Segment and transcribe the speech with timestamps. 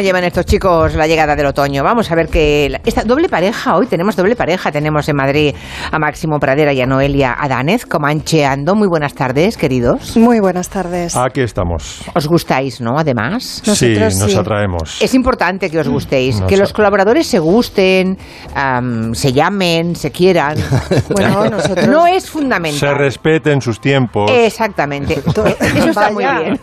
[0.00, 1.84] cómo llevan estos chicos la llegada del otoño.
[1.84, 4.72] Vamos a ver que esta doble pareja, hoy tenemos doble pareja.
[4.72, 5.54] Tenemos en Madrid
[5.92, 8.74] a Máximo Pradera y a Noelia Adánez comancheando.
[8.74, 10.16] Muy buenas tardes, queridos.
[10.16, 11.14] Muy buenas tardes.
[11.16, 12.02] Aquí estamos.
[12.14, 12.98] Os gustáis, ¿no?
[12.98, 13.60] Además.
[13.62, 15.02] sí, nos atraemos.
[15.02, 18.16] Es importante que os gustéis, que los colaboradores se gusten,
[19.12, 20.56] se llamen, se quieran.
[21.10, 21.86] bueno, nosotros...
[21.88, 22.78] No es fundamental.
[22.78, 24.30] Se respeten sus tiempos.
[24.30, 25.14] Exactamente.
[25.60, 26.58] Eso está muy bien.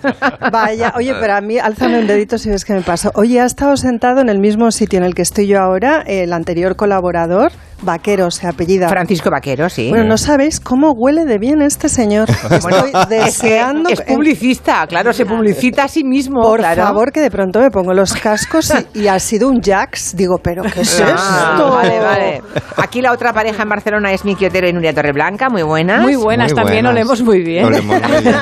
[0.51, 3.11] Vaya, oye, pero a mí, álzame un dedito si ves que me pasa.
[3.27, 6.31] Oye, ha estado sentado en el mismo sitio en el que estoy yo ahora, el
[6.31, 8.89] anterior colaborador, Vaquero se apellida.
[8.89, 9.89] Francisco Vaquero, sí.
[9.89, 12.29] Bueno, no sabéis cómo huele de bien este señor.
[12.51, 13.89] Estoy deseando.
[13.89, 16.41] Es, publicista, claro, se publicita a sí mismo.
[16.41, 20.15] Por favor, que de pronto me pongo los cascos y, ha sido un Jax.
[20.15, 21.69] Digo, ¿pero qué es ah, esto?
[21.71, 22.41] Vale, vale.
[22.77, 26.01] Aquí la otra pareja en Barcelona es Miki Otero y Nuria Torreblanca, muy buenas.
[26.01, 27.65] Muy buenas, también olemos muy bien.
[27.65, 28.35] Olemos muy bien.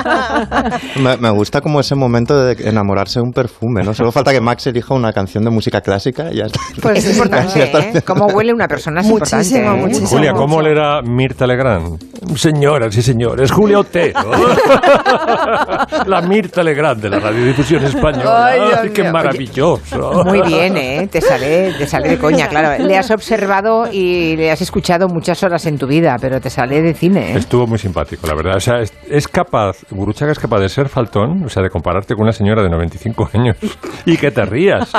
[1.20, 3.94] me, gusta como ese momento de enamorarse de un perfume, ¿no?
[3.94, 6.60] Solo falta que Max elija una canción de música clásica y ya está.
[6.82, 8.02] Pues es importante, ¿eh?
[8.02, 9.86] Cómo huele una persona es muchísimo, importante.
[9.86, 12.04] Muchísimo, Julia, ¿cómo le era Mirta Legrand?
[12.36, 14.20] Señoras y señores, Julia Otero.
[16.08, 18.46] la Mirta Legrand de la radiodifusión española.
[18.82, 20.24] Ay, ¡Qué maravilloso!
[20.26, 21.08] Muy bien, ¿eh?
[21.12, 22.84] Te sale, te sale de coña, claro.
[22.84, 26.82] Le has observado y le has escuchado muchas horas en tu vida, pero te sale
[26.82, 27.34] de cine.
[27.34, 27.38] ¿eh?
[27.38, 28.56] Estuvo muy simpático, la verdad.
[28.58, 28.76] O sea,
[29.10, 32.64] es, capaz, Guruchaga es capaz de ser faltón, o sea, de compararte con una señora
[32.64, 33.58] de 95 años
[34.06, 34.92] y que te rías.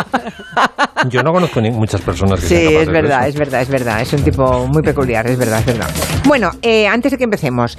[1.08, 4.00] Yo no conozco ni muchas personas que Sí, es verdad, es verdad, es verdad.
[4.00, 5.90] Es un tipo muy peculiar, es verdad, es verdad.
[6.24, 7.78] Bueno, eh, antes de que empecemos,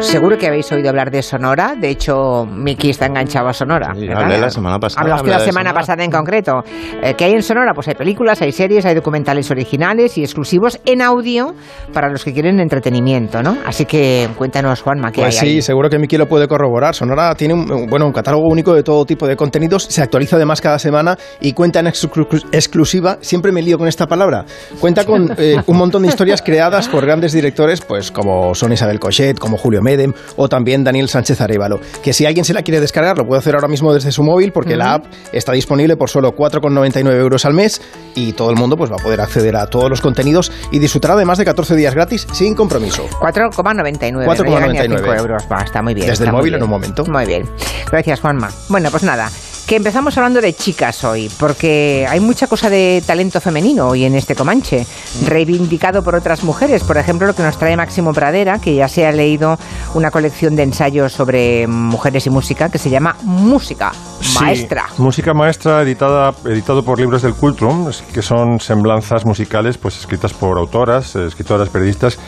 [0.00, 1.74] Seguro que habéis oído hablar de Sonora.
[1.78, 3.90] De hecho, Miki está enganchado a Sonora.
[3.90, 5.02] hablé la semana pasada.
[5.02, 6.62] Hablaste la semana pasada en concreto.
[7.02, 7.72] Eh, ¿Qué hay en Sonora?
[7.74, 11.54] Pues hay películas, hay series, hay documentales originales y exclusivos en audio
[11.92, 13.56] para los que quieren entretenimiento, ¿no?
[13.66, 16.94] Así que cuéntanos, Juanma, ¿qué pues hay sí, seguro que Miki lo puede corroborar.
[16.94, 19.84] Sonora tiene un, bueno, un catálogo único de todo tipo de contenidos.
[19.84, 23.18] Se actualiza además cada semana y cuenta en exclusiva.
[23.20, 24.44] Siempre me lío con esta palabra.
[24.80, 29.00] Cuenta con eh, un montón de historias creadas por grandes directores, pues como son Isabel
[29.00, 31.80] Cochet, como Julio Medem o también Daniel Sánchez Arevalo.
[32.02, 34.52] Que si alguien se la quiere descargar, lo puede hacer ahora mismo desde su móvil
[34.52, 37.80] porque la app está disponible por solo 4,99 euros al mes
[38.14, 41.16] y todo el mundo pues, va a poder acceder a todos los contenidos y disfrutará
[41.16, 43.08] de más de 14 días gratis sin compromiso.
[43.20, 45.44] 4,99 4,99 euros.
[45.64, 46.08] está muy bien.
[46.08, 47.04] Desde el móvil en un momento.
[47.06, 47.48] Muy bien.
[47.90, 48.50] Gracias, Juanma.
[48.68, 49.30] Bueno, pues nada
[49.66, 54.14] que empezamos hablando de chicas hoy, porque hay mucha cosa de talento femenino hoy en
[54.14, 54.86] este Comanche,
[55.24, 56.84] reivindicado por otras mujeres.
[56.84, 59.58] Por ejemplo, lo que nos trae Máximo Pradera, que ya se ha leído
[59.94, 63.92] una colección de ensayos sobre mujeres y música que se llama Música
[64.40, 64.86] Maestra.
[64.98, 70.58] música Maestra, editada, editado por Libros del Cultrum, que son semblanzas musicales pues escritas por
[70.58, 72.18] autoras, escritoras, periodistas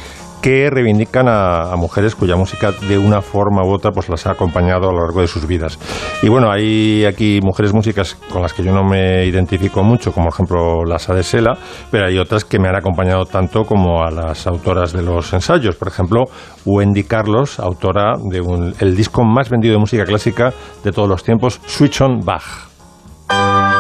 [0.41, 4.89] que reivindican a, mujeres cuya música de una forma u otra pues las ha acompañado
[4.89, 5.79] a lo largo de sus vidas.
[6.23, 10.27] Y bueno, hay aquí mujeres músicas con las que yo no me identifico mucho, como
[10.27, 11.57] por ejemplo las Adesela,
[11.91, 15.77] pero hay otras que me han acompañado tanto como a las autoras de los ensayos.
[15.77, 16.25] Por ejemplo,
[16.65, 20.53] Wendy Carlos, autora del el disco más vendido de música clásica
[20.85, 23.76] de todos los tiempos, Switch on Bach.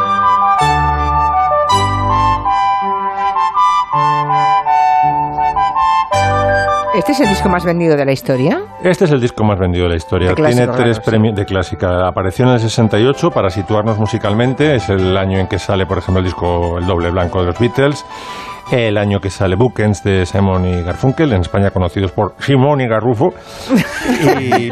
[6.97, 8.62] ¿Este es el disco más vendido de la historia?
[8.83, 10.34] Este es el disco más vendido de la historia.
[10.34, 12.09] Tiene tres premios de clásica.
[12.09, 14.77] Apareció en el 68 para situarnos musicalmente.
[14.77, 17.59] Es el año en que sale, por ejemplo, el disco El Doble Blanco de los
[17.59, 18.03] Beatles
[18.71, 22.88] el año que sale Bookends de Simon y Garfunkel, en España conocidos por Simón y
[22.88, 23.34] Garrufo.
[24.41, 24.71] Y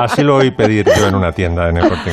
[0.00, 2.10] así lo oí pedir yo en una tienda en el Corte.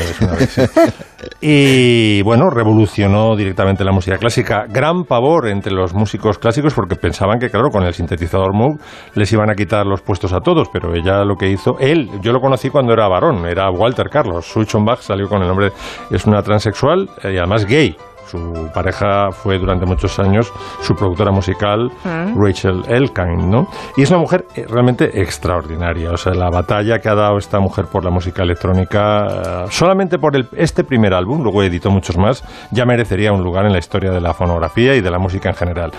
[1.39, 4.65] Y bueno, revolucionó directamente la música clásica.
[4.67, 8.79] Gran pavor entre los músicos clásicos porque pensaban que, claro, con el sintetizador Moog
[9.15, 12.31] les iban a quitar los puestos a todos, pero ella lo que hizo, él, yo
[12.31, 14.45] lo conocí cuando era varón, era Walter Carlos.
[14.47, 15.71] Suchonbach salió con el nombre,
[16.09, 17.95] es una transexual y además gay.
[18.31, 22.41] Su pareja fue durante muchos años su productora musical, mm.
[22.41, 23.67] Rachel Elkind, ¿no?
[23.97, 26.11] Y es una mujer eh, realmente extraordinaria.
[26.11, 30.17] O sea, la batalla que ha dado esta mujer por la música electrónica, eh, solamente
[30.17, 32.41] por el, este primer álbum, luego editó muchos más,
[32.71, 35.55] ya merecería un lugar en la historia de la fonografía y de la música en
[35.55, 35.91] general.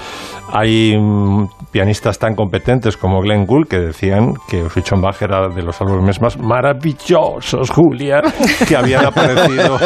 [0.50, 4.62] Hay mm, pianistas tan competentes como Glenn Gould que decían que
[4.96, 8.22] Bach era de los álbumes más maravillosos, Julia,
[8.66, 9.78] que habían aparecido.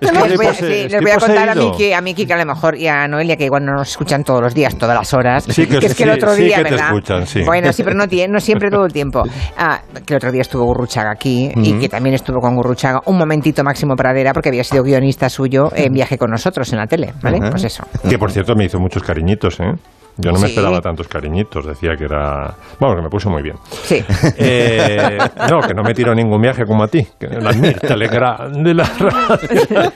[0.00, 3.36] Les voy a contar a Miki, a Miki que a lo mejor y a Noelia
[3.36, 5.44] que igual no nos escuchan todos los días, todas las horas.
[5.44, 7.42] Sí, que, es que el otro día, Te escuchan, sí.
[7.44, 9.22] Bueno, sí, pero no, no siempre todo el tiempo.
[9.58, 13.16] Ah, que el otro día estuvo Gurruchaga aquí y que también estuvo con Gurruchaga un
[13.16, 17.14] momentito Máximo Pradera porque había sido guionista suyo en viaje con nosotros en la tele,
[17.22, 17.38] ¿vale?
[17.50, 17.84] Pues eso.
[18.08, 19.72] Que por cierto me hizo muchos cariñitos, ¿eh?
[20.18, 22.54] Yo no me esperaba tantos cariñitos, decía que era...
[22.80, 23.56] Vamos, que me puso muy bien.
[23.70, 24.04] Sí.
[24.38, 25.18] Eh,
[25.50, 28.84] no, que no me tiró ningún viaje como a ti, que la Telegram de la
[28.84, 29.92] radio.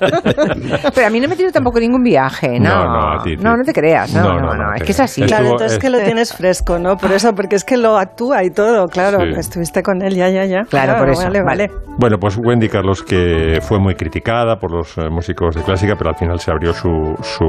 [0.94, 2.68] Pero a mí no me tiró tampoco ningún viaje, ¿no?
[2.68, 5.22] No, no, a ti, No, no te creas, no, no, no, es que es así.
[5.22, 6.96] Claro, entonces es que lo tienes fresco, ¿no?
[6.96, 10.28] Por eso, porque es que lo actúa y todo, claro, que estuviste con él, ya,
[10.30, 10.62] ya, ya.
[10.68, 11.24] Claro, por eso.
[11.24, 11.70] Vale, vale.
[11.98, 16.10] Bueno, pues Wendy Carlos, que fue muy criticada por los eh, músicos de clásica, pero
[16.10, 16.88] al final se abrió su,
[17.22, 17.46] su,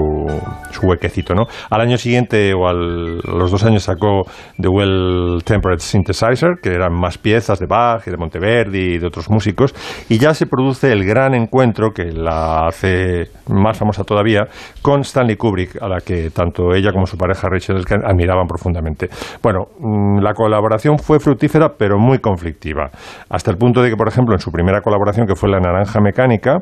[0.71, 1.45] su huequecito, ¿no?
[1.69, 4.23] Al año siguiente al, a los dos años sacó
[4.59, 9.07] The Well Tempered Synthesizer, que eran más piezas de Bach y de Monteverdi y de
[9.07, 9.73] otros músicos,
[10.09, 14.47] y ya se produce el gran encuentro que la hace más famosa todavía
[14.81, 19.09] con Stanley Kubrick, a la que tanto ella como su pareja Rachel admiraban profundamente.
[19.41, 22.89] Bueno, mm, la colaboración fue fructífera, pero muy conflictiva,
[23.29, 25.99] hasta el punto de que, por ejemplo, en su primera colaboración, que fue La Naranja
[25.99, 26.59] Mecánica,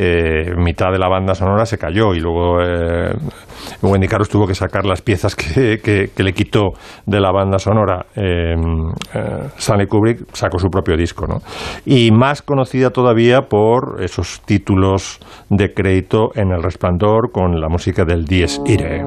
[0.00, 3.12] eh, mitad de la banda sonora se cayó y luego eh,
[3.82, 6.70] Wendy Carlos tuvo que sacar las piezas que, le quitó
[7.04, 8.06] de la banda sonora.
[8.14, 8.54] Eh,
[9.14, 11.38] eh, Stanley Kubrick sacó su propio disco, ¿no?
[11.84, 15.18] Y más conocida todavía por esos títulos
[15.50, 19.02] de crédito en El Resplandor con la música del Dies Irae.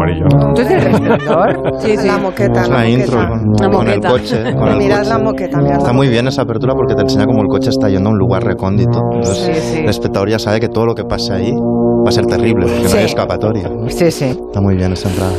[0.00, 0.26] Amarillo.
[0.30, 0.48] ¿no?
[0.48, 1.80] Entonces, el resplandor.
[1.80, 2.06] Sí, sí.
[2.06, 2.62] La moqueta.
[2.62, 2.88] Es la, la moqueta.
[2.88, 4.10] intro con, La con el moqueta.
[4.10, 4.54] coche.
[4.54, 5.08] Con el Mirad coche.
[5.10, 7.70] la moqueta, mirad la Está muy bien esa apertura porque te enseña cómo el coche
[7.70, 9.00] está yendo a un lugar recóndito.
[9.14, 9.78] Entonces, Sí, sí.
[9.80, 12.88] el espectador ya sabe que todo lo que pase ahí va a ser terrible, porque
[12.88, 12.94] Sí.
[12.94, 13.70] no hay escapatoria.
[13.88, 14.24] Sí, sí.
[14.26, 15.32] Está muy bien esa entrada.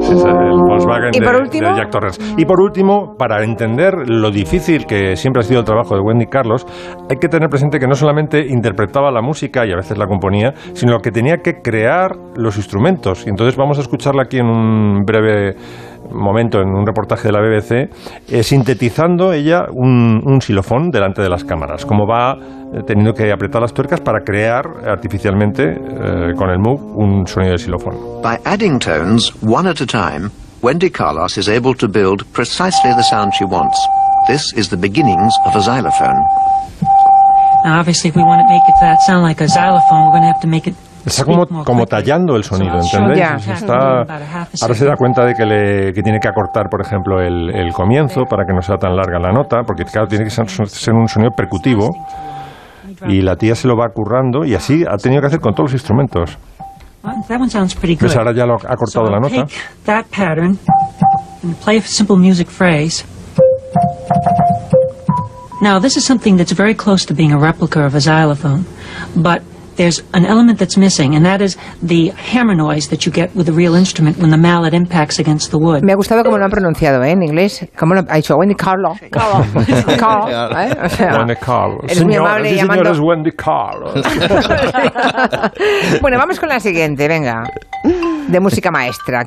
[0.00, 1.68] El Volkswagen ¿Y por último?
[1.68, 2.22] de Jack Torrance.
[2.36, 6.26] Y por último, para entender lo difícil que siempre ha sido el trabajo de Wendy
[6.26, 6.66] Carlos,
[7.10, 10.54] hay que tener presente que no solamente interpretaba la música y a veces la componía,
[10.72, 13.26] sino que tenía que crear los instrumentos.
[13.26, 15.56] Y entonces vamos a escucharla aquí en un breve
[16.10, 17.90] momento, en un reportaje de la BBC,
[18.28, 23.32] eh, sintetizando ella un, un xilofón delante de las cámaras, como va eh, teniendo que
[23.32, 28.22] apretar las tuercas para crear artificialmente eh, con el Moog un sonido de xilofón.
[28.22, 30.30] By adding tones, one at a time,
[30.62, 33.78] Wendy Carlos is able to build precisely the sound she wants.
[34.28, 36.18] This is the beginnings of a xylophone.
[37.64, 40.22] Now, obviously, if we want to make it that sound like a xylophone, we're going
[40.22, 40.74] to have to make it.
[41.08, 43.46] Está como, como tallando el sonido, ¿entendéis?
[43.48, 44.00] Está-
[44.62, 47.72] ahora se da cuenta de que, le, que tiene que acortar, por ejemplo, el, el
[47.72, 50.94] comienzo para que no sea tan larga la nota, porque claro, tiene que ser, ser
[50.94, 51.88] un sonido percutivo
[53.06, 55.72] y la tía se lo va currando y así ha tenido que hacer con todos
[55.72, 56.36] los instrumentos.
[57.02, 58.08] Well, that one sounds pretty good.
[58.08, 58.16] ¿Ves?
[58.16, 59.46] Ahora ya lo ha cortado So la nota.
[59.86, 60.58] That pattern
[61.44, 63.04] and play a simple music phrase.
[65.60, 68.64] Now, this is something that's very close to being a replica of a xylophone,
[69.16, 69.42] but
[69.78, 73.48] there's an element that's missing, and that is the hammer noise that you get with
[73.48, 75.82] a real instrument when the mallet impacts against the wood.
[75.82, 77.12] Me ha gustado cómo lo han pronunciado ¿eh?
[77.12, 77.66] en inglés.
[77.78, 78.36] ¿Cómo lo ha dicho?
[78.36, 78.98] Wendy Carlos.
[79.10, 79.46] Carlos.
[80.58, 80.76] ¿eh?
[80.84, 81.80] O sea, Wendy Carlos.
[81.84, 83.94] eres muy Señor- amable sí, llamando- señor, es Wendy Carlos.
[86.02, 87.44] bueno, vamos con la siguiente, venga.
[88.28, 89.24] De música maestra.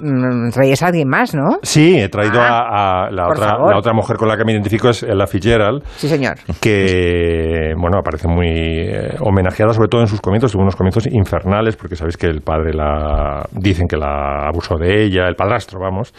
[0.00, 1.58] Mm, Traías a alguien más, ¿no?
[1.62, 4.52] Sí, he traído Ah, a, a la, otra, la otra mujer con la que me
[4.52, 5.82] identifico, es Ella Fitzgerald.
[5.96, 6.36] Sí, señor.
[6.60, 11.76] que bueno aparece muy eh, homenajeada sobre todo en sus comienzos tuvo unos comienzos infernales
[11.76, 16.12] porque sabéis que el padre la dicen que la abusó de ella el padrastro vamos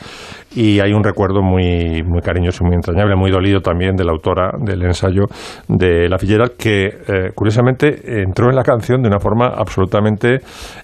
[0.55, 4.51] y hay un recuerdo muy muy cariñoso muy entrañable muy dolido también de la autora
[4.59, 5.23] del ensayo
[5.67, 10.39] de la Fitzgerald que eh, curiosamente entró en la canción de una forma absolutamente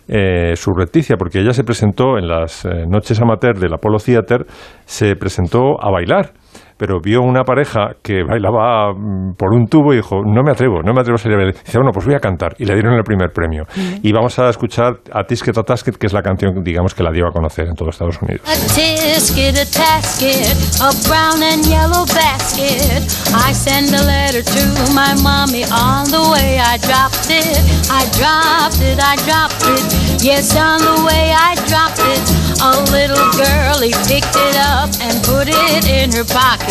[0.08, 4.46] eh, surrepticia porque ella se presentó en las eh, noches amateur del Apollo Theater
[4.86, 6.32] se presentó a bailar
[6.80, 10.82] pero vio una pareja que bailaba mm, por un tubo y dijo, no me atrevo,
[10.82, 11.56] no me atrevo a salir a bailar.
[11.62, 12.56] Dice, bueno, pues voy a cantar.
[12.58, 13.66] Y le dieron el primer premio.
[14.02, 17.12] Y vamos a escuchar a Tisket a Tasket, que es la canción, digamos, que la
[17.12, 18.48] dio a conocer en todo Estados Unidos.
[18.48, 23.04] A tisket, a tasket, a brown and yellow basket.
[23.36, 26.60] I send a letter to my mommy on the way.
[26.60, 27.60] I dropped it,
[27.92, 30.24] I dropped it, I dropped it.
[30.24, 32.24] Yes, on the way I dropped it.
[32.64, 36.69] A little girlie picked it up and put it in her pocket.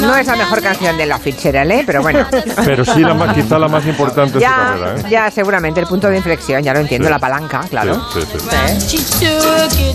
[0.00, 1.82] No es la mejor canción de la Fitzgerald, ¿eh?
[1.84, 2.26] Pero bueno.
[2.64, 4.94] Pero sí, la más, quizá la más importante de su Ya, carrera.
[5.00, 5.04] ¿eh?
[5.10, 7.12] ya, seguramente el punto de inflexión, ya lo entiendo, Sí.
[7.12, 8.00] la palanca, claro.
[8.12, 8.98] Sí, sí,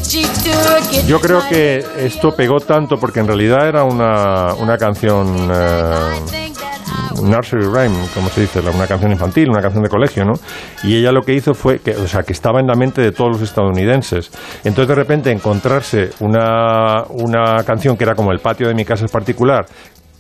[0.04, 0.24] sí.
[0.94, 1.04] ¿Eh?
[1.08, 5.50] Yo creo que esto pegó tanto porque en realidad era una, una canción...
[5.54, 6.51] eh,
[7.24, 10.34] nursery rhyme, como se dice, una canción infantil, una canción de colegio, ¿no?
[10.84, 13.12] Y ella lo que hizo fue que, o sea, que estaba en la mente de
[13.12, 14.32] todos los estadounidenses.
[14.64, 19.06] Entonces, de repente, encontrarse una, una canción que era como el patio de mi casa
[19.06, 19.66] es particular,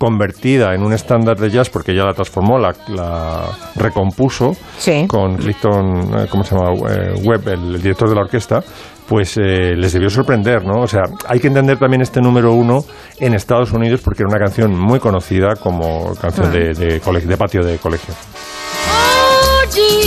[0.01, 2.73] convertida en un estándar de jazz porque ya la transformó, la,
[3.75, 4.53] recompuso
[5.05, 6.71] con Clifton, eh, ¿cómo se llama?
[6.89, 8.63] Eh, Webb, el, director de la orquesta,
[9.11, 10.83] pues eh, les debió sorprender, ¿no?
[10.83, 12.85] O sea, hay que entender también este número uno
[13.19, 18.13] en Estados Unidos porque era una canción muy conocida como canción de patio de colegio.
[18.89, 20.00] Oh,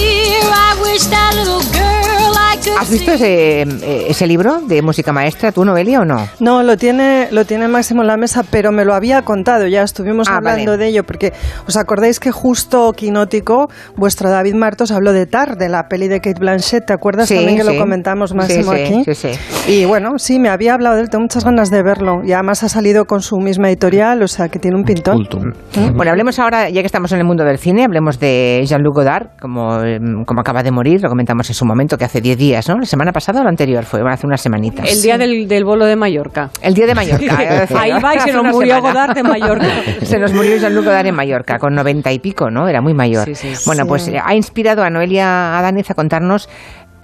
[2.85, 6.29] ¿Has visto ese, eh, ese, libro de música maestra, tú, Noelia, o no?
[6.39, 9.83] No, lo tiene, lo tiene Máximo en la mesa, pero me lo había contado, ya
[9.83, 11.33] estuvimos ah, hablando de ello, porque
[11.67, 16.21] os acordáis que justo Quinótico, vuestro David Martos, habló de Tar, de la peli de
[16.21, 19.03] Kate Blanchett, ¿te acuerdas también que lo comentamos Máximo aquí?
[19.07, 19.29] Sí, sí.
[19.67, 22.63] Y bueno, sí, me había hablado de él, tengo muchas ganas de verlo, y además
[22.63, 25.23] ha salido con su misma editorial, o sea, que tiene un pintón.
[25.23, 25.97] ¿Mm?
[25.97, 29.29] Bueno, hablemos ahora, ya que estamos en el mundo del cine, hablemos de Jean-Luc Godard,
[29.41, 29.79] como,
[30.27, 32.77] como acaba de morir, lo comentamos en su momento, que hace 10 días ¿no?
[32.77, 34.01] ¿La semana pasada o la anterior fue?
[34.07, 34.91] Hace unas semanitas.
[34.91, 36.51] El día del, del bolo de Mallorca.
[36.61, 37.39] El día de Mallorca.
[37.79, 39.67] Ahí va y se nos murió Godard de Mallorca.
[40.03, 42.69] se nos murió Jean-Luc Godard en Mallorca, con noventa y pico, ¿no?
[42.69, 43.29] Era muy mayor.
[43.65, 46.51] bueno, pues ha inspirado a Noelia Adánez a contarnos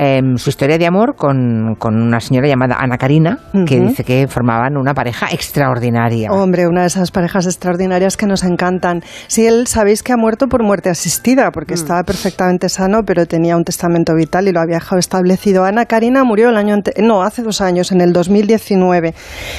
[0.02, 4.78] Em, su historia de amor con, una señora llamada Ana Karina, que dice que formaban
[4.78, 6.32] una pareja extraordinaria.
[6.32, 9.02] Hombre, una de esas parejas extraordinarias que nos encantan.
[9.26, 11.76] Sí, él sabéis que ha muerto por muerte asistida, porque mm.
[11.76, 15.64] estaba perfectamente sano, pero tenía un testamento vital y lo había dejado establecido.
[15.64, 19.12] Ana Karina murió el año no, hace dos años, en el 2019.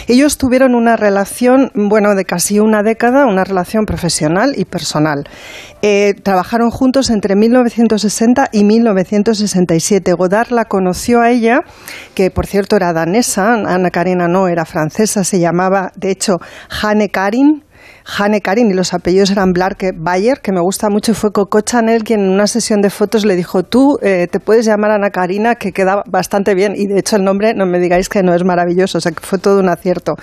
[0.08, 5.26] Ellos tuvieron una relación, bueno, de casi una década, una relación profesional y personal.
[5.84, 10.16] Eh, trabajaron juntos entre 1960 y 1967.
[10.32, 11.60] Godard la conoció a ella,
[12.16, 17.10] que por cierto era danesa, Ana Karina no, era francesa, se llamaba de hecho Hanne
[17.10, 17.66] Karin
[18.18, 22.03] Hanne Karin y los apellidos eran Blarke Bayer, que me gusta mucho, fue Coco Chanel
[22.03, 25.56] quien en una sesión de fotos le dijo, tú eh, te puedes llamar Ana Karina,
[25.56, 28.44] que queda bastante bien, y de hecho el nombre, no me digáis que no es
[28.44, 30.15] maravilloso, o sea que fue todo un acierto.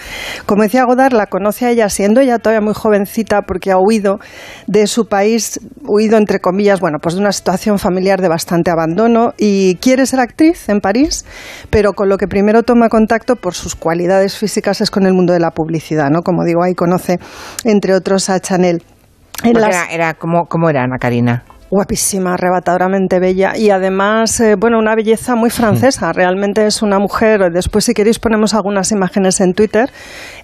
[0.44, 4.18] Como decía Godard, la conoce a ella siendo ella todavía muy jovencita porque ha huido
[4.66, 9.32] de su país, huido entre comillas, bueno, pues de una situación familiar de bastante abandono
[9.38, 11.24] y quiere ser actriz en París,
[11.70, 15.32] pero con lo que primero toma contacto por sus cualidades físicas es con el mundo
[15.32, 16.22] de la publicidad, ¿no?
[16.22, 17.18] Como digo, ahí conoce
[17.78, 18.82] entre otros a Chanel.
[19.44, 21.44] era, era como, ¿Cómo era Ana Karina?
[21.70, 26.12] Guapísima, arrebatadoramente bella y además, eh, bueno, una belleza muy francesa.
[26.14, 29.90] Realmente es una mujer, después si queréis ponemos algunas imágenes en Twitter,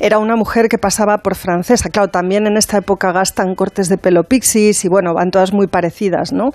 [0.00, 1.88] era una mujer que pasaba por francesa.
[1.88, 5.66] Claro, también en esta época gastan cortes de pelo pixies y bueno, van todas muy
[5.66, 6.50] parecidas, ¿no?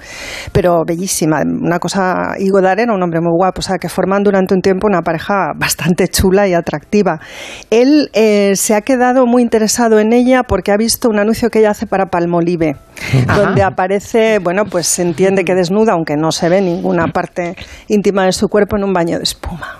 [0.52, 4.22] Pero bellísima, una cosa, y Godard era un hombre muy guapo, o sea, que forman
[4.22, 7.20] durante un tiempo una pareja bastante chula y atractiva.
[7.72, 11.60] Él eh, se ha quedado muy interesado en ella porque ha visto un anuncio que
[11.60, 12.76] ella hace para Palmolive,
[13.36, 17.56] donde aparece, bueno, pues se entiende que desnuda, aunque no se ve ninguna parte
[17.88, 19.79] íntima de su cuerpo en un baño de espuma.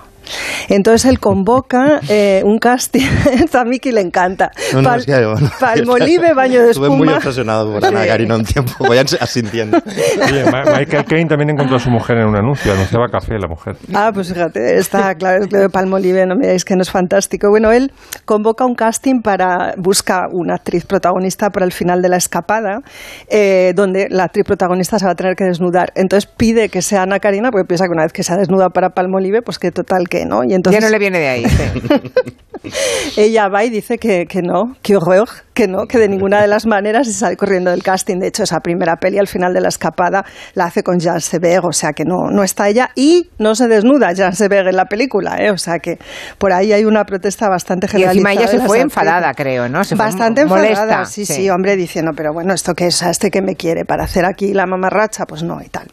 [0.68, 3.00] Entonces él convoca eh, un casting,
[3.52, 4.50] a Miki le encanta.
[4.72, 4.90] No, no,
[5.60, 6.86] Palmolive, baño de espuma.
[6.88, 9.78] Estuve muy obsesionado por Ana Karina un tiempo, voy asintiendo.
[9.78, 13.76] Oye, Michael Caine también encontró a su mujer en un anuncio, anunciaba café la mujer.
[13.94, 17.48] Ah, pues fíjate, está claro, lo de Palmolive, no me digáis que no es fantástico.
[17.50, 17.92] Bueno, él
[18.24, 22.80] convoca un casting para, busca una actriz protagonista para el final de la escapada,
[23.28, 25.92] eh, donde la actriz protagonista se va a tener que desnudar.
[25.94, 28.70] Entonces pide que sea Ana Karina, porque piensa que una vez que se ha desnudado
[28.70, 30.44] para Palmolive, pues que total que ¿no?
[30.44, 30.80] Y entonces...
[30.80, 31.44] Ya no le viene de ahí.
[33.16, 36.48] ella va y dice que, que no, que horror, que no, que de ninguna de
[36.48, 38.18] las maneras se sale corriendo del casting.
[38.18, 40.24] De hecho, esa primera peli al final de la escapada
[40.54, 43.68] la hace con Jean Seberg, o sea que no, no está ella y no se
[43.68, 45.50] desnuda Jean Seberg en la película, ¿eh?
[45.50, 45.98] o sea que
[46.38, 48.14] por ahí hay una protesta bastante generalizada.
[48.14, 49.80] Y encima ella se fue enfadada, creo, ¿no?
[49.96, 53.02] bastante enfadada, sí, sí, sí, hombre, diciendo, pero bueno, ¿esto qué es?
[53.02, 53.84] ¿A este que me quiere?
[53.84, 55.24] ¿Para hacer aquí la mamarracha?
[55.26, 55.88] Pues no, y tal.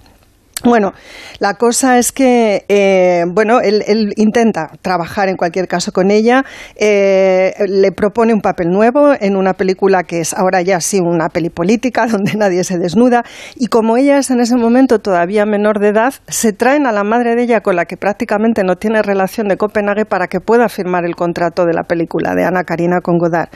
[0.64, 0.94] Bueno,
[1.40, 6.44] la cosa es que, eh, bueno, él, intenta trabajar en cualquier caso con ella,
[6.76, 11.30] eh, le propone un papel nuevo en una película que es ahora ya sí una
[11.30, 13.24] peli política, donde nadie se desnuda,
[13.56, 17.04] y como ella es en ese momento todavía menor de edad, se traen a la
[17.04, 20.70] madre de ella, con la que prácticamente no tiene relación de Copenhague, para que pueda
[20.70, 23.50] firmar el contrato de la película de Ana Karina con Godard.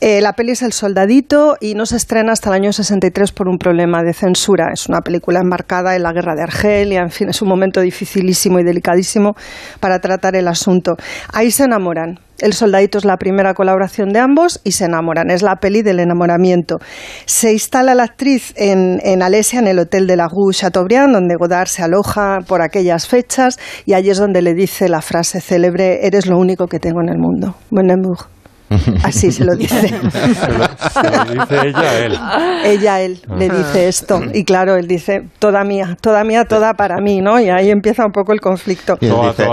[0.00, 3.48] Eh, la peli es El Soldadito y no se estrena hasta el año 63 por
[3.48, 4.70] un problema de censura.
[4.72, 8.58] Es una película enmarcada en la guerra de Argelia, en fin, es un momento dificilísimo
[8.58, 9.34] y delicadísimo
[9.80, 10.96] para tratar el asunto.
[11.32, 12.18] Ahí se enamoran.
[12.40, 15.30] El soldadito es la primera colaboración de ambos y se enamoran.
[15.30, 16.78] Es la peli del enamoramiento.
[17.24, 21.36] Se instala la actriz en, en Alesia, en el hotel de la Rue Chateaubriand, donde
[21.36, 26.04] Godard se aloja por aquellas fechas y allí es donde le dice la frase célebre:
[26.04, 27.54] Eres lo único que tengo en el mundo.
[27.70, 28.41] Bon amour.
[29.04, 29.88] Así se lo dice.
[29.88, 32.18] se, lo, dice ella a él.
[32.64, 34.20] Ella a él le dice esto.
[34.32, 37.40] Y claro, él dice, toda mía, toda mía, toda para mí, ¿no?
[37.40, 38.96] Y ahí empieza un poco el conflicto.
[39.00, 39.46] Y él, dice,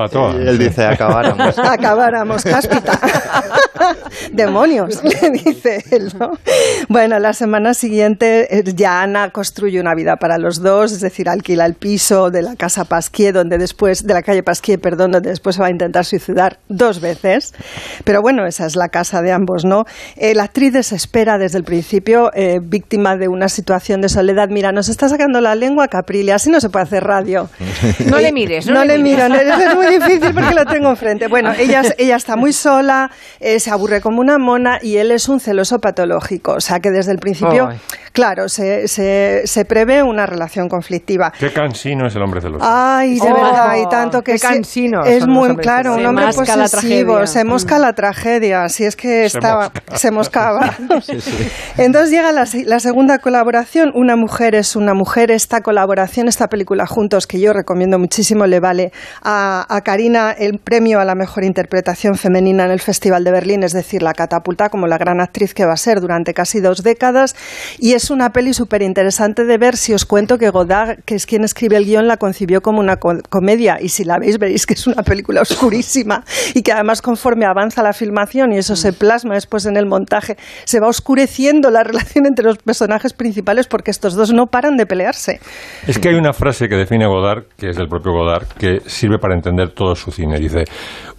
[0.49, 1.57] él dice, acabáramos.
[1.63, 2.99] acabáramos, cáspita.
[4.31, 6.31] demonios, le dice él, ¿no?
[6.88, 11.29] Bueno, la semana siguiente eh, ya Ana construye una vida para los dos, es decir,
[11.29, 15.29] alquila el piso de la casa Pasquier, donde después, de la calle Pasquier, perdón, donde
[15.29, 17.53] después se va a intentar suicidar dos veces.
[18.03, 19.86] Pero bueno, esa es la casa de ambos, ¿no?
[20.15, 24.50] Eh, la actriz desespera desde el principio, eh, víctima de una situación de soledad.
[24.50, 27.50] Mira, nos está sacando la lengua Caprilia, así no se puede hacer radio.
[28.05, 31.27] No le mires, no, le, miran, es muy difícil porque lo tengo enfrente.
[31.27, 35.29] Bueno, ella, ella está muy sola, eh, se aburre como una mona y él es
[35.29, 36.53] un celoso patológico.
[36.53, 37.69] O sea que desde el principio,
[38.12, 41.31] claro, se, se, se, prevé una relación conflictiva.
[41.39, 42.65] Qué cansino es el hombre celoso.
[42.67, 45.03] Ay, de verdad, y tanto que qué cansino.
[45.05, 50.12] Es muy claro, un hombre posesivo, se mosca la tragedia, si es que estaba, se
[50.12, 50.75] moscaba.
[51.77, 56.86] Entonces llega la, la segunda colaboración, Una mujer es una mujer, esta colaboración, esta película
[56.86, 61.45] juntos que yo recomiendo muchísimo, le vale a, a Karina el premio a la mejor
[61.45, 65.53] interpretación femenina en el Festival de Berlín, es decir, la catapulta como la gran actriz
[65.53, 67.35] que va a ser durante casi dos décadas.
[67.77, 71.27] Y es una peli súper interesante de ver si os cuento que Godard, que es
[71.27, 73.77] quien escribe el guion, la concibió como una comedia.
[73.79, 76.23] Y si la veis, veréis que es una película oscurísima
[76.55, 80.35] y que además conforme avanza la filmación y eso se plasma después en el montaje,
[80.65, 84.88] se va oscureciendo la relación entre los personajes principales porque estos dos no paran de
[84.88, 85.39] pelearse.
[85.85, 89.19] Es que hay una frase que define Godard, que es del propio Godard, que sirve
[89.19, 90.39] para entender todo su cine.
[90.39, 90.63] Dice,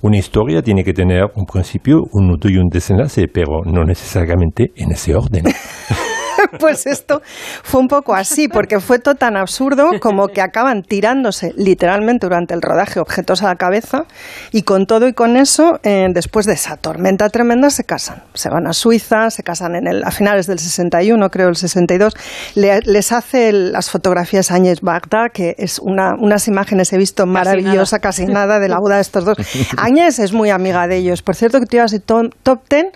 [0.02, 4.92] una historia tiene que tener un principio, un y un desenlace, pero no necesariamente en
[4.92, 5.44] ese orden.
[6.59, 7.23] pues esto
[7.62, 12.54] fue un poco así, porque fue todo tan absurdo como que acaban tirándose literalmente durante
[12.54, 14.04] el rodaje objetos a la cabeza
[14.52, 18.23] y con todo y con eso, eh, después de esa tormenta tremenda, se casan.
[18.35, 22.14] Se van a Suiza, se casan en el, a finales del 61, creo el 62.
[22.54, 28.26] les hace las fotografías Áñez Bagda, que es una, unas imágenes he visto maravillosa, casi
[28.26, 29.37] nada, de la boda de estos dos.
[29.76, 31.23] Áñez es muy amiga de ellos.
[31.23, 32.90] Por cierto, que tú ibas top, top ten.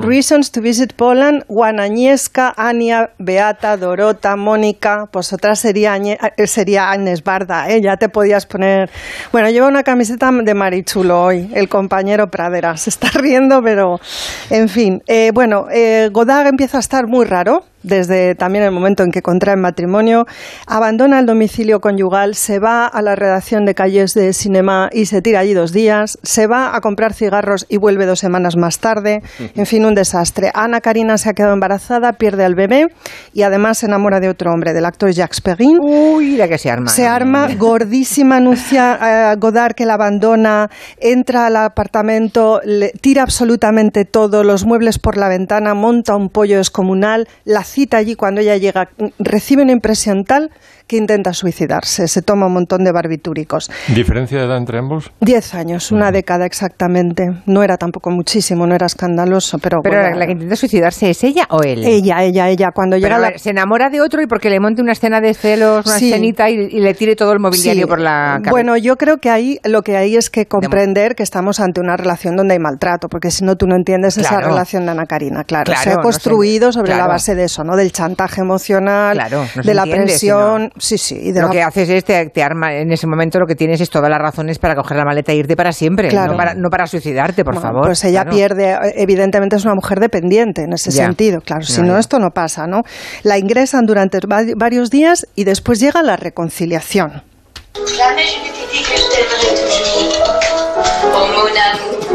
[0.00, 6.90] Reasons to Visit Poland, Juan Añesca, Ania, Beata, Dorota, Mónica, pues otra sería, eh, sería
[6.90, 7.82] Agnes Barda, ¿eh?
[7.82, 8.88] ya te podías poner...
[9.32, 14.00] Bueno, lleva una camiseta de Marichulo hoy, el compañero Pradera, se está riendo, pero
[14.48, 15.02] en fin.
[15.06, 19.22] Eh, bueno, eh, Godard empieza a estar muy raro, desde también el momento en que
[19.22, 20.26] contrae matrimonio,
[20.66, 25.22] abandona el domicilio conyugal, se va a la redacción de calles de cinema y se
[25.22, 29.22] tira allí dos días, se va a comprar cigarros y vuelve dos semanas más tarde,
[29.38, 30.50] en fin, un desastre.
[30.54, 32.88] Ana Karina se ha quedado embarazada, pierde al bebé
[33.32, 35.78] y además se enamora de otro hombre, del actor Jacques Perrin.
[35.80, 36.90] Uy, la que se arma.
[36.90, 44.44] Se arma, gordísima, anuncia Godard que la abandona, entra al apartamento, le tira absolutamente todo,
[44.44, 48.90] los muebles por la ventana, monta un pollo descomunal, la cita allí cuando ella llega,
[49.18, 50.50] recibe una impresión tal
[50.92, 52.06] que intenta suicidarse.
[52.06, 53.70] Se toma un montón de barbitúricos.
[53.94, 55.10] ¿Diferencia de edad entre ambos?
[55.20, 57.32] Diez años, una década exactamente.
[57.46, 59.80] No era tampoco muchísimo, no era escandaloso, pero...
[59.82, 61.82] ¿Pero la que intenta suicidarse es ella o él?
[61.82, 62.72] Ella, ella, ella.
[62.74, 63.38] Cuando llega la...
[63.38, 66.68] Se enamora de otro y porque le monte una escena de celos, una escenita y,
[66.68, 68.50] le tire todo el mobiliario por la cabeza.
[68.50, 71.96] Bueno, yo creo que ahí lo que hay es que comprender que estamos ante una
[71.96, 75.44] relación donde hay maltrato, porque si no tú no entiendes esa relación de Ana Karina,
[75.44, 75.72] claro.
[75.74, 77.76] se ha construido sobre la base de eso, ¿no?
[77.76, 79.18] Del chantaje emocional,
[79.64, 80.70] de la presión...
[80.82, 81.32] Sí, sí.
[81.32, 84.18] lo que haces es te, arma, en ese momento lo que tienes es todas las
[84.18, 87.60] razones para coger la maleta e irte para siempre, no, para, no para suicidarte, por
[87.60, 87.86] favor.
[87.86, 92.18] Pues ella pierde, evidentemente es una mujer dependiente en ese sentido, claro, si no, esto
[92.18, 92.82] no pasa, ¿no?
[93.22, 94.18] La ingresan durante
[94.56, 97.22] varios días y después llega la reconciliación.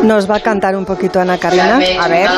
[0.03, 1.79] Nos va a cantar un poquito Ana Karina.
[2.01, 2.29] A ver.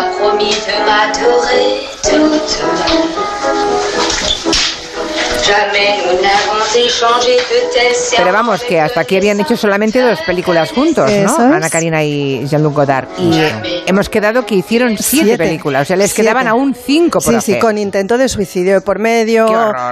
[8.17, 11.37] Pero vamos, que hasta aquí habían hecho solamente dos películas juntos, ¿no?
[11.37, 13.07] Ana Karina y Jean-Luc Godard.
[13.17, 13.41] Y
[13.87, 17.59] hemos quedado que hicieron siete, películas, o sea, les quedaban aún cinco por Sí, sí,
[17.59, 19.47] con intento de suicidio por medio,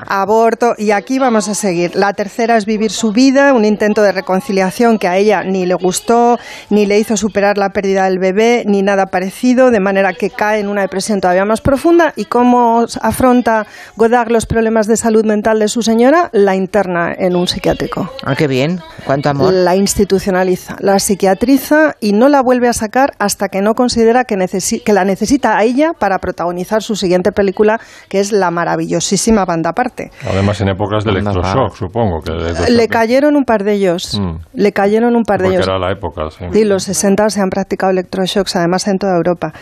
[0.08, 1.96] aborto, y aquí vamos a seguir.
[1.96, 5.74] La tercera es Vivir su vida, un intento de reconciliación que a ella ni le
[5.76, 6.38] gustó,
[6.70, 10.60] ni le hizo superar la pérdida del bebé, ni nada parecido, de manera que cae
[10.60, 12.14] en una depresión todavía más profunda.
[12.16, 13.66] ¿Y cómo afronta
[13.96, 15.47] Godard los problemas de salud mental?
[15.56, 18.12] De su señora, la interna en un psiquiátrico.
[18.26, 18.80] Ah, qué bien.
[19.06, 19.54] Cuánto amor.
[19.54, 24.36] La institucionaliza, la psiquiatriza y no la vuelve a sacar hasta que no considera que,
[24.84, 27.80] que la necesita a ella para protagonizar su siguiente película,
[28.10, 30.12] que es la maravillosísima banda aparte.
[30.30, 32.20] Además, en épocas de electroshock, supongo.
[32.22, 34.20] que Le cayeron un par de ellos.
[34.20, 34.38] Mm.
[34.54, 35.68] Le cayeron un par de ellos.
[35.68, 36.64] era la época, sí.
[36.66, 39.54] los 60 se han practicado electroshocks, además en toda Europa.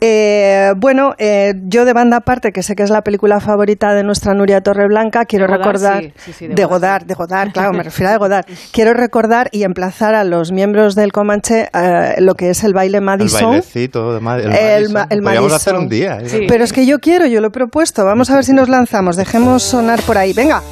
[0.00, 4.02] Eh, bueno, eh, yo de banda aparte, que sé que es la película favorita de
[4.02, 8.46] nuestra Nuria Torreblanca, quiero recordar de, Godard, de Godard, claro, me refiero a Godard.
[8.72, 13.00] Quiero recordar y emplazar a los miembros del Comanche eh, lo que es el baile
[13.00, 13.40] Madison.
[13.40, 16.18] El bailecito de el, el, Podríamos hacer un día.
[16.20, 16.46] ¿eh?
[16.48, 18.04] Pero es que yo quiero, yo lo he propuesto.
[18.04, 19.16] Vamos a ver si nos lanzamos.
[19.16, 20.32] Dejemos sonar por ahí.
[20.32, 20.62] Venga.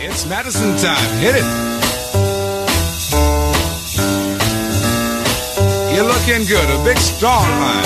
[6.01, 7.85] You're looking good, a big strong man.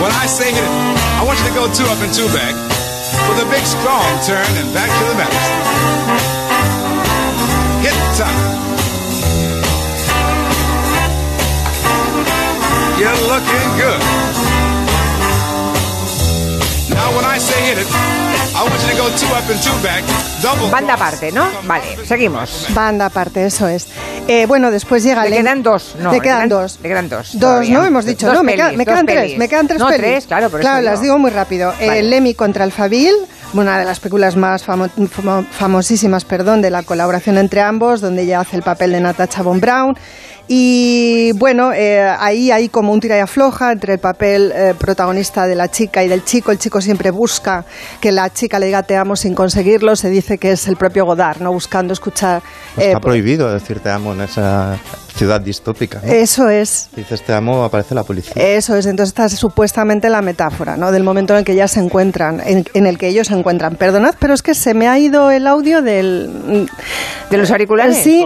[0.00, 0.70] When I say hit it,
[1.18, 2.67] I want you to go two up and two back
[3.28, 5.60] with a big strong turn and back to the medicine.
[7.84, 8.58] Hit time.
[12.98, 14.02] You're looking good.
[16.90, 18.27] Now when I say hit it,
[20.70, 21.46] Banda aparte, ¿no?
[21.64, 22.66] Vale, seguimos.
[22.74, 23.86] Banda aparte, eso es.
[24.26, 25.24] Eh, bueno, después llega...
[25.24, 26.10] Le quedan dos, ¿no?
[26.10, 26.78] Le quedan dos.
[26.82, 27.38] Le quedan dos.
[27.38, 27.84] Dos, ¿no?
[27.84, 29.38] Hemos dicho, no, me, quedan tres.
[29.38, 31.72] Me quedan tres no, tres, claro, Claro, las digo muy rápido.
[31.78, 33.14] Eh, Lemmy contra Alfabil,
[33.54, 38.56] una de las películas más famosísimas, perdón, de la colaboración entre ambos, donde ella hace
[38.56, 39.96] el papel de Natasha Von Brown.
[40.50, 45.46] Y bueno, eh, ahí hay como un tira y afloja entre el papel eh, protagonista
[45.46, 46.50] de la chica y del chico.
[46.50, 47.66] El chico siempre busca
[48.00, 49.94] que la chica le diga te amo sin conseguirlo.
[49.94, 51.52] Se dice que es el propio Godard, ¿no?
[51.52, 52.42] Buscando escuchar.
[52.78, 54.78] Está eh, prohibido decir te amo en esa
[55.18, 56.00] ciudad distópica.
[56.04, 56.90] Eso es.
[56.94, 58.32] dices te amo, aparece la policía.
[58.36, 58.86] Eso es.
[58.86, 60.92] Entonces esta es supuestamente la metáfora, ¿no?
[60.92, 63.74] Del momento en el que ya se encuentran, en, el que ellos se encuentran.
[63.74, 66.68] Perdonad, pero es que se me ha ido el audio del.
[67.30, 67.96] ¿De los auriculares?
[67.96, 68.24] Sí,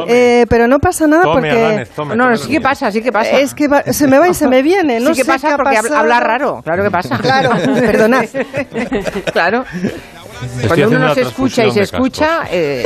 [0.49, 3.39] pero no pasa nada porque no, sí que pasa, sí que pasa.
[3.39, 6.21] Es que se me va y se me viene, no sí que pasa porque habla
[6.21, 7.19] raro, claro que pasa.
[7.19, 7.51] Claro,
[7.81, 8.27] perdonad.
[9.33, 9.65] claro.
[10.67, 12.85] Cuando uno no se escucha y se escucha, eh,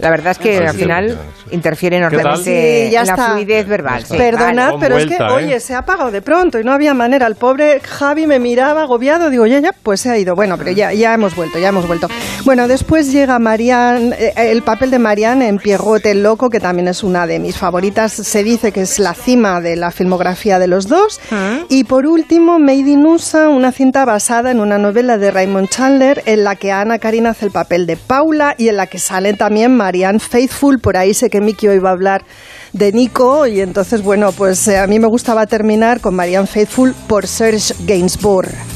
[0.00, 1.18] la verdad es que al final
[1.50, 4.04] interfiere enormemente en la fluidez verbal.
[4.08, 5.30] Perdonad, pero es que, ¿eh?
[5.30, 7.26] oye, se ha apagado de pronto y no había manera.
[7.26, 10.34] El pobre Javi me miraba agobiado, digo, ya, ya, pues se ha ido.
[10.34, 12.08] Bueno, pero ya, ya hemos vuelto, ya hemos vuelto.
[12.44, 16.88] Bueno, después llega Marianne, eh, el papel de Marianne en Pierrot el Loco, que también
[16.88, 18.12] es una de mis favoritas.
[18.12, 21.20] Se dice que es la cima de la filmografía de los dos.
[21.30, 21.60] Ah.
[21.68, 26.22] Y por último, Made in USA, una cinta basada en una novela de Raymond Chandler,
[26.26, 29.34] en la que Ana Karina hace el papel de Paula y en la que sale
[29.34, 30.78] también Marianne Faithful.
[30.78, 32.24] Por ahí sé que Miki hoy va a hablar
[32.72, 36.94] de Nico y entonces, bueno, pues eh, a mí me gustaba terminar con Marianne Faithful
[37.08, 38.75] por Serge Gainsbourg.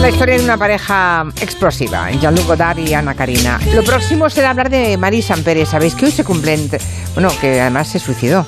[0.00, 3.60] La historia de una pareja explosiva, Jean-Luc Godard y Ana Karina.
[3.74, 5.68] Lo próximo será hablar de Marie Pérez.
[5.68, 6.70] Sabéis que hoy se cumplen.
[7.14, 8.46] Bueno, que además se suicidó.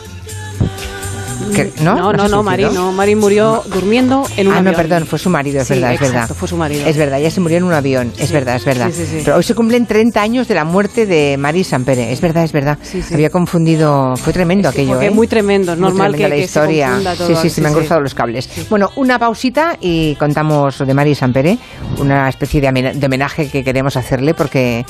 [1.83, 1.97] ¿No?
[1.97, 4.73] No, no, no, Mari, no, Mari murió durmiendo en un ah, avión.
[4.73, 6.29] no, perdón, fue su marido, es verdad, es verdad.
[6.29, 6.87] fue su marido.
[6.87, 8.91] Es verdad, ella se murió en un avión, es verdad, es verdad.
[9.25, 12.53] Pero hoy se cumplen 30 años de la muerte de Mari Sampere, es verdad, es
[12.53, 12.79] verdad.
[13.13, 15.11] Había confundido, fue tremendo aquello, ¿eh?
[15.11, 16.99] muy tremendo, es normal que, la historia.
[17.27, 18.49] sí, sí, sí, me han cruzado los cables.
[18.69, 21.59] Bueno, una pausita y contamos de Mari Sampere,
[21.99, 24.85] una especie de homenaje que queremos hacerle porque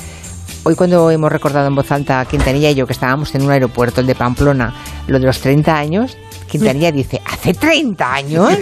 [0.63, 4.03] Hoy cuando hemos recordado en voz alta Quintanilla y yo que estábamos en un aeropuerto,
[4.03, 4.75] el de Pamplona,
[5.07, 6.19] lo de los 30 años,
[6.51, 8.59] Quintanilla dice, ¿hace 30 años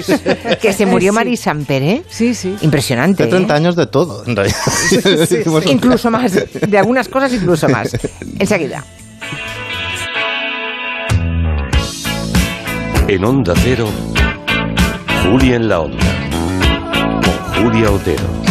[0.61, 2.55] que se murió Mari Samper, Sí, sí.
[2.61, 3.23] Impresionante.
[3.23, 3.57] Hace 30 ¿eh?
[3.57, 4.57] años de todo, en realidad.
[5.67, 7.97] incluso más, de algunas cosas incluso más.
[8.39, 8.85] Enseguida.
[13.09, 13.89] En Onda Cero,
[15.25, 16.05] Julia en la Onda,
[17.23, 18.48] con Julia Otero.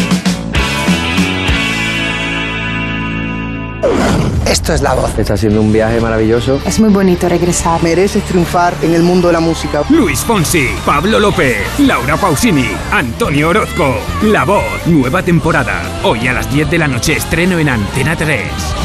[4.49, 5.17] Esto es la voz.
[5.19, 6.61] Está siendo un viaje maravilloso.
[6.65, 7.83] Es muy bonito regresar.
[7.83, 9.83] Mereces triunfar en el mundo de la música.
[9.89, 13.97] Luis Fonsi, Pablo López, Laura Pausini, Antonio Orozco.
[14.23, 15.81] La voz, nueva temporada.
[16.03, 18.39] Hoy a las 10 de la noche estreno en Antena 3.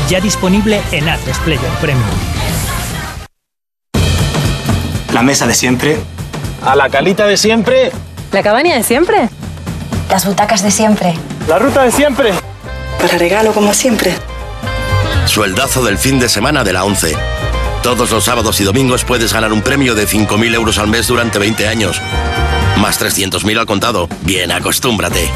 [0.08, 2.02] Ya disponible en Atlas Player Premium.
[5.12, 5.96] La mesa de siempre.
[6.64, 7.92] A la calita de siempre.
[8.32, 9.28] La cabaña de siempre.
[10.10, 11.14] Las butacas de siempre.
[11.46, 12.32] La ruta de siempre.
[13.00, 14.12] Para regalo como siempre.
[15.26, 17.14] Sueldazo del fin de semana de la 11.
[17.82, 21.38] Todos los sábados y domingos puedes ganar un premio de 5.000 euros al mes durante
[21.38, 22.00] 20 años.
[22.80, 24.08] Más 300.000 al contado.
[24.22, 25.28] Bien, acostúmbrate.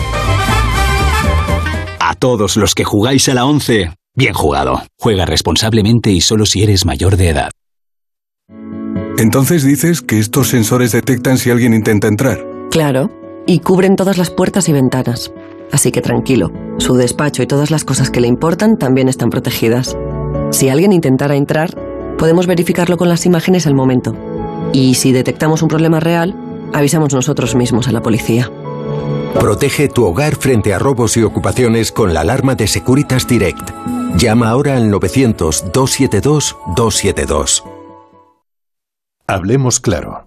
[1.99, 4.83] A todos los que jugáis a la 11, bien jugado.
[4.99, 7.51] Juega responsablemente y solo si eres mayor de edad.
[9.19, 12.45] Entonces dices que estos sensores detectan si alguien intenta entrar.
[12.71, 13.09] Claro,
[13.47, 15.33] y cubren todas las puertas y ventanas.
[15.73, 19.97] Así que tranquilo, su despacho y todas las cosas que le importan también están protegidas.
[20.51, 21.75] Si alguien intentara entrar,
[22.19, 24.15] podemos verificarlo con las imágenes al momento.
[24.73, 26.35] Y si detectamos un problema real,
[26.73, 28.51] avisamos nosotros mismos a la policía.
[29.39, 33.71] Protege tu hogar frente a robos y ocupaciones con la alarma de Securitas Direct.
[34.17, 37.63] Llama ahora al 900-272-272.
[39.27, 40.27] Hablemos claro.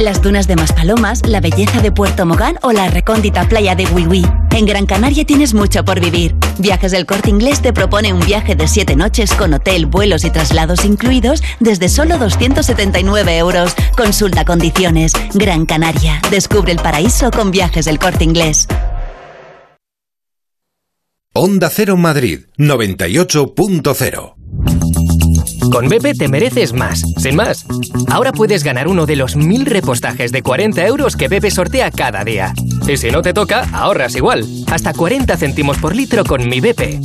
[0.00, 4.26] Las dunas de Maspalomas, la belleza de Puerto Mogán o la recóndita playa de Wiwi.
[4.50, 6.34] En Gran Canaria tienes mucho por vivir.
[6.58, 10.30] Viajes del Corte Inglés te propone un viaje de 7 noches con hotel, vuelos y
[10.30, 13.74] traslados incluidos desde solo 279 euros.
[13.96, 15.12] Consulta condiciones.
[15.32, 16.20] Gran Canaria.
[16.28, 18.66] Descubre el paraíso con Viajes del Corte Inglés.
[21.32, 25.03] Onda Cero Madrid 98.0
[25.70, 27.66] con BP te mereces más, sin más.
[28.08, 32.24] Ahora puedes ganar uno de los mil repostajes de 40 euros que BP sortea cada
[32.24, 32.52] día.
[32.86, 34.46] Y si no te toca, ahorras igual.
[34.70, 37.00] Hasta 40 céntimos por litro con mi BP.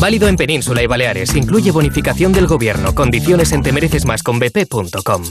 [0.00, 1.34] Válido en Península y Baleares.
[1.34, 2.94] Incluye bonificación del gobierno.
[2.94, 5.22] Condiciones en temerecesmasconbp.com.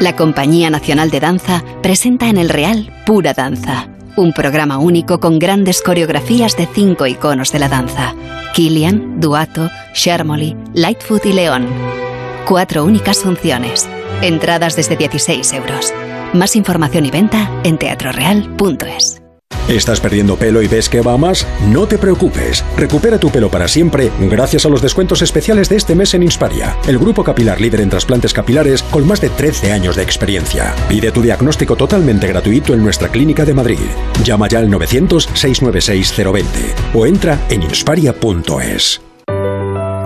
[0.00, 5.40] La Compañía Nacional de Danza presenta en el Real Pura Danza, un programa único con
[5.40, 8.14] grandes coreografías de cinco iconos de la danza:
[8.54, 11.66] Kilian, Duato, Shermolly, Lightfoot y León.
[12.46, 13.88] Cuatro únicas funciones.
[14.22, 15.92] Entradas desde 16 euros.
[16.32, 19.27] Más información y venta en teatroreal.es.
[19.68, 21.46] ¿Estás perdiendo pelo y ves que va más?
[21.68, 22.64] No te preocupes.
[22.74, 26.74] Recupera tu pelo para siempre gracias a los descuentos especiales de este mes en Insparia,
[26.86, 30.74] el grupo capilar líder en trasplantes capilares con más de 13 años de experiencia.
[30.88, 33.76] Pide tu diagnóstico totalmente gratuito en nuestra clínica de Madrid.
[34.24, 36.44] Llama ya al 900-696-020
[36.94, 39.07] o entra en insparia.es.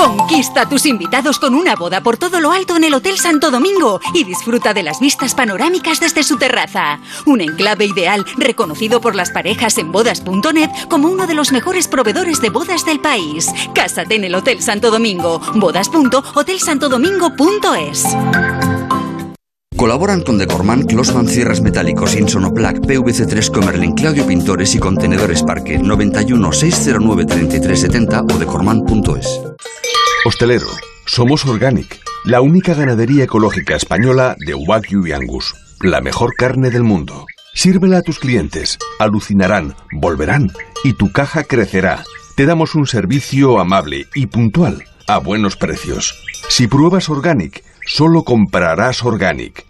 [0.00, 3.50] Conquista a tus invitados con una boda por todo lo alto en el Hotel Santo
[3.50, 7.00] Domingo y disfruta de las vistas panorámicas desde su terraza.
[7.26, 12.40] Un enclave ideal reconocido por las parejas en bodas.net como uno de los mejores proveedores
[12.40, 13.50] de bodas del país.
[13.74, 15.38] Cásate en el Hotel Santo Domingo.
[15.56, 18.06] Bodas.hotelsantodomingo.es.
[19.80, 26.52] Colaboran con Decorman, Closman Cierres Metálicos, Insonoplac, PVC3 Comerlin, Claudio Pintores y Contenedores Parque 91
[26.52, 29.40] 609 3370 o decorman.es.
[30.26, 30.66] Hostelero,
[31.06, 36.82] somos Organic, la única ganadería ecológica española de Wagyu y Angus, la mejor carne del
[36.82, 37.24] mundo.
[37.54, 40.52] Sírvela a tus clientes, alucinarán, volverán
[40.84, 42.04] y tu caja crecerá.
[42.36, 46.22] Te damos un servicio amable y puntual, a buenos precios.
[46.50, 49.69] Si pruebas Organic, solo comprarás Organic.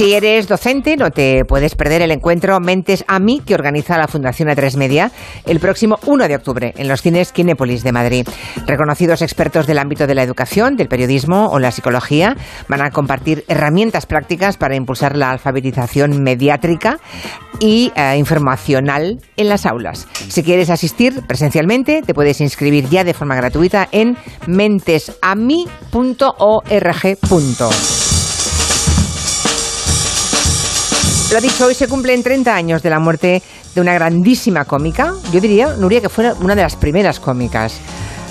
[0.00, 4.08] Si eres docente, no te puedes perder el encuentro Mentes a mí que organiza la
[4.08, 5.12] Fundación A3 Media
[5.44, 8.26] el próximo 1 de octubre en los cines Kinépolis de Madrid.
[8.66, 12.34] Reconocidos expertos del ámbito de la educación, del periodismo o la psicología
[12.66, 16.98] van a compartir herramientas prácticas para impulsar la alfabetización mediátrica
[17.60, 20.08] y eh, informacional en las aulas.
[20.30, 25.68] Si quieres asistir presencialmente, te puedes inscribir ya de forma gratuita en mentesami.org.
[31.30, 33.40] Lo ha dicho, hoy se cumplen 30 años de la muerte
[33.72, 35.14] de una grandísima cómica.
[35.32, 37.80] Yo diría, Nuria, que fue una de las primeras cómicas.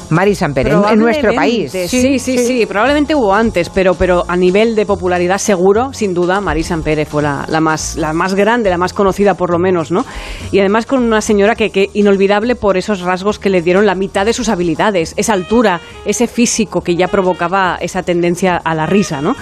[0.10, 1.72] Mari Samper, en, nuestro país.
[1.72, 6.42] Sí sí, sí, probablemente hubo antes, pero, pero a nivel de popularidad seguro, sin duda,
[6.42, 9.92] Mari Samper fue la, la, más, la más grande, la más conocida por lo menos,
[9.92, 10.06] ¿no?
[10.52, 13.96] Y además con una señora que, que inolvidable por esos rasgos que le dieron la
[13.96, 18.86] mitad de sus habilidades, esa altura, ese físico que ya provocaba esa tendencia a la
[18.86, 19.36] risa, ¿no?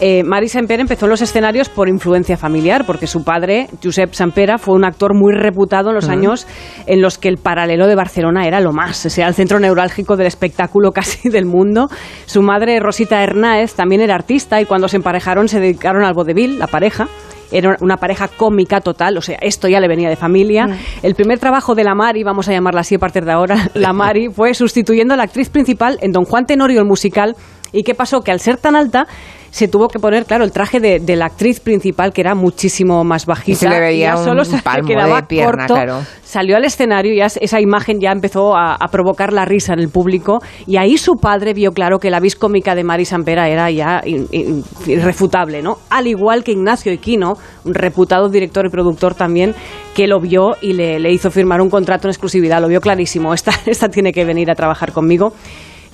[0.00, 4.58] Eh, Mari Samper empezó en los escenarios por influencia familiar, porque su padre, Josep Sampera,
[4.58, 6.46] fue un actor muy reputado en los años
[6.86, 10.13] en los que el paralelo de Barcelona era lo más, o sea, el centro neurálgico
[10.16, 11.88] del espectáculo casi del mundo.
[12.26, 16.58] Su madre, Rosita Hernáez, también era artista y cuando se emparejaron se dedicaron al vodevil,
[16.58, 17.08] la pareja
[17.52, 20.66] era una pareja cómica total, o sea, esto ya le venía de familia.
[21.02, 23.92] El primer trabajo de la Mari, vamos a llamarla así a partir de ahora, la
[23.92, 27.36] Mari, fue sustituyendo a la actriz principal en Don Juan Tenorio, el musical.
[27.72, 28.22] ¿Y qué pasó?
[28.22, 29.06] Que al ser tan alta,
[29.54, 33.04] se tuvo que poner, claro, el traje de, de la actriz principal, que era muchísimo
[33.04, 33.52] más bajita.
[33.52, 35.74] Y se le veía ya solo un se palmo quedaba de pierna, corto.
[35.74, 36.00] claro.
[36.24, 39.78] Salió al escenario y ya esa imagen ya empezó a, a provocar la risa en
[39.78, 40.40] el público.
[40.66, 44.00] Y ahí su padre vio claro que la vis cómica de Mari Sampera era ya
[44.04, 45.78] in- in- irrefutable, ¿no?
[45.88, 49.54] Al igual que Ignacio Equino, un reputado director y productor también,
[49.94, 52.60] que lo vio y le, le hizo firmar un contrato en exclusividad.
[52.60, 53.32] Lo vio clarísimo.
[53.32, 55.32] Esta, esta tiene que venir a trabajar conmigo.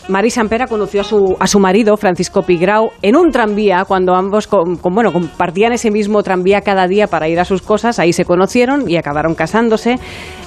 [0.09, 4.49] Mari Sampera conoció a su, a su marido, Francisco Pigrau, en un tranvía, cuando ambos
[4.49, 7.99] con- con- bueno, compartían ese mismo tranvía cada día para ir a sus cosas.
[8.01, 9.97] Ahí se conocieron y acabaron casándose.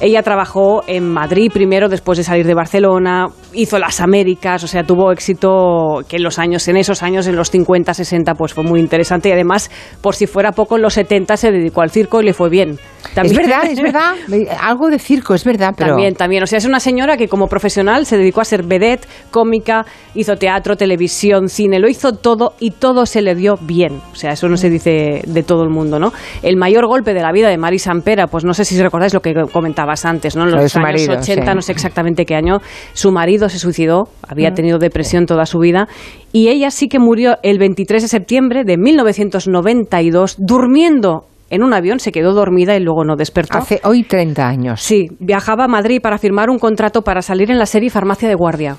[0.01, 4.83] Ella trabajó en Madrid primero, después de salir de Barcelona, hizo las Américas, o sea,
[4.83, 8.63] tuvo éxito que en los años, en esos años, en los 50, 60, pues fue
[8.65, 9.29] muy interesante.
[9.29, 12.33] Y además, por si fuera poco, en los 70 se dedicó al circo y le
[12.33, 12.79] fue bien.
[13.15, 14.13] Es verdad, es verdad.
[14.61, 15.91] Algo de circo, es verdad, pero...
[15.91, 16.43] También, también.
[16.43, 19.85] O sea, es una señora que como profesional se dedicó a ser vedette, cómica,
[20.15, 23.99] hizo teatro, televisión, cine, lo hizo todo y todo se le dio bien.
[24.11, 26.13] O sea, eso no se dice de todo el mundo, ¿no?
[26.41, 29.21] El mayor golpe de la vida de Mari Sampera, pues no sé si recordáis lo
[29.21, 30.43] que comentabas antes, ¿no?
[30.43, 31.55] En los años marido, 80, sí.
[31.55, 32.59] no sé exactamente qué año,
[32.93, 34.55] su marido se suicidó, había Mm.
[34.55, 35.87] tenido depresión toda su vida
[36.31, 41.99] y ella sí que murió el 23 de septiembre de 1992 durmiendo en un avión,
[41.99, 43.58] se quedó dormida y luego no despertó.
[43.58, 44.82] Hace hoy 30 años.
[44.82, 48.36] Sí, viajaba a Madrid para firmar un contrato para salir en la serie Farmacia de
[48.36, 48.77] Guardia.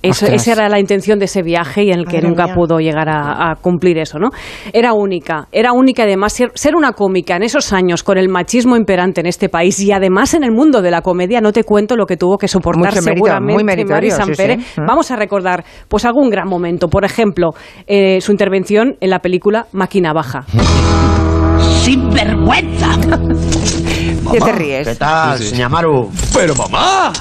[0.00, 2.54] Eso, esa era la intención de ese viaje y en el que Madre nunca mía.
[2.54, 4.28] pudo llegar a, a cumplir eso, ¿no?
[4.72, 8.76] Era única, era única además ser, ser una cómica en esos años con el machismo
[8.76, 11.96] imperante en este país y además en el mundo de la comedia, no te cuento
[11.96, 13.84] lo que tuvo que soportar Mucho mérito, seguramente
[14.24, 14.80] sí, sí.
[14.80, 14.86] Mm.
[14.86, 17.50] Vamos a recordar pues algún gran momento, por ejemplo,
[17.88, 20.44] eh, su intervención en la película Máquina Baja.
[21.84, 22.98] ¡Sin vergüenza!
[24.32, 24.88] ¿Qué te ríes?
[24.88, 26.12] ¿Qué tal, señor Maru?
[26.34, 27.12] ¡Pero mamá!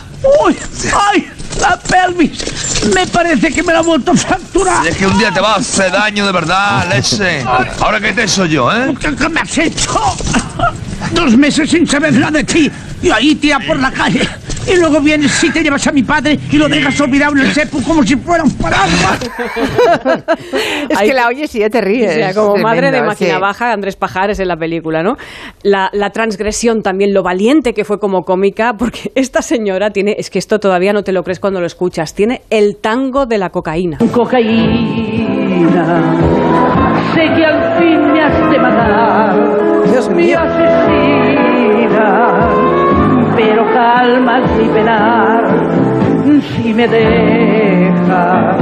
[0.43, 0.55] ¡Uy!
[0.93, 1.29] ¡Ay!
[1.61, 2.43] ¡La pelvis!
[2.93, 4.85] Me parece que me la ha vuelto a fracturar.
[4.85, 7.43] Es que un día te va a hacer daño de verdad, leche.
[7.79, 8.93] Ahora que te soy yo, ¿eh?
[8.99, 9.99] ¿Qué, qué me has hecho?
[11.13, 12.71] Dos meses sin saber nada de ti.
[13.01, 14.27] Y ahí tía por la calle.
[14.67, 17.53] Y luego vienes y te llevas a mi padre y lo dejas olvidado en el
[17.53, 19.19] sepu como si fuera un paraguas.
[20.89, 22.11] Es que la oyes y ya te ríes.
[22.11, 23.39] O sea, como Es madre de tremendo, máquina sí.
[23.41, 25.15] baja, Andrés Pajares en la película, ¿no?
[25.63, 30.29] La, la transgresión también, lo valiente que fue como cómica, porque esta señora tiene, es
[30.29, 33.49] que esto todavía no te lo crees cuando lo escuchas, tiene el tango de la
[33.51, 33.99] cocaína.
[34.11, 35.75] Cocaína,
[37.13, 39.35] sé que al fin me has de matar.
[39.91, 40.39] Dios mi mío.
[40.39, 42.09] asesina,
[43.35, 45.43] pero calmas mi penar.
[46.55, 48.57] Si me dejas,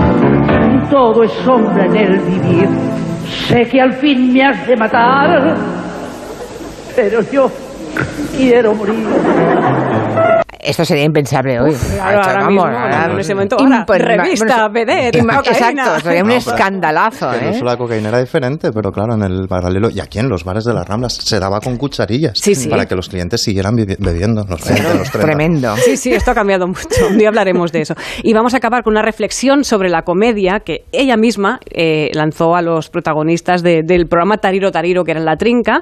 [0.89, 2.69] todo es sombra en el vivir.
[3.47, 5.55] Sé que al fin me has de matar,
[6.95, 7.49] pero yo
[8.35, 9.07] quiero morir.
[10.59, 11.73] Esto sería impensable hoy.
[11.73, 15.41] Claro, Esto, ahora vamos, mismo, ahora- en ese momento, ahora, revista, bueno, vedette, cocaína.
[15.83, 17.49] Exacto, sería un No, escandalazo, ¿eh?
[17.49, 20.43] uso de la cocaína era diferente, pero claro, en el paralelo, y aquí en los
[20.43, 22.67] bares de las Ramblas, se daba con cucharillas Sí, sí.
[22.69, 25.19] para que los clientes siguieran bebi- bebiendo en los 20, en los 30.
[25.27, 25.75] Tremendo.
[25.77, 27.07] Sí, sí, esto ha cambiado mucho.
[27.09, 27.93] Un día hablaremos de eso.
[28.23, 32.55] Y vamos a acabar con una reflexión sobre la comedia que ella misma eh, lanzó
[32.55, 35.81] a los protagonistas de- del programa Tariro Tariro, que era en La Trinca.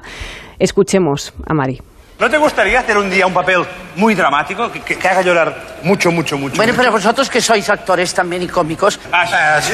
[0.58, 1.80] Escuchemos a Mari.
[2.18, 3.64] ¿No te gustaría hacer un día un papel
[3.96, 6.56] muy dramático que, que- que haga llorar mucho, mucho, mucho?
[6.56, 6.80] Bueno, mucho?
[6.82, 9.00] pero vosotros que sois actores también y cómicos.
[9.12, 9.72] Ah, sí.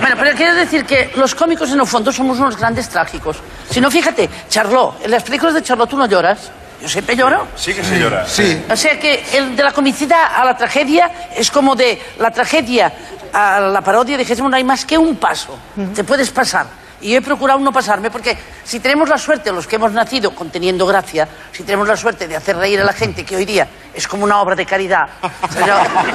[0.00, 3.36] Bueno, pero quiero decir que los cómicos en el fondo somos unos grandes trágicos.
[3.70, 6.50] Si no, fíjate, Charlot, en las películas de Charlot tú no lloras.
[6.82, 7.46] Yo siempre lloro.
[7.56, 8.26] Sí que se llora.
[8.26, 8.60] Sí.
[8.70, 12.92] O sea que el de la comicidad a la tragedia es como de la tragedia
[13.32, 15.56] a la parodia, dijésemos, no hay más que un paso.
[15.94, 16.66] Te puedes pasar.
[17.00, 20.84] Y he procurado no pasarme, porque si tenemos la suerte, los que hemos nacido conteniendo
[20.86, 24.06] gracia, si tenemos la suerte de hacer reír a la gente, que hoy día es
[24.08, 25.06] como una obra de caridad,
[25.54, 25.74] pero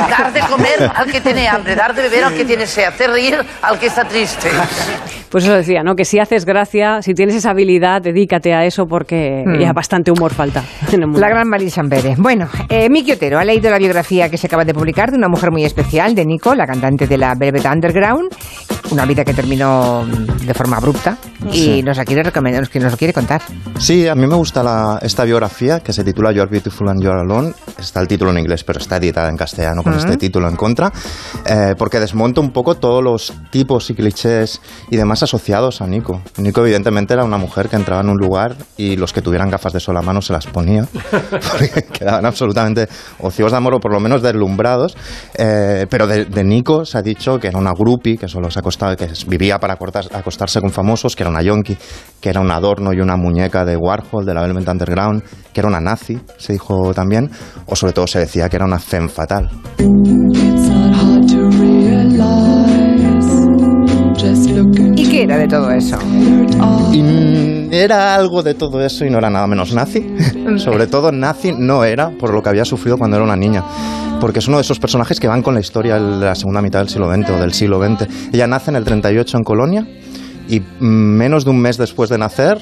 [0.10, 3.10] dar de comer al que tiene hambre, dar de beber al que tiene sed, hacer
[3.10, 4.50] reír al que está triste.
[5.30, 5.96] Pues eso decía, ¿no?
[5.96, 9.60] Que si haces gracia, si tienes esa habilidad, dedícate a eso porque Mm.
[9.60, 11.20] ya bastante humor falta en el mundo.
[11.20, 12.18] La gran Marisa Pérez.
[12.20, 15.28] Bueno, eh, Miki Otero ha leído la biografía que se acaba de publicar de una
[15.28, 18.30] mujer muy especial, de Nico, la cantante de la Velvet Underground.
[18.94, 21.18] Una vida que terminó de forma abrupta
[21.52, 21.84] y Sí.
[21.84, 23.41] nos la quiere recomendar, nos nos lo quiere contar.
[23.80, 27.20] Sí, a mí me gusta la- esta biografía que se titula You're Beautiful and You're
[27.20, 27.54] Alone.
[27.80, 30.04] Está el título en inglés, pero está editada en castellano con Ujú.
[30.06, 30.91] este título en contra,
[31.46, 36.22] eh, porque desmonta un poco todos los tipos y clichés y demás asociados a Nico.
[36.38, 39.74] Nico, evidentemente, era una mujer que entraba en un lugar y los que tuvieran gafas
[39.74, 40.86] de sol a mano se las ponía,
[41.32, 42.88] porque quedaban absolutamente
[43.20, 44.96] ocios de amor o por lo menos deslumbrados.
[45.34, 48.60] Eh, pero de, de Nico se ha dicho que era una groupie, que solo se
[48.60, 51.78] acostaba, que vivía para acostar- acostarse con famosos, que era una yonki,
[52.22, 55.24] que era un adorno y una muñeca de Warhol, de la Velvet Underground,
[55.54, 57.30] que era una nazi, se dijo también,
[57.66, 59.50] o sobre todo se decía que era una femme fatal.
[65.28, 65.98] Qué era de todo eso?
[66.92, 70.06] Y mm, era algo de todo eso y no era nada menos nazi.
[70.58, 73.64] Sobre todo nazi no era por lo que había sufrido cuando era una niña.
[74.20, 76.80] Porque es uno de esos personajes que van con la historia de la segunda mitad
[76.80, 78.08] del siglo XX o del siglo XX.
[78.34, 79.88] Ella nace en el 38 en Colonia
[80.48, 82.60] y mm, menos de un mes después de nacer,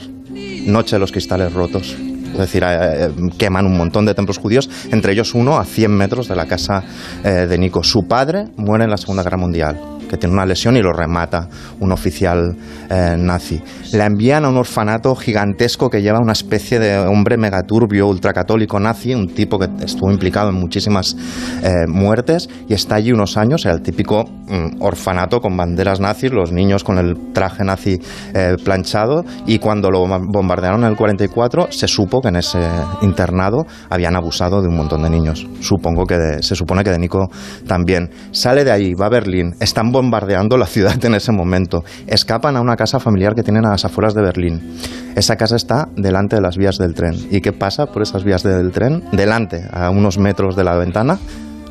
[0.65, 1.95] Noche de los Cristales Rotos.
[2.31, 5.91] Es decir, eh, eh, queman un montón de templos judíos, entre ellos uno a 100
[5.91, 6.83] metros de la casa
[7.23, 7.83] eh, de Nico.
[7.83, 9.79] Su padre muere en la Segunda Guerra Mundial,
[10.11, 11.47] que tiene una lesión y lo remata
[11.79, 12.53] un oficial
[12.89, 13.61] eh, nazi.
[13.93, 19.15] La envían a un orfanato gigantesco que lleva una especie de hombre megaturbio, ultracatólico nazi,
[19.15, 21.15] un tipo que estuvo implicado en muchísimas
[21.63, 26.51] eh, muertes y está allí unos años, el típico mm, orfanato con banderas nazis, los
[26.51, 27.97] niños con el traje nazi
[28.33, 32.59] eh, planchado y cuando lo bombardearon en el 44 se supo que en ese
[33.01, 35.47] internado habían abusado de un montón de niños.
[35.61, 37.29] Supongo que de- se supone que de Nico
[37.65, 38.09] también.
[38.31, 42.61] Sale de ahí, va a Berlín, están bombardeando la ciudad en ese momento, escapan a
[42.61, 44.75] una casa familiar que tienen a las afueras de Berlín.
[45.15, 47.15] Esa casa está delante de las vías del tren.
[47.29, 49.03] ¿Y qué pasa por esas vías del tren?
[49.11, 51.19] Delante, a unos metros de la ventana,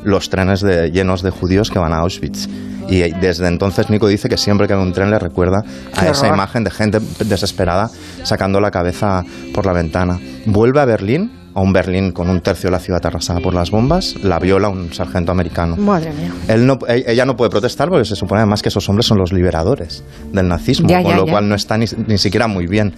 [0.03, 2.47] los trenes de- llenos de judíos que van a Auschwitz.
[2.87, 5.63] Y desde entonces Nico dice que siempre que ve un tren le recuerda
[5.95, 7.89] a esa imagen de gente desesperada
[8.23, 9.23] sacando la cabeza
[9.53, 10.19] por la ventana.
[10.45, 13.71] Vuelve a Berlín, a un Berlín con un tercio de la ciudad arrasada por las
[13.71, 15.75] bombas, la viola un sargento americano.
[15.77, 16.31] Madre mía.
[16.47, 19.17] Él no, e- ella no puede protestar porque se supone además que esos hombres son
[19.17, 21.31] los liberadores del nazismo, Ya, con ya, lo ya.
[21.33, 22.93] cual no está ni, ni siquiera muy bien.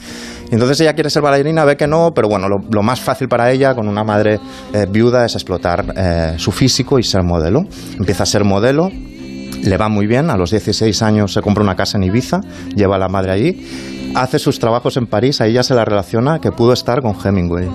[0.52, 3.52] Entonces ella quiere ser bailarina, ve que no, pero bueno, lo, lo más fácil para
[3.52, 4.40] ella, con una madre
[4.74, 7.66] eh, viuda, es explotar eh, su físico y ser modelo.
[7.98, 11.76] Empieza a ser modelo, le va muy bien, a los 16 años se compra una
[11.76, 12.42] casa en Ibiza,
[12.76, 16.40] lleva a la madre allí, hace sus trabajos en París, a ella se la relaciona
[16.40, 17.68] que pudo estar con Hemingway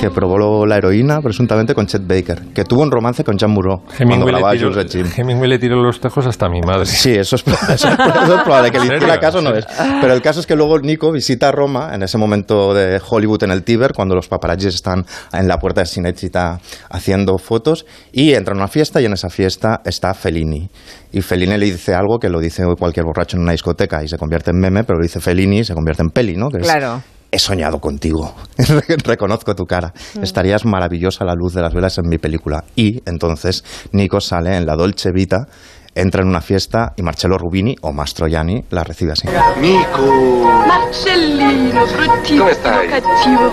[0.00, 3.80] que probó la heroína presuntamente con Chet Baker, que tuvo un romance con Jean Moreau
[3.82, 5.10] cuando Hemingway le, grababa tiró, Jules Regime.
[5.14, 6.86] Hemingway le tiró los tejos hasta mi madre.
[6.86, 9.66] Sí, eso es, eso es- eso es probable, que le ¿En hiciera caso no es.
[10.00, 13.50] Pero el caso es que luego Nico visita Roma en ese momento de Hollywood en
[13.50, 18.54] el Tíber, cuando los paparazzis están en la puerta de Cinecittà haciendo fotos, y entra
[18.54, 20.70] a una fiesta y en esa fiesta está Fellini.
[21.12, 24.16] Y Fellini le dice algo que lo dice cualquier borracho en una discoteca y se
[24.16, 26.48] convierte en meme, pero lo dice Fellini y se convierte en peli, ¿no?
[26.48, 27.02] Que es, Claro.
[27.32, 28.34] He soñado contigo.
[29.04, 29.92] Reconozco tu cara.
[30.14, 30.22] Mm.
[30.22, 32.64] Estarías maravillosa a la luz de las velas en mi película.
[32.76, 35.46] Y entonces Nico sale en la Dolce Vita,
[35.94, 39.28] entra en una fiesta y Marcello Rubini o Mastroianni la recibe así.
[39.60, 40.50] Nico!
[40.66, 43.52] Marcellino, bruttino, cattivo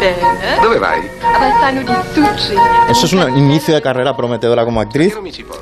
[0.00, 0.62] bene?
[0.62, 1.00] Dove vai?
[2.88, 5.14] Eso es un inicio de carrera prometedora como actriz.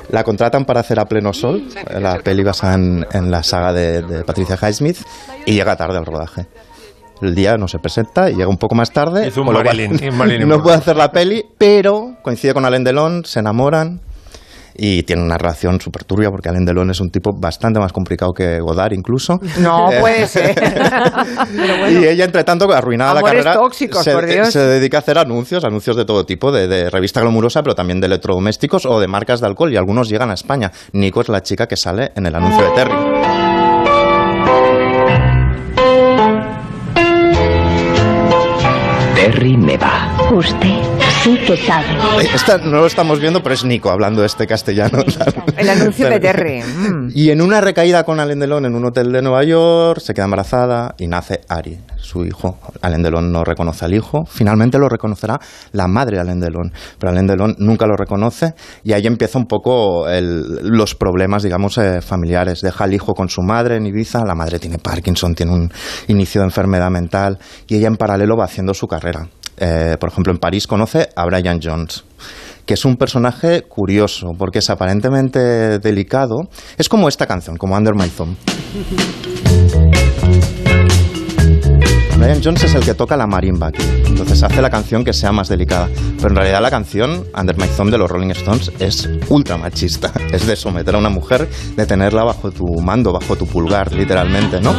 [0.09, 1.67] La contratan para hacer A Pleno Sol,
[1.99, 4.97] la peli basada en, en la saga de, de Patricia Highsmith,
[5.45, 6.47] y llega tarde al rodaje.
[7.21, 9.27] El día no se presenta y llega un poco más tarde.
[9.27, 12.65] Hizo un lo cual Marilyn, un Marilyn no puede hacer la peli, pero coincide con
[12.65, 14.01] Alain Delon, se enamoran
[14.81, 18.31] y tienen una relación súper turbia porque Alain Delon es un tipo bastante más complicado
[18.31, 19.39] que Godard incluso.
[19.59, 20.55] No Eh, puede ser.
[21.89, 24.51] Y ella, entre tanto, arruinada la carrera, tóxicos, se, por Dios.
[24.51, 27.99] se dedica a hacer anuncios, anuncios de todo tipo, de, de revista glamurosa, pero también
[27.99, 30.71] de electrodomésticos o de marcas de alcohol, y algunos llegan a España.
[30.93, 33.18] Nico es la chica que sale en el anuncio de Terry.
[39.19, 40.31] Terry me va.
[40.31, 41.85] Usted sí que sabe.
[42.23, 44.99] Eh, Esta no lo estamos viendo, pero es Nico hablando este castellano.
[45.57, 46.61] El anuncio de Terry.
[46.61, 47.09] Mm.
[47.13, 50.25] Y en una recaída con Alain Delon en un hotel de Nueva York, se queda
[50.25, 52.57] embarazada y nace Ari, su hijo.
[52.81, 54.23] Alain Delon no reconoce al hijo.
[54.25, 55.39] Finalmente lo reconocerá
[55.73, 56.71] la madre de Alain Delon.
[56.97, 58.53] Pero Alain Delon nunca lo reconoce
[58.83, 62.61] y ahí empieza un poco el- los problemas, digamos, eh, familiares.
[62.61, 64.23] Deja al hijo con su madre en Ibiza.
[64.25, 65.71] La madre tiene Parkinson, tiene un
[66.07, 69.27] inicio de enfermedad mental y ella en paralelo va haciendo su carrera.
[69.59, 72.03] Eh, por ejemplo, en París conoce a Brian Jones
[72.69, 76.49] que es un personaje curioso, porque es aparentemente delicado.
[76.77, 78.37] Es como esta canción, como Under My Thumb.
[82.19, 85.31] Brian Jones es el que toca la marimba aquí, entonces hace la canción que sea
[85.31, 85.89] más delicada.
[86.17, 90.11] Pero en realidad la canción, Under My Thumb de los Rolling Stones, es ultra machista.
[90.31, 94.61] Es de someter a una mujer, de tenerla bajo tu mando, bajo tu pulgar, literalmente,
[94.61, 94.75] ¿no?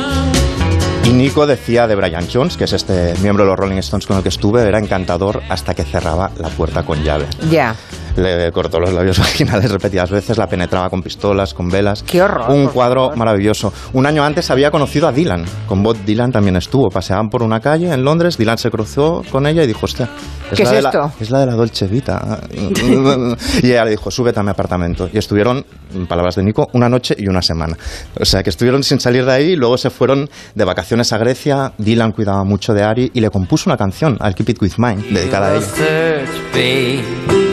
[1.12, 4.22] Nico decía de Brian Jones, que es este miembro de los Rolling Stones con el
[4.22, 7.26] que estuve, era encantador hasta que cerraba la puerta con llave.
[7.50, 7.74] Ya.
[8.16, 12.02] Le cortó los labios vaginales repetidas veces, la penetraba con pistolas, con velas.
[12.02, 12.50] Qué horror.
[12.50, 13.72] Un cuadro maravilloso.
[13.92, 15.44] Un año antes había conocido a Dylan.
[15.66, 16.88] Con Bob Dylan también estuvo.
[16.90, 20.08] Paseaban por una calle en Londres, Dylan se cruzó con ella y dijo, hostia,
[20.54, 21.12] ¿Qué la es de la- esto?
[21.20, 22.40] es la de la Dolce Vita.
[23.62, 25.08] y ella le dijo, súbete a mi apartamento.
[25.12, 27.76] Y estuvieron, en palabras de Nico, una noche y una semana.
[28.18, 31.18] O sea, que estuvieron sin salir de ahí y luego se fueron de vacaciones a
[31.18, 31.72] Grecia.
[31.78, 35.02] Dylan cuidaba mucho de Ari y le compuso una canción, I'll Keep It With Mine,
[35.10, 37.49] dedicada a ella.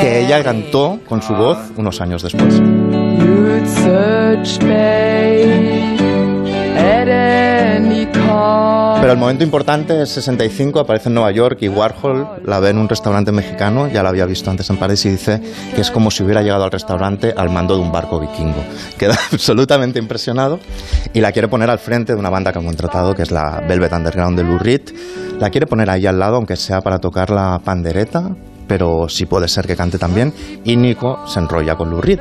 [0.00, 2.60] Que ella cantó con su voz unos años después.
[9.00, 12.78] Pero el momento importante es 65, aparece en Nueva York y Warhol la ve en
[12.78, 15.42] un restaurante mexicano, ya la había visto antes en París y dice
[15.74, 18.64] que es como si hubiera llegado al restaurante al mando de un barco vikingo.
[18.98, 20.58] Queda absolutamente impresionado
[21.12, 23.62] y la quiere poner al frente de una banda que ha contratado, que es la
[23.68, 24.80] Velvet Underground de Lou Reed.
[25.38, 28.34] La quiere poner ahí al lado, aunque sea para tocar la pandereta,
[28.66, 30.32] pero sí puede ser que cante también.
[30.64, 32.20] Y Nico se enrolla con Lou Reed.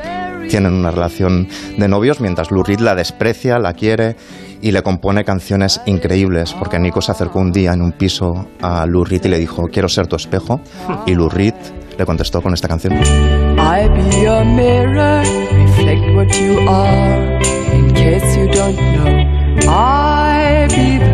[0.49, 4.15] Tienen una relación de novios mientras Lou Reed la desprecia, la quiere
[4.61, 6.53] y le compone canciones increíbles.
[6.53, 9.63] Porque Nico se acercó un día en un piso a Lou Reed y le dijo,
[9.71, 10.59] quiero ser tu espejo.
[11.05, 11.55] Y Lou Reed
[11.97, 12.93] le contestó con esta canción.
[12.93, 15.23] I be a mirror,
[15.53, 17.39] reflect what you are.
[17.73, 21.12] In case you don't know, I be the.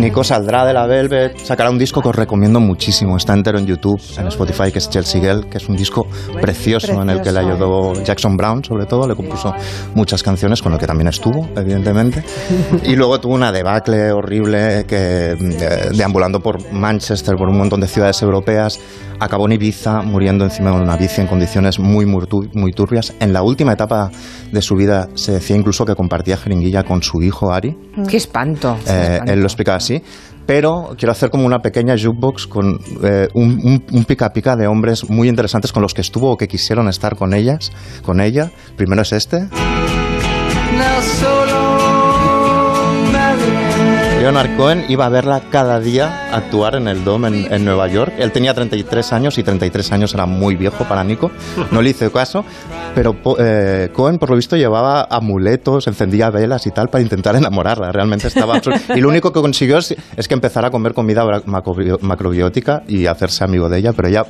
[0.00, 3.18] Nico saldrá de la Velvet, sacará un disco que os recomiendo muchísimo.
[3.18, 6.06] Está entero en YouTube, en Spotify, que es Chelsea Girl, que es un disco
[6.40, 9.06] precioso, en el que le ayudó Jackson Brown, sobre todo.
[9.06, 9.52] Le compuso
[9.94, 12.24] muchas canciones, con lo que también estuvo, evidentemente.
[12.84, 17.86] Y luego tuvo una debacle horrible que, eh, deambulando por Manchester, por un montón de
[17.86, 18.80] ciudades europeas.
[19.20, 23.14] Acabó en Ibiza, muriendo encima de una bici en condiciones muy, muy, muy turbias.
[23.20, 24.10] En la última etapa
[24.50, 27.76] de su vida se decía incluso que compartía jeringuilla con su hijo Ari.
[28.08, 28.76] Qué espanto.
[28.88, 30.02] Eh, él lo explicaba así.
[30.46, 34.66] Pero quiero hacer como una pequeña jukebox con eh, un, un- un pica pica de
[34.66, 37.70] hombres muy interesantes con los que estuvo o que quisieron estar con ellas,
[38.04, 38.50] con ella.
[38.76, 39.48] Primero es este.
[44.20, 48.12] Leonard Cohen iba a verla cada día actuar en el Dome en, Nueva York.
[48.18, 51.30] Él tenía 33 años y 33 años era muy viejo para Nico.
[51.70, 52.44] No le hizo caso,
[52.94, 57.92] pero eh, Cohen por lo visto llevaba amuletos, encendía velas y tal para intentar enamorarla.
[57.92, 58.78] Realmente estaba absurdo.
[58.94, 63.44] Y lo único que consiguió es, es que empezara a comer comida macrobiótica y hacerse
[63.44, 64.26] amigo de ella, pero ella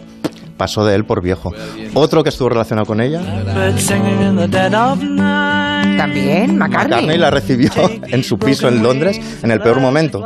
[0.60, 1.52] pasó de él por viejo.
[1.94, 3.20] Otro que estuvo relacionado con ella.
[5.96, 6.88] También, McCartney.
[6.90, 7.70] McCartney la recibió
[8.08, 10.22] en su piso en Londres en el peor momento,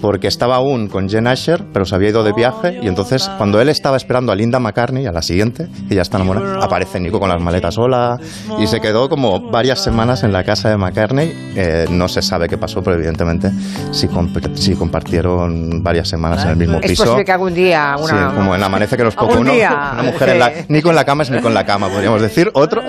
[0.00, 3.60] porque estaba aún con Jen Asher, pero se había ido de viaje, y entonces cuando
[3.60, 7.18] él estaba esperando a Linda McCartney, a la siguiente, que ya está enamorada, aparece Nico
[7.20, 8.18] con las maletas sola,
[8.58, 11.32] y se quedó como varias semanas en la casa de McCartney.
[11.56, 13.50] Eh, no se sabe qué pasó, pero evidentemente
[13.92, 17.04] sí, comp- sí compartieron varias semanas en el mismo Es piso.
[17.04, 18.34] posible que algún día Sí, una...
[18.34, 20.64] como en Amanece que nos poco uno, día, una mujer en la, sí.
[20.68, 22.50] Nico en la cama es Nico en la cama, podríamos decir.
[22.54, 22.82] Otro,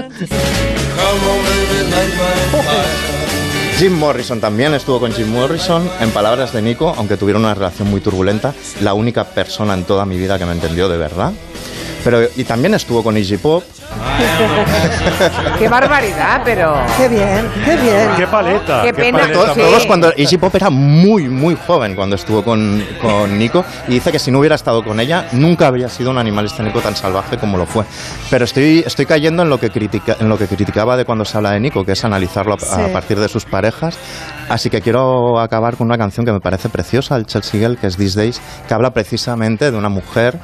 [3.77, 5.87] Jim Morrison también estuvo con Jim Morrison.
[6.01, 10.05] En palabras de Nico, aunque tuvieron una relación muy turbulenta, la única persona en toda
[10.05, 11.31] mi vida que me entendió de verdad.
[12.07, 13.65] Pero, y también estuvo con Iggy Pop.
[15.59, 16.75] Qué barbaridad, pero...
[16.95, 18.09] Qué bien, qué bien.
[18.15, 18.81] Qué paleta.
[18.81, 19.53] Qué pena, paleta.
[19.53, 24.13] Todos, cuando Iggy Pop era muy, muy joven cuando estuvo con, con Nico y dice
[24.13, 27.37] que si no hubiera estado con ella nunca habría sido un animal escénico tan salvaje
[27.37, 27.83] como lo fue.
[28.29, 31.35] Pero estoy, estoy cayendo en lo, que critica, en lo que criticaba de cuando se
[31.35, 32.93] habla de Nico, que es analizarlo a, a Sí.
[32.93, 33.97] partir de sus parejas.
[34.47, 37.87] Así que quiero acabar con una canción que me parece preciosa, el Chelsea Girl, que
[37.87, 40.39] es These Days, que habla precisamente de una mujer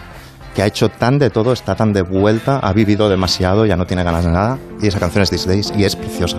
[0.54, 3.86] que ha hecho tan de todo, está tan de vuelta, ha vivido demasiado, ya no
[3.86, 4.58] tiene ganas de nada.
[4.82, 6.38] Y esa canción es These Days y es preciosa.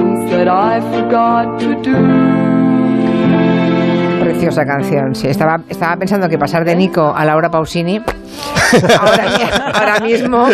[0.00, 2.69] Things that I forgot to do.
[4.40, 5.26] Preciosa canción, sí.
[5.28, 8.00] Estaba, estaba pensando que pasar de Nico a Laura Pausini,
[8.98, 9.24] ahora,
[9.74, 10.46] ahora mismo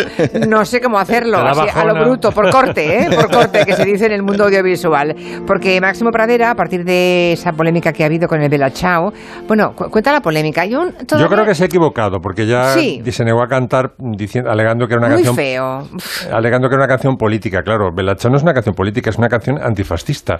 [0.45, 3.07] no sé cómo hacerlo, así, a lo bruto, por corte, ¿eh?
[3.15, 5.15] por corte, que se dice en el mundo audiovisual.
[5.45, 9.13] Porque Máximo Pradera, a partir de esa polémica que ha habido con el Bella Ciao,
[9.47, 10.65] bueno, cu- cuenta la polémica.
[10.65, 13.01] Yo todavía- creo que se ha equivocado, porque ya Sí.
[13.09, 15.87] se negó a cantar diciendo, alegando que era una Muy canción feo.
[16.33, 17.91] alegando que era una canción política, claro.
[17.93, 20.39] Belacha no es una canción política, es una canción antifascista.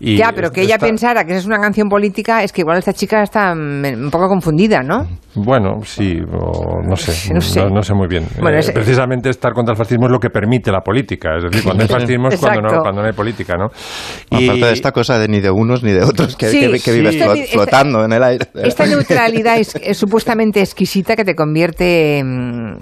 [0.00, 2.79] Y ya, pero que ella pensara que esa es una canción política, es que igual
[2.80, 5.06] esta chica está mm, un poco confundida, ¿no?
[5.36, 7.64] Bueno, sí, o no sé, No sé.
[7.70, 8.26] No, sé muy bien.
[8.40, 11.36] Bueno, Eh, es- precisamente estar contra el fascismo es lo que permite la política.
[11.36, 12.82] Es decir, cuando hay fascismo es cuando no, Exacto.
[12.82, 13.66] cuando no hay política, ¿no?
[13.66, 16.92] Aparte de esta cosa de ni de unos ni de otros, que, Sí, que, que
[16.92, 17.20] vives sí.
[17.20, 18.46] flo- Esta- flotando en el aire.
[18.54, 22.22] Esta neutralidad es, es supuestamente exquisita que te convierte.
[22.24, 22.76] mm,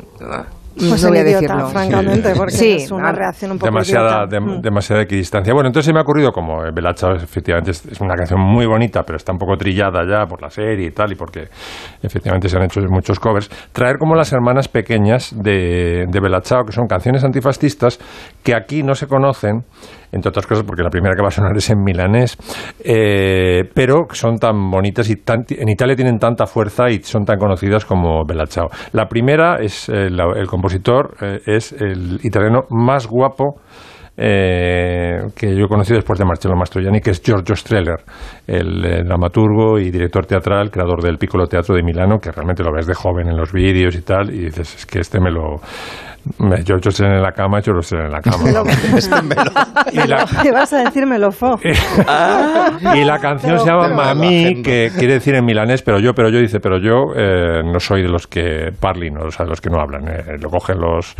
[0.79, 1.69] Pues no voy a idiota, decirlo.
[1.69, 4.61] francamente, porque Sí, es una reacción un poco demasiada, dem- Mm.
[4.61, 5.53] demasiada equidistancia.
[5.53, 9.03] Bueno, entonces se me ha ocurrido, como Belacha efectivamente es, es una canción muy bonita,
[9.03, 11.49] pero está un poco trillada ya por la serie y tal, y porque
[12.03, 16.65] efectivamente se han hecho muchos covers, traer como las hermanas pequeñas de, de Bella Ciao,
[16.65, 17.99] que son canciones antifascistas
[18.43, 19.65] que aquí no se conocen,
[20.13, 22.37] entre otras cosas porque la primera que va a sonar es en milanés,
[22.85, 27.39] eh, pero son tan bonitas y tan- en Italia tienen tanta fuerza y son tan
[27.39, 28.69] conocidas como Bella Ciao.
[28.93, 33.57] La primera es eh, la- el compositor eh, es el italiano más guapo
[34.21, 37.99] eh, que yo he conocido después de Marcello Mastroianni, que es Giorgio Streller,
[38.49, 42.73] el, eh, dramaturgo y director teatral, creador del Piccolo Teatro de Milano, que realmente lo
[42.73, 45.61] ves de joven en los vídeos y tal, y dices, es que este me lo...
[46.39, 48.45] me- Giorgio Streller en la cama, Giorgio Streller en la cama.
[49.93, 51.59] Y la- ¿Qué vas a decirme, Lofo?
[52.95, 56.39] y la canción se llama Mami, que quiere decir en milanés, pero yo, pero yo,
[56.39, 59.71] dice, pero yo eh, no soy de los que parlin, o sea, de los que
[59.71, 60.09] no hablan.
[60.09, 61.15] eh, lo cogen los,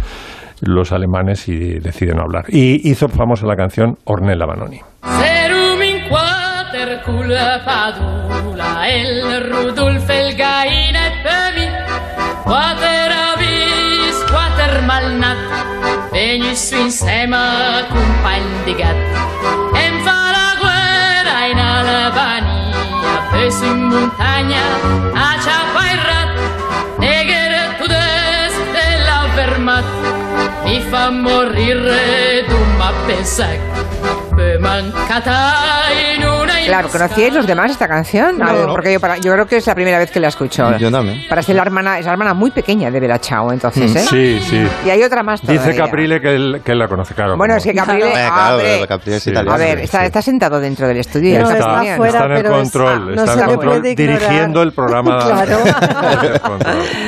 [0.63, 2.45] los alemanes y deciden no hablar.
[2.49, 4.47] Y hizo famosa la canción Ornella
[7.65, 10.37] padula El Rudolf el
[16.49, 18.97] Venis su insema compagn de gat
[19.77, 24.65] Em fa la guerra in Albania Pes in montagna
[25.15, 26.31] a Chapairat
[26.99, 29.93] Neger tu des de la Wehrmacht.
[30.65, 33.98] Mi fa morire d'un mappesac Pe mancata in una
[36.67, 38.39] Claro, ¿conocíais los demás esta canción?
[38.39, 38.47] No.
[38.47, 40.77] A ver, porque yo, para- yo creo que es la primera vez que la escucho.
[40.77, 41.23] Yo también.
[41.29, 44.01] Para ser la hermana, es la hermana muy pequeña de Bella Ciao, entonces, ¿eh?
[44.01, 44.67] Sí, sí.
[44.87, 45.85] Y hay otra más Dice todavía.
[45.85, 47.37] Caprile que él, que él la conoce, claro.
[47.39, 48.09] Bueno, como- es que Caprile...
[48.09, 49.31] Eh, claro, abre- Caprile es Sí.
[49.31, 49.55] italiano.
[49.55, 51.39] A ver, está, está sentado dentro del estudio.
[51.41, 53.47] No, está está fuera, está en el pero es- control, ah, no está en el
[53.47, 55.19] control, dirigiendo el programa.
[55.19, 55.59] Claro.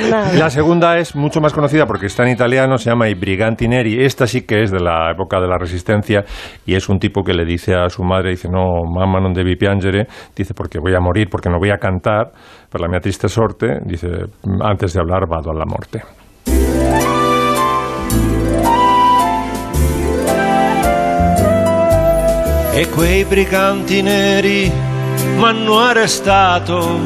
[0.09, 0.33] Nada.
[0.33, 4.03] La segunda es mucho más conocida porque está en italiano, se llama I Briganti Neri.
[4.03, 6.23] Esta sí que es de la época de la Resistencia
[6.65, 9.55] y es un tipo que le dice a su madre, dice, no, mamma non devi
[9.55, 12.31] piangere, dice, porque voy a morir, porque no voy a cantar,
[12.69, 14.07] per la mia triste sorte, dice,
[14.61, 16.03] antes de hablar vado a la morte.
[22.73, 24.71] E quei briganti neri
[25.37, 26.97] m'hanno arrestato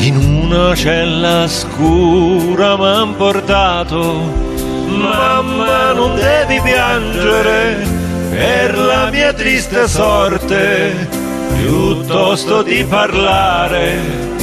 [0.00, 4.57] in una cella scura m'han portato.
[4.96, 7.86] Mamma non devi piangere
[8.30, 11.08] per la mia triste sorte,
[11.56, 14.36] piuttosto di parlare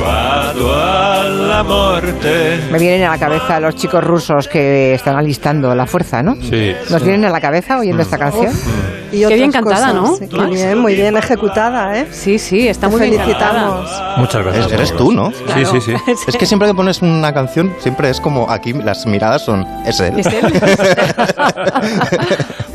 [0.00, 2.60] vado alla morte.
[2.70, 6.34] Me vienen a la cabeza los chicos rusos que están alistando la fuerza, ¿no?
[6.36, 6.72] Sí.
[6.90, 8.52] ¿Nos vienen a la cabeza oyendo esta canción?
[9.12, 10.02] Y Qué bien cantada, ¿no?
[10.10, 10.28] cosas.
[10.28, 12.06] Qué bien, muy bien ejecutada, ¿eh?
[12.12, 13.90] Sí, sí, está Te muy bien felicitamos.
[13.90, 14.16] cantada.
[14.18, 14.66] Muchas gracias.
[14.66, 15.32] Es- eres tú, ¿no?
[15.32, 15.94] Sí, sí, sí.
[16.28, 19.66] Es que siempre que pones una canción, siempre es como aquí las miradas son.
[19.84, 20.14] Es él.
[20.20, 20.52] ¿Es él?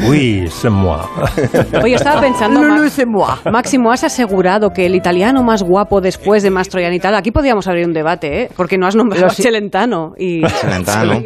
[0.07, 0.99] Oui, c'est moi.
[1.83, 3.45] Oye, estaba pensando, Lulu, Max-.
[3.51, 7.93] Máximo, has asegurado que el italiano más guapo después de Mastroianni aquí podríamos abrir un
[7.93, 8.49] debate, ¿eh?
[8.55, 10.41] Porque no has nombrado a Celentano y...
[10.47, 11.21] Celentano.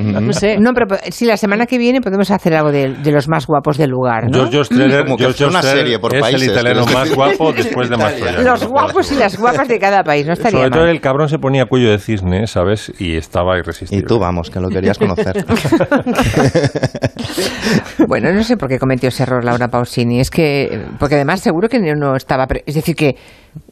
[0.00, 0.58] No sé.
[0.58, 3.76] No, pero si la semana que viene podemos hacer algo de, de los más guapos
[3.78, 4.38] del lugar, ¿no?
[4.38, 6.94] Giorgio Streller, Como que Giorgio fuera una Streller serie por es países, el italiano más
[7.04, 7.14] decir.
[7.16, 8.44] guapo después de Mastroianni.
[8.44, 10.90] Los guapos y las guapas de cada país, no estaría Sobre todo mal.
[10.90, 12.92] el cabrón se ponía cuello de cisne, ¿sabes?
[12.98, 14.04] Y estaba irresistible.
[14.04, 15.44] Y tú, vamos, que lo querías conocer.
[18.08, 20.20] Bueno, no sé por qué cometió ese error Laura Pausini.
[20.20, 23.16] Es que, porque además seguro que no estaba, pre- es decir, que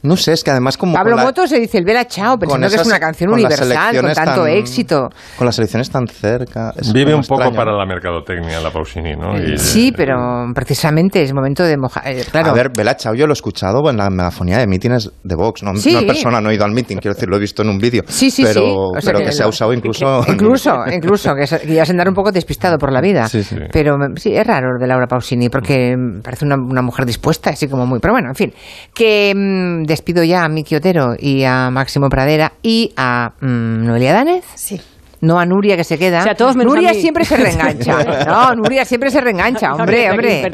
[0.03, 0.95] No sé, es que además como...
[0.95, 3.31] Pablo con la- Moto se dice el Vela Chao, pensando que es esas- una canción
[3.31, 5.09] con universal, con tanto tan- éxito.
[5.37, 6.73] Con las elecciones tan cerca.
[6.93, 7.57] Vive un poco extraño.
[7.57, 9.39] para la mercadotecnia, la Pausini, ¿no?
[9.39, 10.17] Y- Sí, pero
[10.55, 12.07] precisamente es momento de mojar.
[12.09, 12.51] eh, claro.
[12.51, 15.63] A ver, Bela Chao yo lo he escuchado en la megafonía de mítines de Vox.
[15.63, 15.93] No, Sí.
[15.93, 17.79] no en persona, no he ido al meeting, quiero decir, lo he visto en un
[17.79, 18.03] vídeo.
[18.07, 18.75] Sí, sí, pero, sí.
[18.77, 20.23] O sea pero que que, se ha usado incluso...
[20.29, 23.29] Incluso, incluso, que, ya se andar un poco despistado por la vida.
[23.29, 23.57] Sí, sí.
[23.73, 27.05] Pero mm, sí, es raro lo de Laura Pausini, porque mm, parece una, una mujer
[27.07, 27.99] dispuesta, así como muy.
[28.01, 28.53] Pero bueno, en fin,
[28.95, 29.33] que
[29.71, 34.45] mm, despido ya a Miki Otero y a Máximo Pradera y a mm, Noelia Danez.
[34.55, 34.81] Sí.
[35.23, 36.21] No a Nuria que se queda.
[36.21, 37.01] O sea, todos menos Nuria a mí.
[37.01, 38.25] siempre se reengancha.
[38.27, 40.51] No, Nuria siempre se reengancha, hombre, hombre.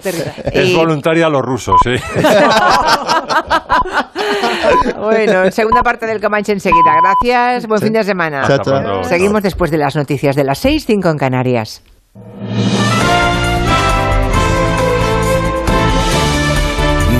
[0.53, 1.95] Es voluntaria a los rusos, sí.
[4.99, 6.97] Bueno, segunda parte del Comanche enseguida.
[7.01, 8.43] Gracias, buen fin de semana.
[8.47, 9.05] Chao, chao.
[9.05, 11.83] Seguimos después de las noticias de las 6, 5 en Canarias.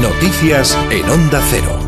[0.01, 1.86] Noticias en Onda Cero.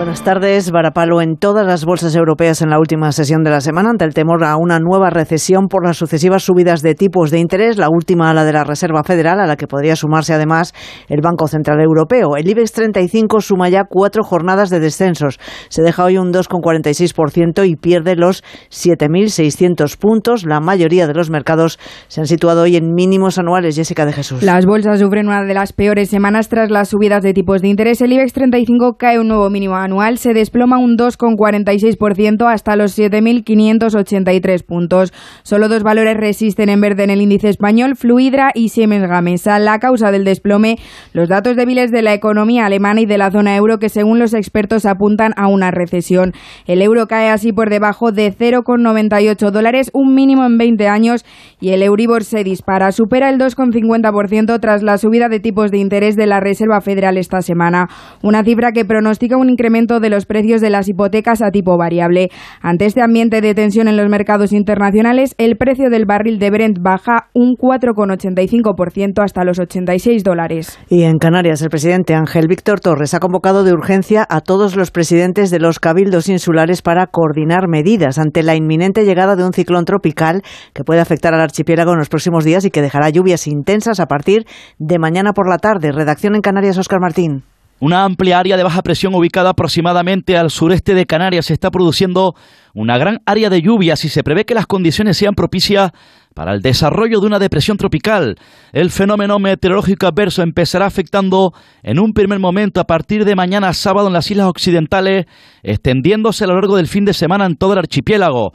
[0.00, 0.70] Buenas tardes.
[0.70, 4.14] Varapalo en todas las bolsas europeas en la última sesión de la semana ante el
[4.14, 8.32] temor a una nueva recesión por las sucesivas subidas de tipos de interés, la última
[8.32, 10.72] la de la Reserva Federal, a la que podría sumarse además
[11.08, 12.38] el Banco Central Europeo.
[12.38, 15.38] El IBEX 35 suma ya cuatro jornadas de descensos.
[15.68, 20.46] Se deja hoy un 2,46% y pierde los 7.600 puntos.
[20.46, 21.78] La mayoría de los mercados
[22.08, 23.76] se han situado hoy en mínimos anuales.
[23.76, 24.42] Jessica de Jesús.
[24.42, 28.00] Las bolsas sufren una de las peores semanas tras las subidas de tipos de interés.
[28.00, 34.64] El IBEX 35 cae un nuevo mínimo anual, se desploma un 2,46% hasta los 7.583
[34.64, 35.12] puntos.
[35.42, 39.58] Solo dos valores resisten en verde en el índice español, Fluidra y Siemens Gamesa.
[39.58, 40.78] La causa del desplome,
[41.12, 44.34] los datos débiles de la economía alemana y de la zona euro que según los
[44.34, 46.32] expertos apuntan a una recesión.
[46.66, 51.24] El euro cae así por debajo de 0,98 dólares, un mínimo en 20 años,
[51.60, 56.16] y el Euribor se dispara, supera el 2,50% tras la subida de tipos de interés
[56.16, 57.88] de la Reserva Federal esta semana,
[58.22, 62.28] una cifra que pronostica un incremento de los precios de las hipotecas a tipo variable.
[62.60, 66.78] Ante este ambiente de tensión en los mercados internacionales, el precio del barril de Brent
[66.80, 70.78] baja un 4,85% hasta los 86 dólares.
[70.88, 74.90] Y en Canarias, el presidente Ángel Víctor Torres ha convocado de urgencia a todos los
[74.90, 79.84] presidentes de los cabildos insulares para coordinar medidas ante la inminente llegada de un ciclón
[79.84, 80.42] tropical
[80.74, 84.06] que puede afectar al archipiélago en los próximos días y que dejará lluvias intensas a
[84.06, 84.44] partir
[84.78, 85.92] de mañana por la tarde.
[85.92, 87.44] Redacción en Canarias, Óscar Martín.
[87.80, 92.34] Una amplia área de baja presión ubicada aproximadamente al sureste de Canarias se está produciendo
[92.74, 95.90] una gran área de lluvias y se prevé que las condiciones sean propicias
[96.34, 98.36] para el desarrollo de una depresión tropical.
[98.72, 104.08] El fenómeno meteorológico adverso empezará afectando en un primer momento a partir de mañana sábado
[104.08, 105.24] en las islas occidentales,
[105.62, 108.52] extendiéndose a lo largo del fin de semana en todo el archipiélago.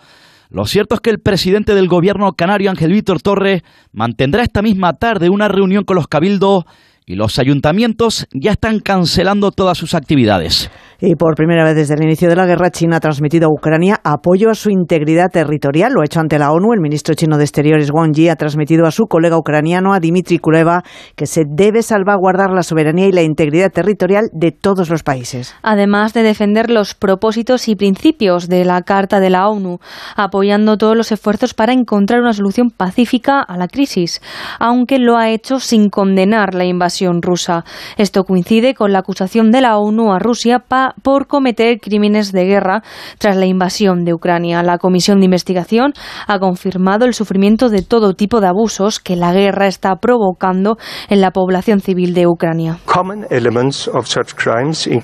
[0.51, 4.93] Lo cierto es que el presidente del gobierno canario, Ángel Víctor Torres, mantendrá esta misma
[4.93, 6.65] tarde una reunión con los cabildos
[7.05, 10.69] y los ayuntamientos ya están cancelando todas sus actividades.
[11.07, 13.99] Y por primera vez desde el inicio de la guerra, China ha transmitido a Ucrania
[14.03, 15.93] apoyo a su integridad territorial.
[15.93, 16.73] Lo ha hecho ante la ONU.
[16.73, 20.39] El ministro chino de Exteriores, Wang Yi, ha transmitido a su colega ucraniano, a Dmitry
[20.39, 20.81] Kuleva,
[21.15, 25.53] que se debe salvaguardar la soberanía y la integridad territorial de todos los países.
[25.61, 29.77] además de defender los propósitos y principios de la Carta de la ONU,
[30.15, 34.21] apoyando todos los esfuerzos para encontrar una solución pacífica a la crisis,
[34.59, 37.63] aunque lo ha hecho sin condenar la invasión rusa.
[37.97, 42.45] Esto coincide con la acusación de la ONU a Rusia pa- por cometer crímenes de
[42.45, 42.81] guerra
[43.17, 44.63] tras la invasión de Ucrania.
[44.63, 45.93] La Comisión de Investigación
[46.27, 50.77] ha confirmado el sufrimiento de todo tipo de abusos que la guerra está provocando
[51.09, 52.77] en la población civil de Ucrania.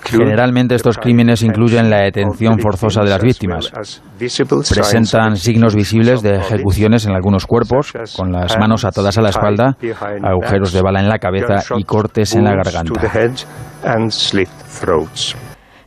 [0.10, 3.72] Generalmente estos crímenes incluyen la detención forzosa de las víctimas.
[4.70, 9.78] Presentan signos visibles de ejecuciones en algunos cuerpos, con las manos atadas a la espalda,
[10.24, 13.02] agujeros de bala en la cabeza y cortes en la garganta.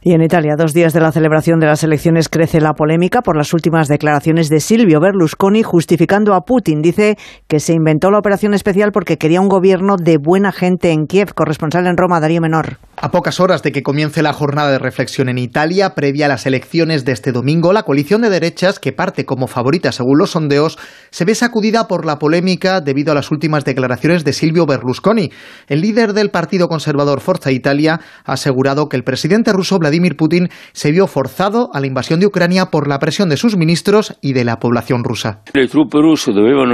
[0.06, 3.38] Y en Italia, dos días de la celebración de las elecciones, crece la polémica por
[3.38, 6.82] las últimas declaraciones de Silvio Berlusconi justificando a Putin.
[6.82, 7.16] Dice
[7.48, 11.32] que se inventó la operación especial porque quería un gobierno de buena gente en Kiev.
[11.32, 12.76] Corresponsal en Roma, Darío Menor.
[13.04, 16.46] A pocas horas de que comience la jornada de reflexión en Italia, previa a las
[16.46, 20.78] elecciones de este domingo, la coalición de derechas, que parte como favorita según los sondeos,
[21.10, 25.30] se ve sacudida por la polémica debido a las últimas declaraciones de Silvio Berlusconi.
[25.68, 30.48] El líder del partido conservador Forza Italia ha asegurado que el presidente ruso Vladimir Putin
[30.72, 34.32] se vio forzado a la invasión de Ucrania por la presión de sus ministros y
[34.32, 35.42] de la población rusa.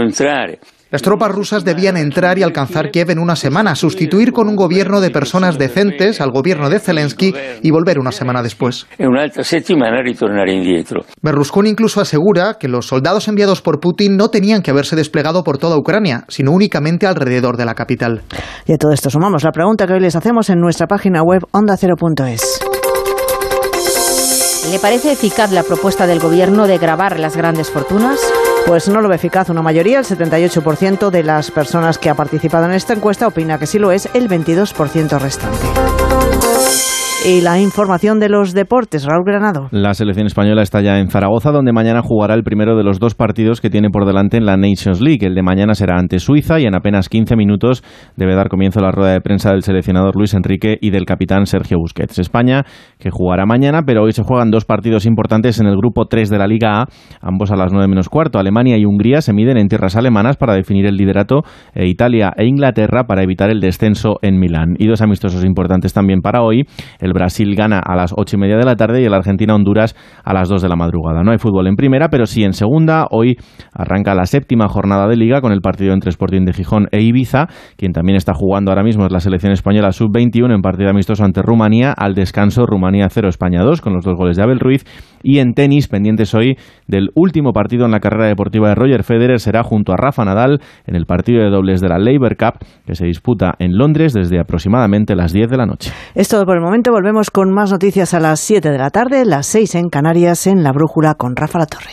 [0.00, 0.60] Entrare.
[0.90, 5.00] Las tropas rusas debían entrar y alcanzar Kiev en una semana, sustituir con un gobierno
[5.00, 7.32] de personas decentes al gobierno de Zelensky
[7.62, 8.88] y volver una semana después.
[8.98, 11.04] E un'altra settimana ritornare indietro.
[11.22, 15.58] Berlusconi incluso asegura que los soldados enviados por Putin no tenían que haberse desplegado por
[15.58, 18.22] toda Ucrania, sino únicamente alrededor de la capital.
[18.66, 21.42] Y a todo esto sumamos la pregunta que hoy les hacemos en nuestra página web
[21.52, 22.60] ondacero.es.
[24.72, 28.20] ¿Le parece eficaz la propuesta del gobierno de grabar las grandes fortunas?
[28.66, 32.66] Pues no lo ve eficaz una mayoría, el 78% de las personas que ha participado
[32.66, 35.99] en esta encuesta opina que sí lo es, el 22% restante.
[37.22, 39.68] Y la información de los deportes, Raúl Granado.
[39.72, 43.14] La selección española está ya en Zaragoza, donde mañana jugará el primero de los dos
[43.14, 45.26] partidos que tiene por delante en la Nations League.
[45.26, 47.84] El de mañana será ante Suiza y en apenas 15 minutos
[48.16, 51.76] debe dar comienzo la rueda de prensa del seleccionador Luis Enrique y del capitán Sergio
[51.78, 52.18] Busquets.
[52.18, 52.64] España,
[52.98, 56.38] que jugará mañana, pero hoy se juegan dos partidos importantes en el grupo 3 de
[56.38, 56.86] la Liga A,
[57.20, 58.38] ambos a las 9 menos cuarto.
[58.38, 61.42] Alemania y Hungría se miden en tierras alemanas para definir el liderato,
[61.74, 64.74] e Italia e Inglaterra para evitar el descenso en Milán.
[64.78, 66.64] Y dos amistosos importantes también para hoy.
[67.12, 70.48] Brasil gana a las ocho y media de la tarde y el Argentina-Honduras a las
[70.48, 71.22] 2 de la madrugada.
[71.22, 73.06] No hay fútbol en primera, pero sí en segunda.
[73.10, 73.36] Hoy
[73.72, 77.46] arranca la séptima jornada de liga con el partido entre Sporting de Gijón e Ibiza.
[77.76, 81.42] Quien también está jugando ahora mismo es la selección española sub-21 en partido amistoso ante
[81.42, 81.92] Rumanía.
[81.92, 84.84] Al descanso, Rumanía 0, España 2, con los dos goles de Abel Ruiz.
[85.22, 86.56] Y en tenis, pendientes hoy
[86.86, 90.60] del último partido en la carrera deportiva de Roger Federer, será junto a Rafa Nadal
[90.86, 94.40] en el partido de dobles de la Labour Cup que se disputa en Londres desde
[94.40, 95.92] aproximadamente las 10 de la noche.
[96.14, 96.92] Es todo por el momento.
[96.92, 100.62] Volvemos con más noticias a las 7 de la tarde, las 6 en Canarias, en
[100.62, 101.92] La Brújula con Rafa La Torre.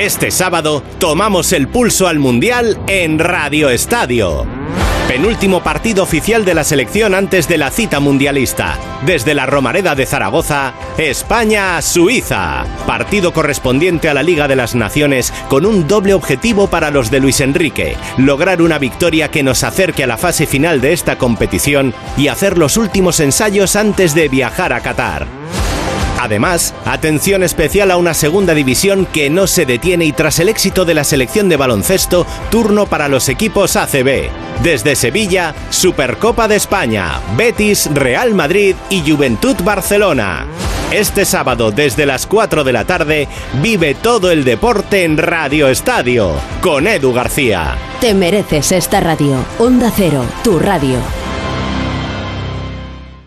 [0.00, 4.46] Este sábado tomamos el pulso al Mundial en Radio Estadio.
[5.10, 8.78] Penúltimo partido oficial de la selección antes de la cita mundialista.
[9.04, 12.64] Desde la Romareda de Zaragoza, España-Suiza.
[12.86, 17.18] Partido correspondiente a la Liga de las Naciones con un doble objetivo para los de
[17.18, 17.96] Luis Enrique.
[18.18, 22.56] Lograr una victoria que nos acerque a la fase final de esta competición y hacer
[22.56, 25.26] los últimos ensayos antes de viajar a Qatar.
[26.20, 30.84] Además, atención especial a una segunda división que no se detiene y tras el éxito
[30.84, 34.28] de la selección de baloncesto, turno para los equipos ACB.
[34.62, 40.44] Desde Sevilla, Supercopa de España, Betis, Real Madrid y Juventud Barcelona.
[40.92, 43.26] Este sábado desde las 4 de la tarde
[43.62, 47.76] vive todo el deporte en Radio Estadio con Edu García.
[48.02, 49.42] Te mereces esta radio.
[49.58, 50.98] Onda Cero, tu radio.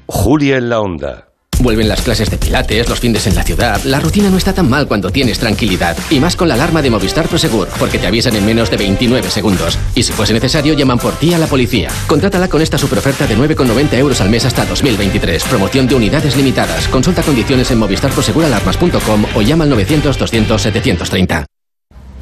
[0.05, 1.32] Julia en la onda.
[1.63, 3.81] Vuelven las clases de pilates, los fines en la ciudad.
[3.85, 5.95] La rutina no está tan mal cuando tienes tranquilidad.
[6.09, 9.31] Y más con la alarma de Movistar Prosegur, porque te avisan en menos de 29
[9.31, 9.79] segundos.
[9.95, 11.89] Y si fuese necesario, llaman por ti a la policía.
[12.05, 15.41] Contrátala con esta superoferta de 9,90 euros al mes hasta 2023.
[15.45, 16.89] Promoción de unidades limitadas.
[16.89, 21.45] Consulta condiciones en movistarproseguralarmas.com o llama al 900-200-730.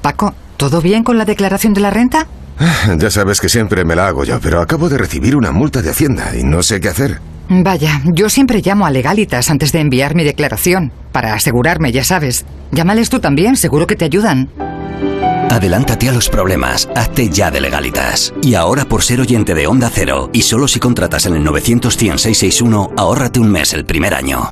[0.04, 2.28] Paco, ¿todo bien con la declaración de la renta?
[3.00, 5.89] Ya sabes que siempre me la hago yo, pero acabo de recibir una multa de
[5.89, 7.20] Hacienda y no sé qué hacer.
[7.54, 12.45] Vaya, yo siempre llamo a Legalitas antes de enviar mi declaración, para asegurarme, ya sabes.
[12.72, 14.49] Llámales tú también, seguro que te ayudan.
[15.49, 18.34] Adelántate a los problemas, hazte ya de legalitas.
[18.41, 22.93] Y ahora por ser oyente de Onda Cero, y solo si contratas en el 900-100-661,
[22.95, 24.52] ahórrate un mes el primer año.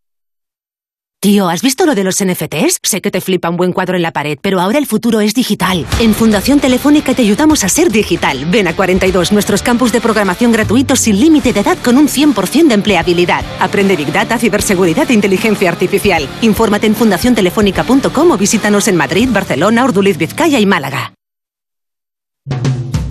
[1.23, 2.79] Tío, ¿has visto lo de los NFTs?
[2.81, 5.35] Sé que te flipa un buen cuadro en la pared, pero ahora el futuro es
[5.35, 5.85] digital.
[5.99, 8.43] En Fundación Telefónica te ayudamos a ser digital.
[8.45, 12.69] Ven a 42, nuestros campus de programación gratuitos sin límite de edad con un 100%
[12.69, 13.45] de empleabilidad.
[13.59, 16.27] Aprende Big Data, ciberseguridad e inteligencia artificial.
[16.41, 21.13] Infórmate en fundaciontelefónica.com o visítanos en Madrid, Barcelona, Orduliz, Vizcaya y Málaga.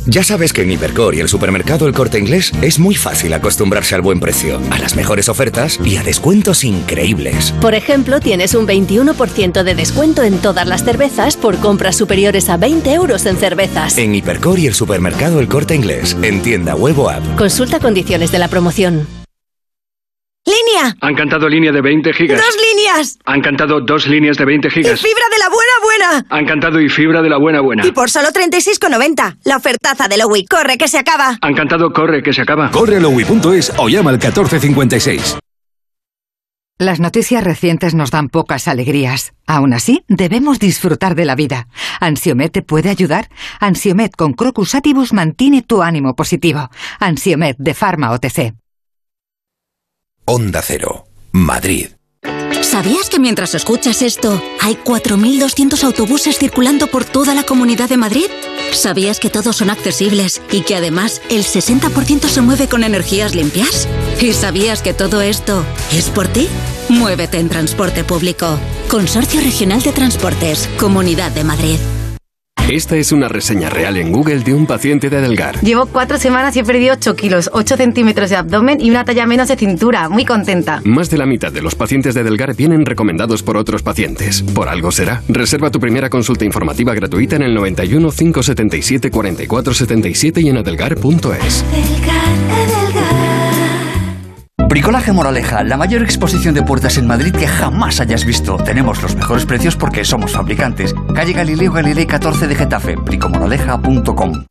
[0.06, 3.94] Ya sabes que en Hipercor y el supermercado El Corte Inglés es muy fácil acostumbrarse
[3.94, 7.52] al buen precio, a las mejores ofertas y a descuentos increíbles.
[7.60, 12.56] Por ejemplo, tienes un 21% de descuento en todas las cervezas por compras superiores a
[12.56, 13.98] 20 euros en cervezas.
[13.98, 17.22] En Hipercor y el supermercado El Corte Inglés, en tienda web o app.
[17.36, 19.19] Consulta condiciones de la promoción.
[20.46, 20.96] ¡Línea!
[21.02, 22.40] Han cantado línea de 20 gigas.
[22.40, 23.18] ¡Dos líneas!
[23.26, 25.00] Han cantado dos líneas de 20 ¡Y gigas.
[25.00, 26.26] fibra de la buena buena!
[26.30, 27.86] Han cantado y fibra de la buena buena.
[27.86, 29.36] Y por solo 36,90.
[29.44, 30.46] La ofertaza de Lowy.
[30.46, 31.36] ¡Corre que se acaba!
[31.42, 32.70] Han cantado corre que se acaba.
[32.70, 35.36] Corre a lowy.es o llama al 1456.
[36.78, 39.34] Las noticias recientes nos dan pocas alegrías.
[39.46, 41.68] Aún así, debemos disfrutar de la vida.
[42.00, 43.28] ¿Ansiomet te puede ayudar?
[43.60, 46.70] Ansiomet con Crocus Atibus mantiene tu ánimo positivo.
[46.98, 48.54] Ansiomet de Pharma OTC.
[50.24, 51.88] Onda Cero, Madrid.
[52.62, 58.26] ¿Sabías que mientras escuchas esto, hay 4.200 autobuses circulando por toda la comunidad de Madrid?
[58.72, 63.88] ¿Sabías que todos son accesibles y que además el 60% se mueve con energías limpias?
[64.20, 66.48] ¿Y sabías que todo esto es por ti?
[66.88, 68.58] Muévete en transporte público.
[68.88, 71.78] Consorcio Regional de Transportes, Comunidad de Madrid.
[72.68, 75.60] Esta es una reseña real en Google de un paciente de Adelgar.
[75.60, 79.26] Llevo cuatro semanas y he perdido 8 kilos, 8 centímetros de abdomen y una talla
[79.26, 80.08] menos de cintura.
[80.08, 80.80] Muy contenta.
[80.84, 84.42] Más de la mitad de los pacientes de Adelgar vienen recomendados por otros pacientes.
[84.42, 85.22] Por algo será.
[85.28, 91.64] Reserva tu primera consulta informativa gratuita en el 91 577 44 77 y en adelgar.es.
[94.70, 98.56] Bricolaje Moraleja, la mayor exposición de puertas en Madrid que jamás hayas visto.
[98.56, 100.94] Tenemos los mejores precios porque somos fabricantes.
[101.12, 104.44] Calle Galileo Galilei 14 de Getafe, bricomoraleja.com.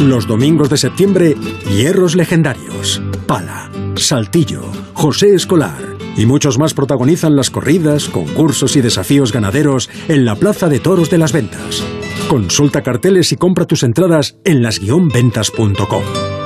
[0.00, 1.36] Los domingos de septiembre,
[1.70, 3.00] hierros legendarios.
[3.28, 4.62] Pala, Saltillo,
[4.94, 10.68] José Escolar y muchos más protagonizan las corridas, concursos y desafíos ganaderos en la Plaza
[10.68, 11.84] de Toros de las Ventas.
[12.28, 16.45] Consulta carteles y compra tus entradas en las-ventas.com.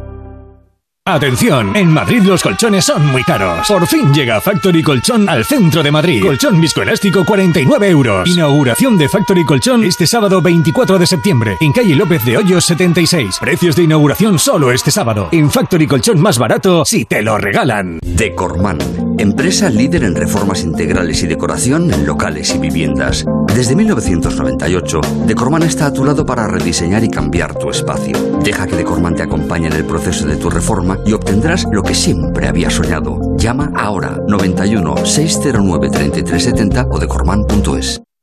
[1.07, 3.67] Atención, en Madrid los colchones son muy caros.
[3.67, 6.21] Por fin llega Factory Colchón al centro de Madrid.
[6.21, 8.29] Colchón viscoelástico 49 euros.
[8.29, 11.57] Inauguración de Factory Colchón este sábado 24 de septiembre.
[11.59, 13.39] En calle López de Hoyos 76.
[13.39, 15.29] Precios de inauguración solo este sábado.
[15.31, 17.97] En Factory Colchón más barato si te lo regalan.
[18.03, 18.77] Decorman,
[19.17, 23.25] empresa líder en reformas integrales y decoración en locales y viviendas.
[23.55, 28.15] Desde 1998, Decorman está a tu lado para rediseñar y cambiar tu espacio.
[28.43, 31.95] Deja que Decorman te acompañe en el proceso de tu reforma y obtendrás lo que
[31.95, 33.19] siempre habías soñado.
[33.37, 38.01] Llama ahora 91 609 3370 o decorman.es.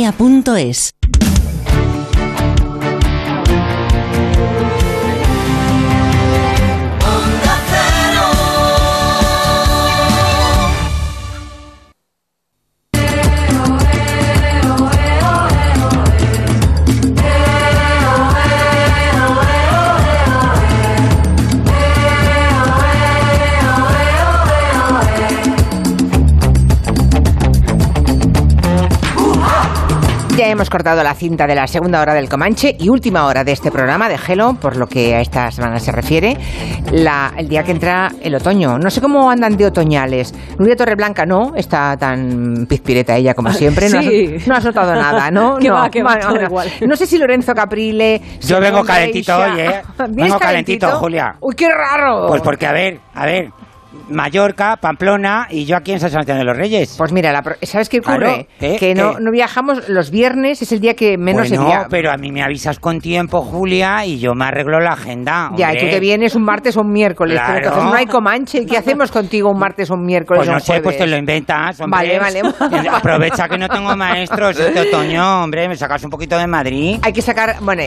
[0.00, 0.12] Ya
[30.50, 33.70] hemos cortado la cinta de la segunda hora del Comanche y última hora de este
[33.70, 36.36] programa de Gelo, por lo que a esta semana se refiere,
[36.92, 38.78] la- el día que entra el otoño.
[38.78, 40.34] No sé cómo andan de otoñales.
[40.58, 43.88] Nuria Torreblanca no, está tan pizpireta ella como siempre.
[43.88, 44.36] No, has, Sí.
[44.46, 45.56] no has notado nada, ¿no?
[45.60, 45.74] Que no.
[45.74, 46.68] va, que va, igual.
[46.86, 48.20] No sé si Lorenzo Caprile...
[48.40, 49.82] Yo vengo calentito hoy, ¿eh?
[49.98, 51.34] ¿Vienes Vengo calentito, Julia.
[51.40, 52.26] Uy, qué raro.
[52.28, 53.50] Pues porque, a ver, a ver,
[54.08, 56.94] Mallorca, Pamplona y yo aquí en San Sebastián de los Reyes.
[56.96, 58.46] Pues mira, la pro- ¿sabes qué ocurre?
[58.58, 58.76] Claro, ¿eh?
[58.78, 59.22] Que no, ¿Qué?
[59.22, 62.30] no viajamos los viernes, es el día que menos bueno, se via- pero a mí
[62.32, 65.50] me avisas con tiempo, Julia, y yo me arreglo la agenda.
[65.56, 65.90] Ya, y tú hombre.
[65.94, 67.66] te vienes un martes o un miércoles, pero Claro.
[67.68, 68.66] entonces no hay Comanche.
[68.66, 70.98] ¿Qué hacemos contigo un martes o un miércoles Pues o no un sé, pues jueves?
[70.98, 72.18] te lo inventas, hombre.
[72.18, 72.88] Vale, vale.
[72.90, 76.98] Aprovecha que no tengo maestros este otoño, hombre, me sacas un poquito de Madrid.
[77.02, 77.82] Hay que sacar, bueno,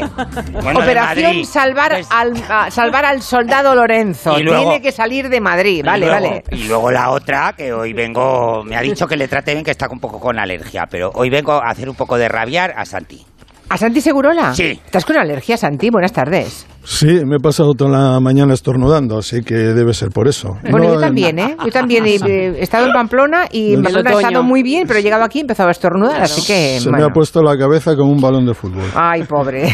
[0.61, 4.37] Bueno, de operación salvar al a- salvar al soldado Lorenzo.
[4.39, 6.43] Y luego- Tiene que salir de Madrid, vale, luego- vale.
[6.51, 9.71] Y luego la otra, que hoy vengo, me ha dicho que le trate bien, que
[9.71, 12.85] está un poco con alergia, pero hoy vengo a hacer un poco de rabiar a
[12.85, 13.25] Santi.
[13.69, 14.53] ¿A Santi Segurola?
[14.53, 14.79] Sí.
[14.85, 15.89] ¿Estás con alergia, Santi?
[15.89, 16.67] Buenas tardes.
[16.83, 20.49] Sí, me he pasado toda la mañana estornudando, así que debe ser por eso.
[20.69, 21.55] Bueno, No, yo también, ¿eh?
[21.65, 24.99] Yo también he, he estado en Pamplona y en Pamplona he estado muy bien, pero
[24.99, 26.77] he llegado aquí y he empezado a estornudar, así que...
[26.81, 27.07] Se me bueno.
[27.07, 28.83] ha puesto la cabeza como un balón de fútbol.
[28.93, 29.73] Ay, pobre.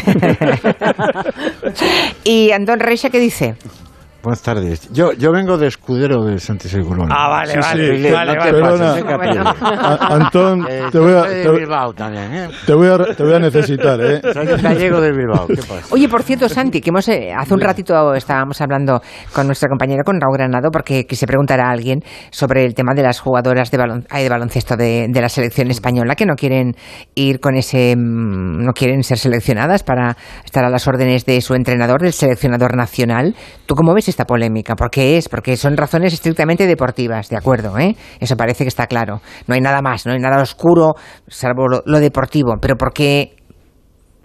[2.24, 3.56] ¿Y Antón Reixa qué dice?
[4.22, 4.90] Buenas tardes.
[4.92, 7.14] Yo, yo vengo de escudero de Santi Segurola.
[7.16, 8.52] Ah, vale, Sí, vale, sí, vale, no vale.
[8.52, 8.86] te Perdona.
[8.86, 9.50] pases, Bueno.
[9.80, 12.48] A- Antón, Eh, te voy a, te, Bilbao también, ¿eh?
[12.66, 14.20] te voy a, te voy a necesitar, ¿eh?
[14.34, 15.86] Soy gallego de Bilbao, ¿qué pasa?
[15.90, 19.00] Oye, por cierto, Santi, que hemos, eh, hace un ratito estábamos hablando
[19.32, 22.00] con nuestro compañero, con Raúl Granado, porque quise preguntar a alguien
[22.30, 25.70] sobre el tema de las jugadoras de, balon- ay, de baloncesto de, de la selección
[25.70, 26.74] española que no quieren
[27.14, 30.14] ir con ese, mm, no quieren ser seleccionadas para
[30.44, 33.34] estar a las órdenes de su entrenador, del seleccionador nacional.
[33.64, 34.76] ¿Tú cómo ves esta polémica?
[34.76, 35.28] ¿Por qué es?
[35.28, 37.96] Porque son razones estrictamente deportivas, de acuerdo, ¿eh?
[38.20, 39.20] Eso parece que está claro.
[39.46, 40.94] No hay nada más, no hay nada oscuro,
[41.26, 42.54] salvo lo, deportivo.
[42.60, 43.36] Pero ¿por qué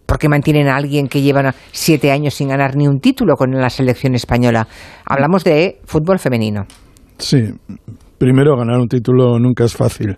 [0.05, 3.49] ¿Por qué mantienen a alguien que lleva siete años sin ganar ni un título con
[3.51, 4.67] la selección española?
[5.03, 6.67] Hablamos de fútbol femenino.
[7.17, 7.41] Sí,
[8.17, 10.17] primero ganar un título nunca es fácil.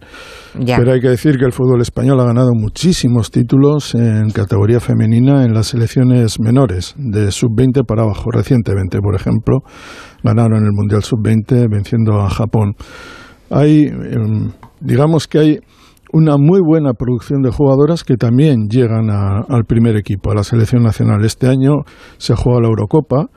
[0.54, 5.43] Pero hay que decir que el fútbol español ha ganado muchísimos títulos en categoría femenina
[5.43, 8.32] en las selecciones menores, de sub-20 para abajo.
[8.32, 9.60] Recientemente, por ejemplo,
[10.24, 12.74] ganaron el Mundial sub-20 venciendo a Japón.
[13.50, 15.60] Hay, em, digamos que hay
[16.14, 20.84] una muy buena producción de jugadoras que también llegan al primer equipo, a la selección
[20.84, 21.24] nacional.
[21.26, 21.84] Este año
[22.18, 23.28] se juega la Eurocopa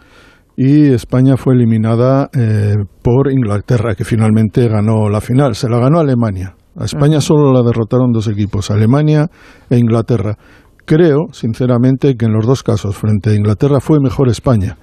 [0.57, 5.55] y España fue eliminada eh, por Inglaterra, que finalmente ganó la final.
[5.55, 6.55] Se la ganó Alemania.
[6.76, 9.26] A España solo la derrotaron dos equipos, Alemania
[9.68, 10.36] e Inglaterra.
[10.84, 14.76] Creo, sinceramente, que en los dos casos, frente a Inglaterra, fue mejor España.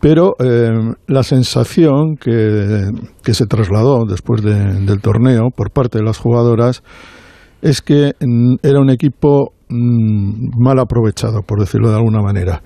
[0.00, 0.70] Pero eh,
[1.06, 6.82] la sensación que, se trasladó después del torneo por parte de las jugadoras
[7.62, 12.62] es que mm, era un equipo Mm, mal aprovechado, por decirlo de alguna manera.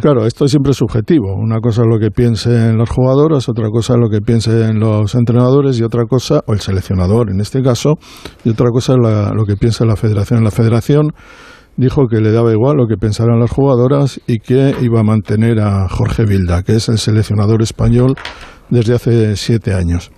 [0.00, 1.34] Claro, esto es siempre subjetivo.
[1.34, 5.16] Una cosa es lo que piensen los jugadores, otra cosa es lo que piensen los
[5.16, 7.94] entrenadores y otra cosa, o el seleccionador en este caso,
[8.44, 8.98] y otra cosa es
[9.34, 10.44] lo que piensa la federación.
[10.44, 11.08] La federación
[11.76, 15.58] dijo que le daba igual lo que pensaran las jugadoras y que iba a mantener
[15.58, 18.14] a Jorge Vilda, que es el seleccionador español
[18.70, 20.12] desde hace siete años.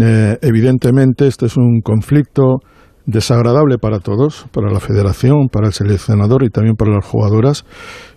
[0.00, 2.60] Eh, evidentemente, este es un conflicto
[3.06, 7.64] desagradable para todos, para la federación, para el seleccionador y también para las jugadoras.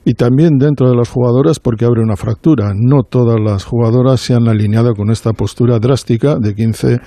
[0.05, 2.73] Y también dentro de las jugadoras porque abre una fractura.
[2.75, 6.99] No todas las jugadoras se han alineado con esta postura drástica de 15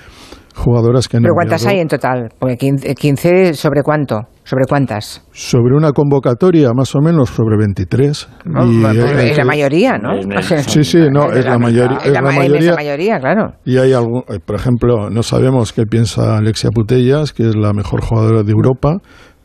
[0.57, 2.29] jugadoras que han ¿Pero cuántas hay en total?
[2.39, 4.27] Porque 15, sobre cuánto?
[4.43, 5.23] ¿Sobre cuántas?
[5.31, 8.29] Sobre una convocatoria, más o menos, sobre 23.
[8.65, 8.85] y
[9.29, 10.21] es la mayoría, ¿no?
[10.41, 11.97] sí, sí, no, es la, mayoría.
[12.03, 13.53] Es la, mayoría, mayoría, claro.
[13.65, 17.73] Y hay algún, eh, por ejemplo, no sabemos qué piensa Alexia Putellas, que es la
[17.73, 18.97] mejor jugadora de Europa,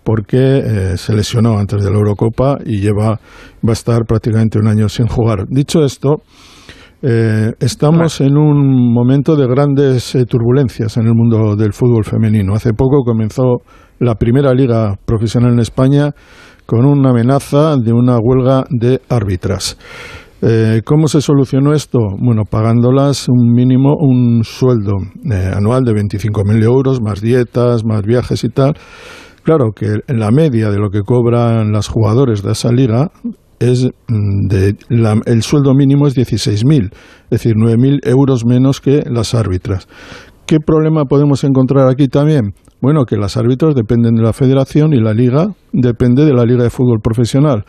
[0.04, 3.20] porque eh, se lesionó antes de la Eurocopa y lleva,
[3.66, 5.46] va a estar prácticamente un año sin jugar.
[5.48, 6.22] Dicho esto,
[7.04, 12.54] eh, estamos en un momento de grandes eh, turbulencias en el mundo del fútbol femenino.
[12.54, 13.62] Hace poco comenzó
[13.98, 16.10] la primera liga profesional en España
[16.64, 19.76] con una amenaza de una huelga de árbitras.
[20.42, 21.98] Eh, ¿Cómo se solucionó esto?
[22.20, 24.92] Bueno, pagándolas un mínimo, un sueldo
[25.54, 28.74] anual de 25.000 euros, más dietas, más viajes y tal.
[29.42, 33.10] Claro que en la media de lo que cobran las jugadores de esa liga
[33.70, 34.76] es mm, de
[35.26, 39.88] el sueldo mínimo es 16.000, es decir, 9.000 euros menos que las árbitras.
[40.46, 42.54] ¿Qué problema podemos encontrar aquí también?
[42.80, 46.64] Bueno, que las árbitros dependen de la federación y la liga depende de la liga
[46.64, 47.64] de fútbol profesional.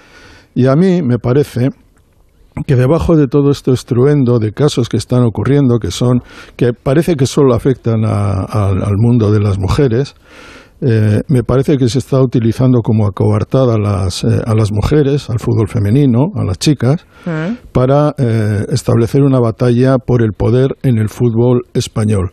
[0.56, 1.70] Y a mí me parece
[2.68, 6.22] que debajo de todo esto estruendo de casos que están ocurriendo, que son
[6.56, 10.16] que parece que solo afectan al mundo de las mujeres,
[10.86, 15.30] eh, me parece que se está utilizando como acobartada a las, eh, a las mujeres,
[15.30, 17.72] al fútbol femenino, a las chicas, mm.
[17.72, 22.32] para eh, establecer una batalla por el poder en el fútbol español.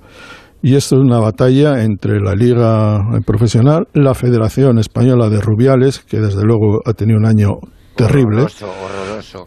[0.63, 6.19] Y esto es una batalla entre la Liga Profesional, la Federación Española de Rubiales, que
[6.19, 7.51] desde luego ha tenido un año
[7.97, 8.47] terrible.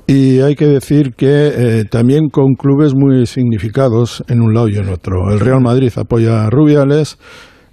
[0.07, 4.89] Y hay que decir que también con clubes muy significados en un lado y en
[4.89, 5.31] otro.
[5.31, 7.19] El Real Madrid apoya a Rubiales,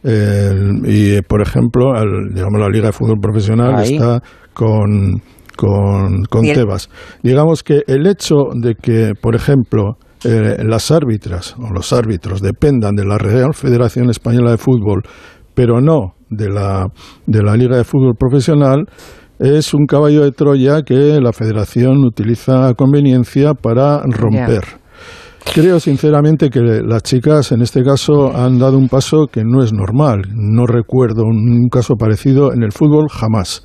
[0.02, 1.92] y, por ejemplo,
[2.32, 4.22] digamos, la Liga de Fútbol Profesional está
[4.54, 5.20] con,
[5.56, 6.88] con, Tebas.
[7.22, 12.94] Digamos que el hecho de que, por ejemplo, eh, las árbitras o los árbitros dependan
[12.94, 15.02] de la Real Federación Española de Fútbol,
[15.54, 16.86] pero no de la,
[17.26, 18.86] de la Liga de Fútbol Profesional,
[19.38, 24.79] es un caballo de Troya que la Federación utiliza a conveniencia para romper.
[25.44, 29.72] Creo sinceramente que las chicas en este caso han dado un paso que no es
[29.72, 30.22] normal.
[30.32, 33.64] No recuerdo un, caso parecido en el fútbol jamás.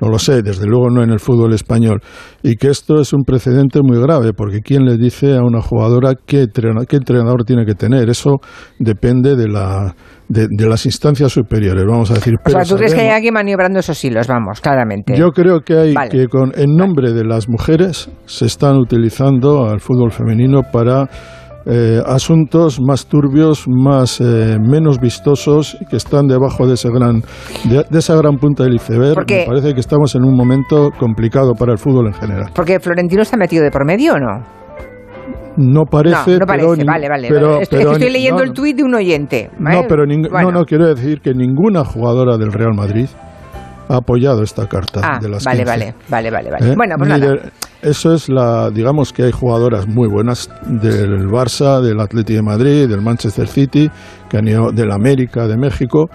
[0.00, 2.00] No lo sé, desde luego no en el fútbol español.
[2.42, 6.14] Y que esto es un precedente muy grave, porque ¿quién le dice a una jugadora
[6.14, 6.46] qué,
[6.88, 8.08] qué entrenador tiene que tener?
[8.08, 8.36] Eso
[8.78, 9.94] depende de la
[10.28, 12.34] de, las instancias superiores, vamos a decir.
[12.44, 14.26] o sea, ¿tú crees que hay alguien maniobrando esos hilos?
[14.26, 15.16] Vamos, claramente.
[15.16, 19.80] Yo creo que hay que, con, en nombre de las mujeres, se están utilizando al
[19.80, 21.08] fútbol femenino para
[21.68, 27.22] eh, asuntos más turbios, más eh, menos vistosos, que están debajo de ese gran
[27.64, 29.24] de, esa gran punta del iceberg.
[29.28, 32.50] Me parece que estamos en un momento complicado para el fútbol en general.
[32.54, 34.55] Porque Florentino está metido de por medio o no?
[35.56, 37.28] No parece, no, no parece, vale, vale.
[37.62, 39.50] estoy, estoy leyendo el tuit de un oyente.
[39.58, 43.08] No, pero no, no, quiero decir que ninguna jugadora del Real Madrid
[43.88, 45.70] ha apoyado esta carta ah, de las vale, 15.
[45.70, 46.72] vale, vale, vale, vale.
[46.72, 46.74] ¿Eh?
[46.76, 47.36] Bueno, pues nada.
[47.82, 52.88] eso es la, digamos que hay jugadoras muy buenas del Barça, del Atlético de Madrid,
[52.88, 53.88] del Manchester City,
[54.28, 56.10] que han ido del América, de México,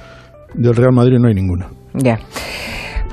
[0.54, 1.70] del Real Madrid no hay ninguna.
[1.94, 2.20] Ya.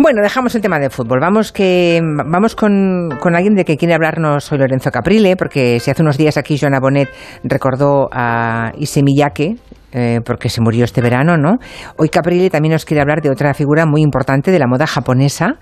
[0.00, 1.18] Bueno, dejamos el tema de fútbol.
[1.20, 5.90] Vamos que vamos con, con alguien de que quiere hablarnos hoy Lorenzo Caprile, porque si
[5.90, 7.08] hace unos días aquí Joana Bonet
[7.42, 9.56] recordó a Issey Miyake,
[9.92, 11.56] eh, porque se murió este verano, ¿no?
[11.96, 15.54] Hoy Caprile también nos quiere hablar de otra figura muy importante de la moda japonesa,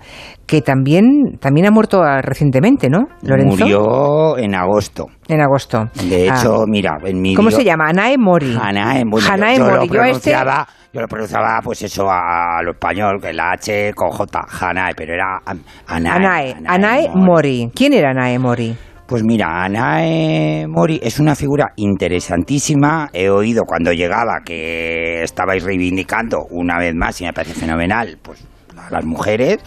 [0.45, 3.57] que también, también ha muerto ah, recientemente, ¿no, Lorenzo?
[3.65, 5.05] Murió en agosto.
[5.27, 5.85] En agosto.
[6.09, 6.65] De hecho, Ah.
[6.67, 7.85] mira, en mi ¿Cómo se llama?
[7.89, 8.55] Anae Mori.
[8.61, 9.73] Hanae, bueno, yo- Hanae yo, Mori.
[9.73, 13.91] lo Yo este- pronunciaba, yo lo pronunciaba, pues eso, a, lo español, que la H
[13.95, 16.11] con J, Hanae, pero era An- Anae.
[16.15, 17.69] Anae, Anae Mori.
[17.75, 18.75] ¿Quién era Anae Mori?
[19.07, 23.09] Pues mira, Anae Mori es una figura interesantísima.
[23.13, 28.43] He oído cuando llegaba que estabais reivindicando una vez más, y me parece fenomenal, pues
[28.77, 29.57] a las mujeres,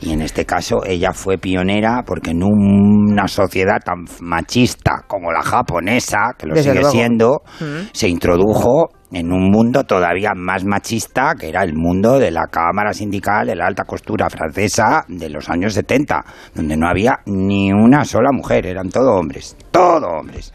[0.00, 5.42] y en este caso ella fue pionera porque en una sociedad tan machista como la
[5.42, 6.90] japonesa, que lo Desde sigue luego.
[6.92, 7.88] siendo, Mm.
[7.92, 12.92] se introdujo en un mundo todavía más machista que era el mundo de la Cámara
[12.92, 16.24] Sindical de la Alta Costura francesa de los años 70,
[16.54, 20.52] donde no había ni una sola mujer, eran todo hombres, todo hombres.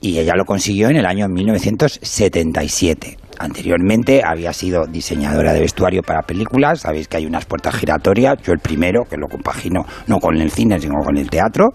[0.00, 3.16] Y ella lo consiguió en el año 1977.
[3.40, 8.52] Anteriormente había sido diseñadora de vestuario para películas, sabéis que hay unas puertas giratorias, yo
[8.52, 11.70] el primero, que lo compagino no con el cine, sino con el teatro,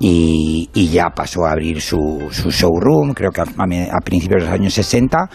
[0.00, 4.74] y, ya pasó a abrir su, su showroom, creo que a, principios de los años
[4.74, 5.28] 60,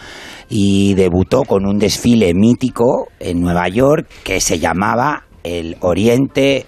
[0.48, 6.66] y debutó con un desfile mítico en Nueva York que se llamaba el Oriente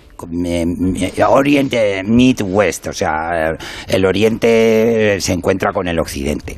[1.28, 3.52] Oriente Midwest, o sea,
[3.86, 6.56] el Oriente se encuentra con el Occidente.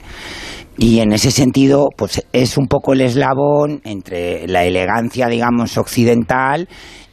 [0.80, 6.68] Y en ese sentido, pues es un poco el eslabón entre la elegancia, digamos, occidental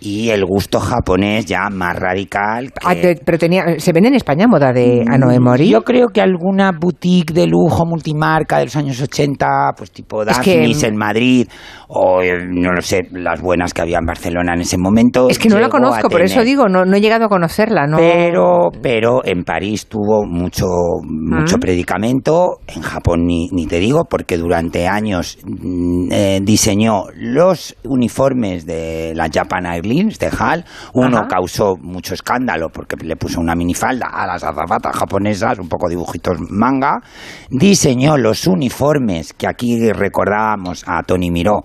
[0.05, 2.71] y el gusto japonés ya más radical.
[2.71, 5.67] que- Ah, te- pero tenía, ¿se vende en España moda de Anae Mori?
[5.67, 10.21] Mm, Yo creo que alguna boutique de lujo multimarca de los años 80, pues tipo
[10.23, 11.47] Es que- Daphnis en Madrid,
[11.87, 15.27] o eh, no lo sé, las buenas que había en Barcelona en ese momento.
[15.29, 17.87] Es que no la conozco, por eso digo, no, no he llegado a conocerla.
[17.87, 17.97] No.
[17.97, 20.65] Pero, pero en París tuvo mucho,
[21.03, 21.59] mucho Mm.
[21.59, 28.65] predicamento, en Japón ni, ni te digo, porque durante años mm, eh, diseñó los uniformes
[28.65, 30.65] de la Japan Airlines de HAL.
[30.93, 31.27] Uno Ajá.
[31.27, 36.37] causó mucho escándalo porque le puso una minifalda a las azafatas japonesas, un poco dibujitos
[36.49, 37.01] manga.
[37.49, 41.63] Diseñó los uniformes que aquí recordábamos a Tony Miró,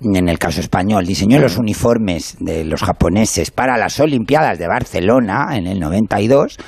[0.00, 5.48] en el caso español, diseñó los uniformes de los japoneses para las Olimpiadas de Barcelona
[5.52, 6.58] en el 92.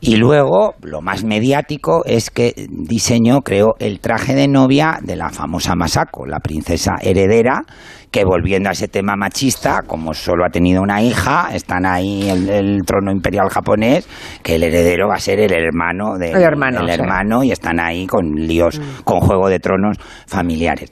[0.00, 5.28] Y luego, lo más mediático es que diseñó, creó el traje de novia de la
[5.28, 7.64] famosa Masako, la princesa heredera,
[8.10, 12.48] que volviendo a ese tema machista, como solo ha tenido una hija, están ahí el,
[12.48, 14.08] el trono imperial japonés,
[14.42, 16.92] que el heredero va a ser el hermano del El hermano, el sí.
[16.92, 20.90] hermano, y están ahí con líos, con juego de tronos familiares.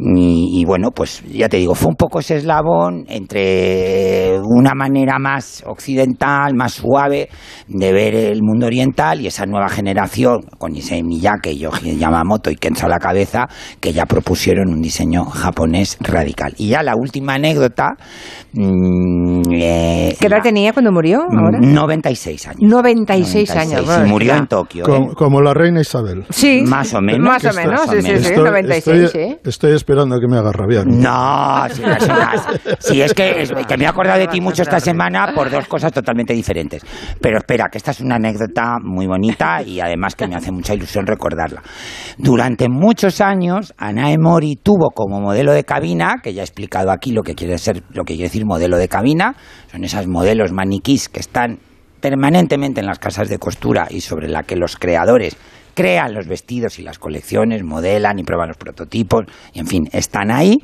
[0.00, 5.18] Y, y bueno, pues ya te digo, fue un poco ese eslabón entre una manera
[5.18, 7.28] más occidental, más suave
[7.66, 12.54] de ver el mundo oriental y esa nueva generación con Issei Miyake, Yoji Yamamoto y
[12.56, 13.48] Kenzo a la cabeza
[13.80, 16.54] que ya propusieron un diseño japonés radical.
[16.58, 17.96] Y ya la última anécdota...
[18.52, 21.22] mm, eh, ¿Qué edad tenía cuando murió?
[21.22, 21.58] Ahora?
[21.60, 22.60] 96 años.
[22.62, 23.84] 96 años.
[23.84, 24.38] 96, bueno, y murió ya.
[24.38, 24.84] en Tokio.
[24.84, 25.14] Como, ¿eh?
[25.16, 26.24] como la reina Isabel.
[26.30, 27.20] Sí, Más o menos.
[27.26, 29.40] Más o menos, sí, sí, sí, Estoy, 96, estoy- ¿eh?
[29.44, 30.86] estoy esperando que me haga rabiar.
[30.86, 32.76] No, si, no, si, no.
[32.78, 35.66] Si es que, es que me he acordado de ti mucho esta semana por dos
[35.66, 36.82] cosas totalmente diferentes.
[37.22, 40.74] Pero espera, que esta es una anécdota muy bonita y además que me hace mucha
[40.74, 41.62] ilusión recordarla.
[42.18, 47.12] Durante muchos años, Anae Mori tuvo como modelo de cabina, que ya he explicado aquí
[47.12, 49.36] lo que quiere ser, lo que quiere decir modelo de cabina,
[49.72, 51.60] son esas modelos maniquís que están
[52.02, 55.36] permanentemente en las casas de costura y sobre la que los creadores
[55.78, 60.32] crean los vestidos y las colecciones, modelan y prueban los prototipos, y en fin, están
[60.32, 60.56] ahí.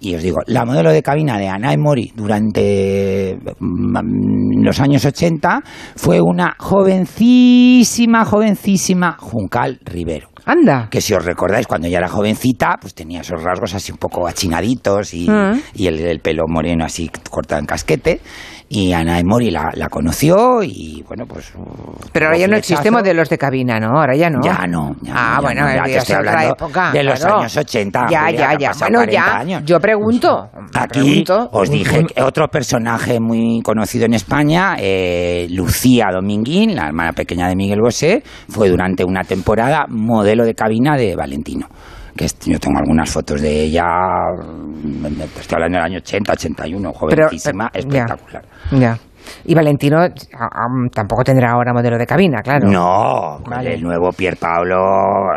[0.00, 5.60] Y os digo, la modelo de cabina de Anae Mori durante mm, los años 80
[5.96, 10.28] fue una jovencísima, jovencísima Juncal Rivero.
[10.44, 10.88] Anda.
[10.90, 14.26] Que si os recordáis, cuando ella era jovencita, pues tenía esos rasgos así un poco
[14.28, 15.60] achinaditos y, Mm.
[15.74, 18.20] y el, el pelo moreno así cortado en casquete.
[18.68, 21.52] Y Anae Mori la, la conoció y bueno, pues...
[22.12, 23.98] Pero ahora ya no existe modelos de cabina, ¿no?
[23.98, 24.40] Ahora ya no.
[24.42, 26.90] Ya no, ya ah, ya bueno, no, ya te es estoy hablando época.
[26.90, 27.38] de los claro.
[27.38, 28.70] años 80, Ya, Julia, ya, ya.
[28.80, 29.36] Bueno, 40 ya.
[29.38, 29.62] años.
[29.64, 30.50] Yo pregunto.
[30.74, 31.48] Aquí pregunto.
[31.52, 37.48] os dije que otro personaje muy conocido en España, eh, Lucía Dominguín, la hermana pequeña
[37.48, 41.68] de Miguel Bosé, fue durante una temporada modelo de cabina de Valentino.
[42.16, 43.84] Que yo tengo algunas fotos de ella,
[44.34, 45.06] mm,
[45.38, 47.98] estoy hablando del año 80, 81, Pero, jovencísima, pero- ya.
[48.04, 48.44] espectacular.
[48.72, 48.98] Ya.
[49.44, 52.68] Y Valentino a- a- tampoco tendrá ahora modelo de cabina, claro.
[52.68, 53.74] No, con Vale.
[53.74, 54.76] el nuevo Pier Paolo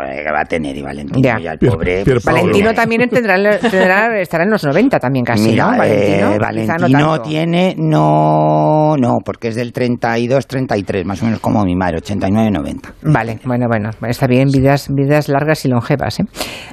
[0.06, 1.38] eh, que va a tener y Valentino Ya.
[1.38, 2.02] ya el pobre.
[2.04, 5.78] pues, Valentino también tendrá, tendrá- estará en los 90 también casi, Mira, ¿no?
[5.78, 11.40] Valentino, eh, Valentino no tiene, no, no, porque es del 32, 33, más o menos
[11.40, 12.92] como mi madre, 89, 90.
[13.02, 16.24] Vale, bueno, bueno, está bien, vidas, vidas largas y longevas, ¿eh?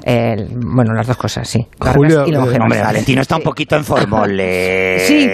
[0.05, 2.57] Eh, bueno, las dos cosas, sí, largas Julia, y longevas.
[2.57, 4.37] eh, hombre, Valentino está un poquito en formol.
[4.39, 5.27] eh, Sí,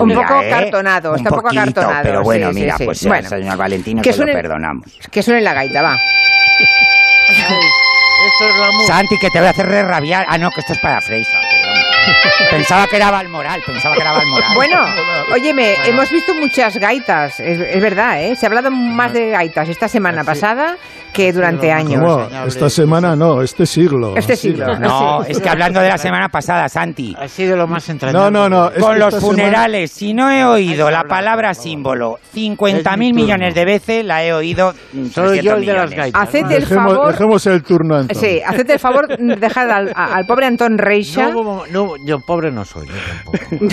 [0.00, 0.52] un poco ¿eh?
[0.52, 2.84] acartonado, está un poco poquito, acartonado, Pero bueno, sí, sí, mira, sí.
[2.84, 4.86] pues Bueno, señor Valentino que se lo suene- perdonamos.
[5.10, 5.96] Que suene la gaita, va.
[8.86, 10.26] Santi, que te voy a hacer re rabiar.
[10.28, 11.76] Ah, no, que esto es para Freisa, perdón.
[12.50, 14.54] Pensaba que era Valmoral, pensaba que era Valmoral.
[14.54, 14.84] Bueno,
[15.32, 18.36] óyeme, hemos visto muchas gaitas, es, es verdad, ¿eh?
[18.36, 20.76] Se ha hablado más de gaitas esta semana pasada
[21.16, 22.00] que durante años.
[22.02, 22.28] ¿Cómo?
[22.46, 24.14] Esta semana no, este siglo.
[24.16, 24.78] Este siglo.
[24.78, 27.16] No, es que hablando de la semana pasada, Santi.
[27.18, 28.30] Ha sido lo más entrañable.
[28.30, 28.70] No, no, no.
[28.70, 33.54] es Con los semana- funerales, si no he oído la palabra símbolo 50 mil millones
[33.54, 34.72] de veces, la he oído
[35.12, 35.96] Soy 300 yo el de las millones.
[35.96, 36.22] gaitas.
[36.22, 37.12] Haced el Dejemos, favor.
[37.12, 38.02] dejemos el turno a.
[38.14, 41.30] Sí, haced el favor de dejar al, al pobre Antón Reixa.
[41.30, 42.86] No, no, yo pobre no soy.
[42.88, 42.94] yo.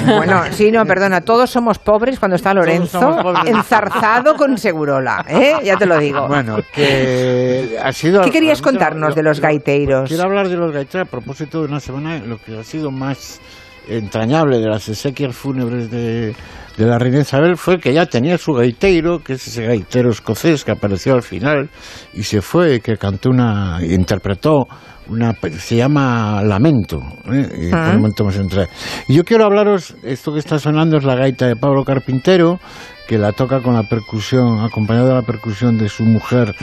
[0.23, 5.53] Bueno, sí, no, perdona, todos somos pobres cuando está Lorenzo enzarzado con Segurola, ¿eh?
[5.63, 6.27] Ya te lo digo.
[6.27, 7.32] Bueno, que
[7.81, 8.21] ha sido...
[8.21, 10.07] ¿Qué querías contarnos lo- de los lo- gaiteiros?
[10.09, 13.39] Quiero hablar de los gaiteros a propósito de una semana, lo que ha sido más
[13.87, 16.33] entrañable de las exequias fúnebres de,
[16.77, 20.63] de la reina Isabel fue que ya tenía su gaiteiro, que es ese gaitero escocés
[20.63, 21.69] que apareció al final
[22.13, 24.67] y se fue, que cantó una, interpretó
[25.09, 26.99] una, se llama Lamento,
[27.29, 27.49] ¿eh?
[27.63, 27.83] y Ah.
[27.87, 28.69] por un momento más entrar.
[29.09, 32.57] Y yo quiero hablaros, esto que está sonando es la gaita de Pablo Carpintero,
[33.05, 36.55] que la toca con la percusión, acompañado de la percusión de su mujer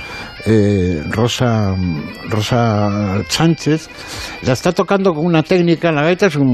[0.46, 1.74] eh, Rosa,
[2.28, 3.88] Rosa Sánchez.
[4.42, 6.46] La está tocando con una técnica, la gaita es un,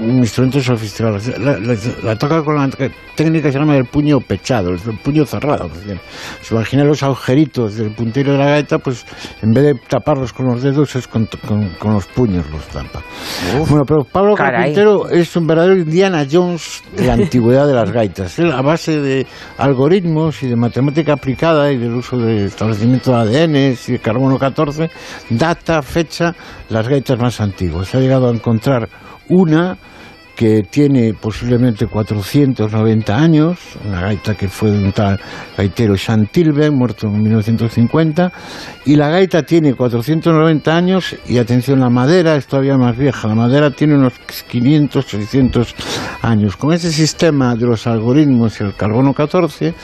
[0.00, 2.68] un instrumento sofisticado, la, la- la toca con la
[3.14, 5.68] técnica que se llama el puño pechado, el puño cerrado.
[6.42, 9.04] Se imagina los agujeritos del puntero de la gaita, pues
[9.42, 13.02] en vez de taparlos con los dedos es con, con- con los puños los tapa.
[13.68, 14.52] Bueno, pero Pablo Caray.
[14.74, 18.38] Carpintero es un verdadero Indiana Jones de la antigüedad de las gaitas.
[18.38, 19.26] Él, a base de
[19.58, 22.48] algoritmos y de matemática aplicada y del uso de
[22.78, 24.90] de ADN de carbono 14,
[25.30, 26.34] data, fecha
[26.68, 27.88] las gaitas más antiguas.
[27.88, 28.88] Se ha llegado a encontrar
[29.28, 29.76] una
[30.36, 35.18] que tiene posiblemente 490 años, una gaita que fue de un tal
[35.56, 38.30] gaitero Chantilbe, muerto en 1950,
[38.84, 43.34] y la gaita tiene 490 años y atención, la madera es todavía más vieja, la
[43.34, 44.12] madera tiene unos
[44.48, 45.74] 500, 600
[46.20, 46.56] años.
[46.56, 49.74] Con ese sistema de los algoritmos y el carbono 14,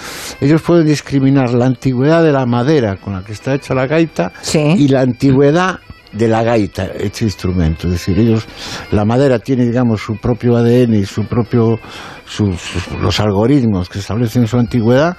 [0.41, 4.33] ellos pueden discriminar la antigüedad de la madera con la que está hecha la gaita
[4.53, 5.81] y la antigüedad
[6.13, 7.87] de la gaita hecho instrumento.
[7.87, 8.47] Es decir, ellos,
[8.91, 11.79] la madera tiene, digamos, su propio ADN y su propio,
[12.27, 15.17] sus- los algoritmos que establecen su antigüedad.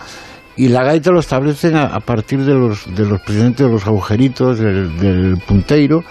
[0.56, 3.88] Y la gaita lo establecen a, a partir de los, de los precisamente de los
[3.88, 6.04] agujeritos del, del punteiro,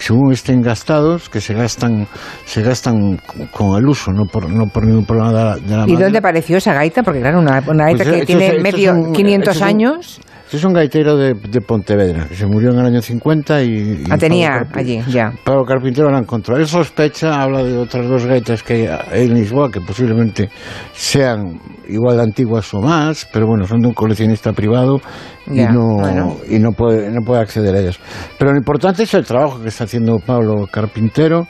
[0.00, 2.06] según estén gastados, que se gastan,
[2.44, 3.20] se gastan
[3.52, 6.18] con- el uso, no por, no por ningún problema de la, de la ¿Y dónde
[6.18, 7.02] apareció esa gaita?
[7.02, 9.70] Porque claro, una, una gaita Pues, que esto tiene es- medio un- 500 esto es
[9.72, 10.20] un- años.
[10.50, 14.04] Este es un gaitero de, de Pontevedra, que se murió en el año 50 y...
[14.06, 15.30] La tenía allí, ya.
[15.44, 16.56] Pablo Carpintero la encontró.
[16.56, 20.50] Él sospecha, habla de otras dos gaitas que hay en Lisboa, que posiblemente
[20.92, 25.00] sean igual de antiguas o más, pero bueno, son de un coleccionista privado
[25.46, 26.36] y, no, bueno.
[26.48, 28.00] y no, puede, no puede acceder a ellas.
[28.36, 31.48] Pero lo importante es el trabajo que está haciendo Pablo Carpintero,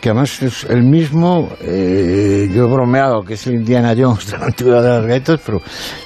[0.00, 4.38] que además es el mismo, eh, yo he bromeado que es el Indiana Jones de
[4.38, 5.60] la antigüedad de las gaitas, pero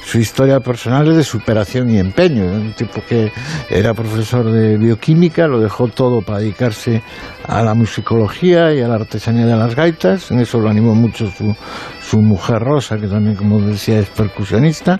[0.05, 2.45] su historia personal es de superación y empeño.
[2.45, 3.31] Un tipo que
[3.71, 7.03] era profesor de bioquímica, lo dejó todo para dedicarse
[7.47, 10.33] a la musicología y a la artesanía de las gaitas.
[10.33, 11.55] En eso lo animó mucho su,
[12.03, 14.99] su mujer Rosa, que también, como decía, es percusionista.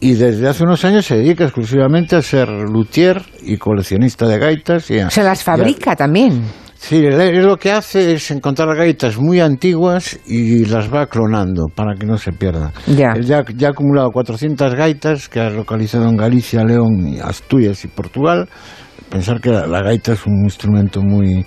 [0.00, 4.90] Y desde hace unos años se dedica exclusivamente a ser luthier y coleccionista de gaitas.
[4.90, 6.42] Y a- Se las y a- fabrica también.
[6.78, 12.06] Sí, lo que hace es encontrar gaitas muy antiguas y las va clonando para que
[12.06, 12.70] no se pierdan.
[12.86, 13.14] Ya.
[13.20, 18.48] Ya, ya ha acumulado 400 gaitas que ha localizado en Galicia, León, Asturias y Portugal.
[19.10, 21.44] Pensar que la, la gaita es un instrumento muy,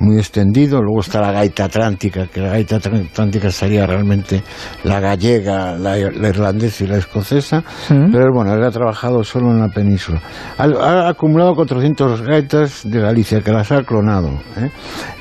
[0.00, 0.82] muy extendido.
[0.82, 4.42] Luego está la gaita atlántica, que la gaita atl- atlántica sería realmente
[4.84, 7.62] la gallega, la, la irlandesa y la escocesa.
[7.88, 10.20] Pero bueno, él ha trabajado solo en la península.
[10.58, 14.30] Ha, ha acumulado 400 gaitas de Galicia, que las ha clonado.
[14.58, 14.70] ¿eh?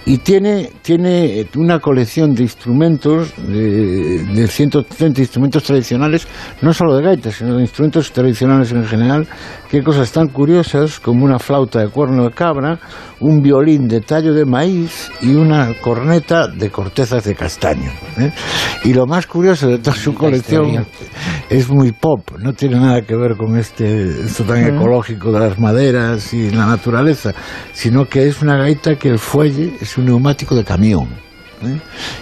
[0.08, 6.28] Y tiene, tiene una colección de instrumentos, de, de 130 instrumentos tradicionales,
[6.62, 9.28] no solo de gaitas, sino de instrumentos tradicionales en general.
[9.70, 12.80] Qué cosas tan curiosas como una flauta flauta de cuerno de cabra,
[13.20, 17.92] un violín de tallo de maíz y una corneta de cortezas de castaño.
[18.18, 18.32] ¿eh?
[18.84, 20.86] Y lo más curioso de toda su colección
[21.50, 25.60] es muy pop, no tiene nada que ver con este esto tan ecológico de las
[25.60, 27.34] maderas y la naturaleza,
[27.74, 31.25] sino que es una gaita que el fuelle es un neumático de camión.
[31.68, 31.80] ¿Eh?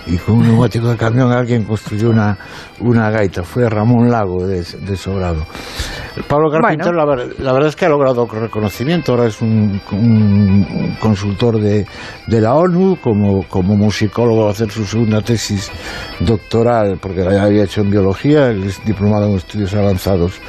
[0.07, 2.37] Y con un neumático de camión alguien construyó una,
[2.79, 5.45] una gaita, fue Ramón Lago de, de Sobrado.
[6.27, 10.95] Pablo Carpintero, la, ver- la verdad es que ha logrado reconocimiento, ahora es un, un
[10.99, 11.87] consultor de,
[12.27, 15.71] de la ONU, como, como musicólogo va a hacer su segunda tesis
[16.19, 20.39] doctoral, porque la había hecho en biología, él es diplomado en estudios avanzados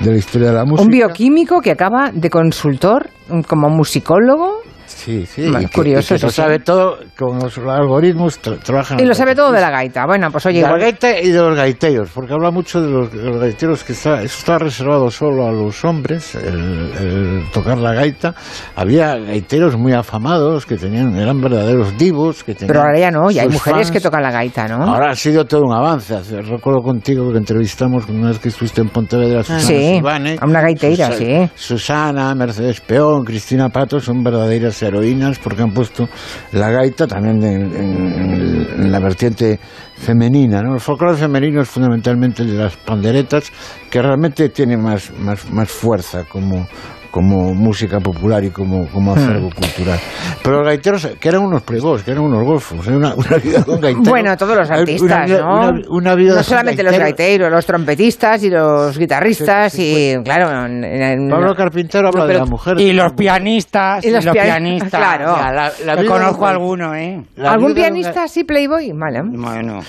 [0.00, 0.82] de la historia de la música.
[0.82, 4.59] Un bioquímico que acaba de consultor mm, como musicólogo.
[4.96, 8.58] Sí, sí, Bueno, y que, curioso, y que lo sabe todo, con los algoritmos tra-
[8.60, 9.00] trabajan.
[9.00, 10.04] Y lo sabe todo de la gaita.
[10.06, 13.12] Bueno, pues oye, de la gaita y de los gaiteros, porque habla mucho de los,
[13.12, 17.78] de los gaiteros que está, eso está reservado solo a los hombres, el, el tocar
[17.78, 18.34] la gaita.
[18.76, 22.44] Había gaiteros muy afamados que tenían, eran verdaderos divos.
[22.44, 23.90] Que tenían pero ahora ya no, ya hay mujeres fans.
[23.92, 24.84] que tocan la gaita, ¿no?
[24.84, 26.14] Ahora ha sido todo un avance.
[26.42, 30.00] Recuerdo contigo que entrevistamos una vez que estuviste en Pontevedra a Susana Sí,
[30.40, 31.50] a una gaiteira, Susa- sí.
[31.54, 36.08] Susana, Mercedes Peón, Cristina Pato son verdaderas heroínas porque han puesto
[36.52, 39.58] la gaita también en, la vertiente
[39.96, 40.62] femenina.
[40.62, 40.74] ¿no?
[40.74, 43.52] El folclore femenino es fundamentalmente el de las panderetas
[43.90, 46.66] que realmente tiene más, más, más fuerza como
[47.10, 49.52] como música popular y como, como acervo Hmm.
[49.60, 49.98] cultural.
[50.42, 52.92] Pero los gaiteros, que eran unos plegos, que eran unos golfos, ¿eh?
[52.96, 54.08] una, una vida con gaiteros.
[54.08, 55.54] Bueno, todos los Una artistas, vida- ¿no?
[55.68, 57.16] una- una vida no de solamente los gaitero.
[57.16, 60.66] gaiteros, los trompetistas y los guitarristas y, claro...
[60.66, 62.80] en- en- Pablo Carpintero habla No, de la mujer.
[62.80, 64.90] Y los pianistas, Y y los los, pian- pianistas.
[65.00, 65.32] claro.
[65.32, 67.22] O sea, la- la que vida conozco de- alguno, ¿eh?
[67.36, 68.92] La ¿Algún de pianista así, Playboy?
[68.94, 69.20] Vale.
[69.24, 69.80] Bueno.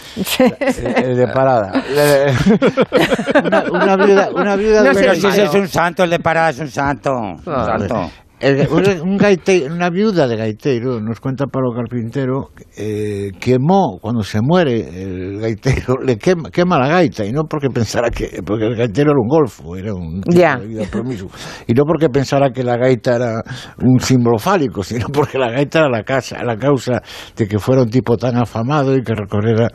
[0.95, 1.72] El de parada.
[3.43, 6.49] una, una viuda, una viuda No de pero si es un santo, el de parada
[6.49, 7.10] es un santo.
[7.19, 8.09] Un santo.
[8.39, 14.23] El- un- un gaite- una viuda de gaitero, nos cuenta Pablo Carpintero, eh, quemó, cuando
[14.23, 18.65] se muere el gaitero, le quema, quema la gaita, y no porque pensara que, porque
[18.65, 20.55] el gaitero era un golfo, era un tipo Ya.
[20.57, 21.29] de vida promiscuo,
[21.67, 23.43] y no porque pensara que la gaita era
[23.83, 26.99] un símbolo fálico, sino porque la gaita era la, casa, la causa
[27.38, 29.67] de que fuera un tipo tan afamado y que recorriera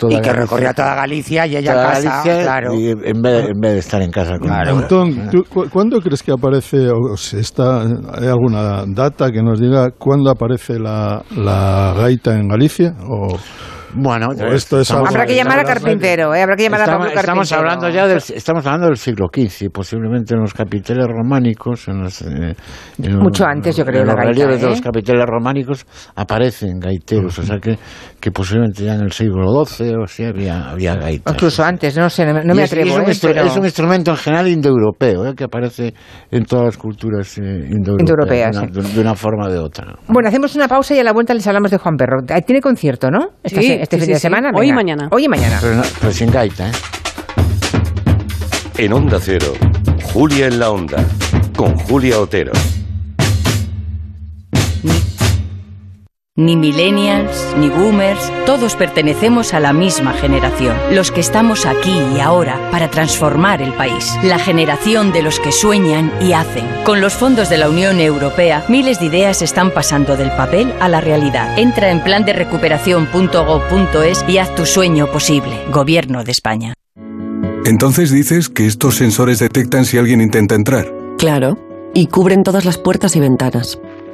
[0.00, 0.40] toda Y que Galicia.
[0.42, 2.74] recorría toda Galicia y ella Toda en casa, Galicia, claro.
[2.74, 6.22] y en vez, en vez de estar en casa con Antón, ¿tú cu- ¿cuándo crees
[6.22, 11.94] que aparece, o si está, hay alguna data que nos diga cuándo aparece la, la
[11.96, 12.94] gaita en Galicia?
[13.08, 13.36] O,
[13.94, 16.42] Bueno, esto es algo Habrá que llamar a Carpintero, ¿eh?
[16.42, 17.42] Habrá que llamar a Estamos, Pablo Carpintero.
[17.42, 22.02] estamos hablando ya del, estamos hablando del siglo XV, posiblemente en los capiteles románicos, en
[22.02, 22.54] los, eh,
[23.02, 24.70] en los- Mucho antes, yo creo, en la los gaita, relieves de ¿eh?
[24.70, 27.78] los capiteles románicos aparecen gaiteros, o sea que,
[28.20, 31.34] que posiblemente ya en el siglo XII o así había, había gaitas.
[31.34, 33.12] Incluso antes, no sé, no, me es- y atrevo, es, un ¿eh?
[33.12, 35.34] instru- pero- es un instrumento en general indoeuropeo, ¿eh?
[35.34, 35.94] que aparece
[36.30, 39.58] en todas las culturas eh, indoeuropeas, Indoeuropeas, de, una, de- de una forma o de
[39.58, 39.94] otra.
[40.08, 42.18] Bueno, hacemos una pausa y a la vuelta les hablamos de Juan Perro.
[42.46, 43.28] Tiene concierto, ¿no?
[43.42, 44.22] Esta Sí, se- este sí, fin sí, de sí.
[44.22, 44.50] semana.
[44.54, 45.08] Hoy y mañana.
[45.10, 45.58] Hoy y mañana.
[45.60, 46.72] Pero, no- pero sin gaita, ¿eh?
[48.78, 49.52] En Onda Cero,
[50.12, 51.04] Julia en la Onda,
[51.56, 52.52] con Julia Otero.
[56.40, 60.74] Ni millennials, ni boomers, todos pertenecemos a la misma generación.
[60.90, 64.16] Los que estamos aquí y ahora para transformar el país.
[64.22, 66.64] La generación de los que sueñan y hacen.
[66.82, 70.88] Con los fondos de la Unión Europea, miles de ideas están pasando del papel a
[70.88, 71.58] la realidad.
[71.58, 75.62] Entra en plan de recuperación.gov.es y haz tu sueño posible.
[75.70, 76.72] Gobierno de España.
[77.66, 80.90] Entonces dices que estos sensores detectan si alguien intenta entrar.
[81.18, 81.58] Claro,
[81.92, 83.78] y cubren todas las puertas y ventanas.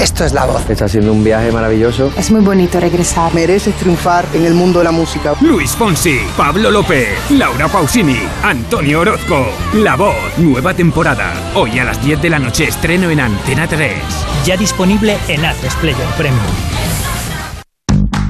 [0.00, 0.68] Esto es la voz.
[0.68, 2.10] Está siendo un viaje maravilloso.
[2.16, 3.32] Es muy bonito regresar.
[3.34, 5.34] Mereces triunfar en el mundo de la música.
[5.40, 9.46] Luis Fonsi, Pablo López, Laura Pausini, Antonio Orozco.
[9.74, 11.32] La Voz, nueva temporada.
[11.54, 13.92] Hoy a las 10 de la noche estreno en Antena 3.
[14.46, 16.89] Ya disponible en Atlas Player Premium.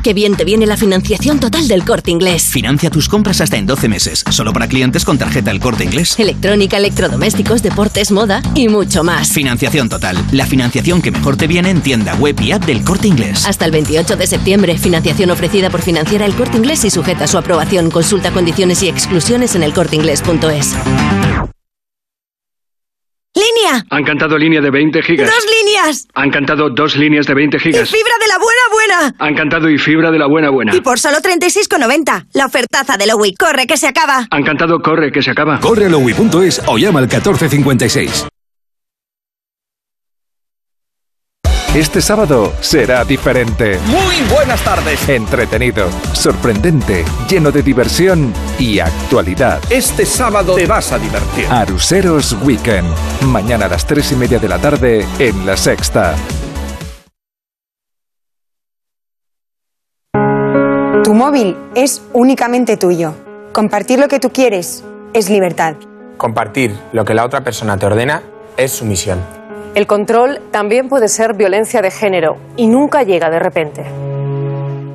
[0.02, 2.44] Qué bien te viene la financiación total del corte inglés.
[2.44, 6.18] Financia tus compras hasta en 12 meses, solo para clientes con tarjeta El Corte Inglés.
[6.18, 9.30] Electrónica, electrodomésticos, deportes, moda y mucho más.
[9.30, 13.08] Financiación total, la financiación que mejor te viene en tienda web y app del Corte
[13.08, 13.46] Inglés.
[13.46, 17.28] Hasta el 28 de septiembre, financiación ofrecida por Financiera El Corte Inglés y sujeta a
[17.28, 17.90] su aprobación.
[17.90, 20.74] Consulta condiciones y exclusiones en elcorteinglés.es.
[23.34, 23.84] ¡Línea!
[23.90, 25.30] Han cantado línea de 20 gigas.
[25.30, 26.08] ¡Dos líneas!
[26.14, 27.88] Han cantado dos líneas de 20 ¡Y gigas.
[27.88, 29.14] fibra de la buena buena!
[29.20, 30.74] Han cantado y fibra de la buena buena.
[30.74, 32.26] Y por solo 36,90.
[32.32, 33.34] La ofertaza de Lowy.
[33.34, 34.26] ¡Corre, que se acaba!
[34.30, 35.60] Han cantado corre que se acaba.
[35.60, 38.26] Corre a lowi.es o llama al 1456.
[41.74, 43.78] Este sábado será diferente.
[43.86, 45.08] Muy buenas tardes.
[45.08, 49.60] Entretenido, sorprendente, lleno de diversión y actualidad.
[49.70, 51.46] Este sábado te vas a divertir.
[51.48, 52.88] Aruseros Weekend.
[53.22, 56.16] Mañana a las 3 y media de la tarde en La Sexta.
[61.04, 63.14] Tu móvil es únicamente tuyo.
[63.52, 64.82] Compartir lo que tú quieres
[65.12, 65.76] es libertad.
[66.16, 68.24] Compartir lo que la otra persona te ordena
[68.56, 69.39] es sumisión.
[69.74, 73.84] El control también puede ser violencia de género y nunca llega de repente.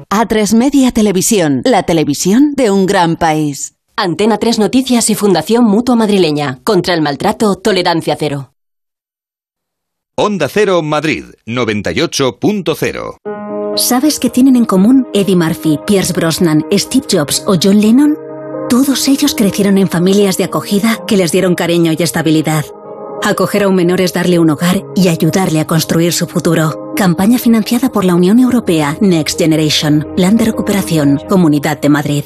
[0.09, 3.75] A3 Media Televisión, la televisión de un gran país.
[3.95, 6.59] Antena 3 Noticias y Fundación Mutua Madrileña.
[6.63, 8.51] Contra el maltrato, tolerancia cero.
[10.17, 13.17] Onda Cero Madrid 98.0
[13.75, 18.17] ¿Sabes qué tienen en común Eddie Murphy, Pierce Brosnan, Steve Jobs o John Lennon?
[18.69, 22.63] Todos ellos crecieron en familias de acogida que les dieron cariño y estabilidad.
[23.25, 26.93] Acoger a un menor es darle un hogar y ayudarle a construir su futuro.
[26.95, 30.13] Campaña financiada por la Unión Europea Next Generation.
[30.15, 31.19] Plan de recuperación.
[31.27, 32.23] Comunidad de Madrid.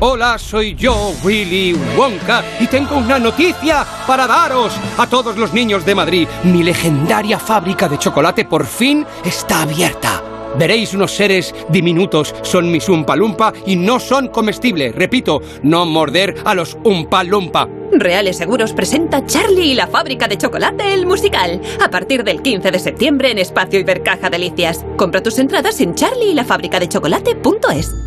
[0.00, 5.84] Hola, soy yo, Willy Wonka, y tengo una noticia para daros a todos los niños
[5.84, 6.26] de Madrid.
[6.44, 10.22] Mi legendaria fábrica de chocolate por fin está abierta.
[10.58, 14.94] Veréis unos seres diminutos, son mis Umpa Lumpa y no son comestibles.
[14.94, 17.68] Repito, no morder a los Umpa Lumpa.
[17.92, 21.60] Reales Seguros presenta Charlie y la fábrica de chocolate, el musical.
[21.80, 24.84] A partir del 15 de septiembre en Espacio Ibercaja Delicias.
[24.96, 28.05] Compra tus entradas en charlieylafabricadechocolate.es.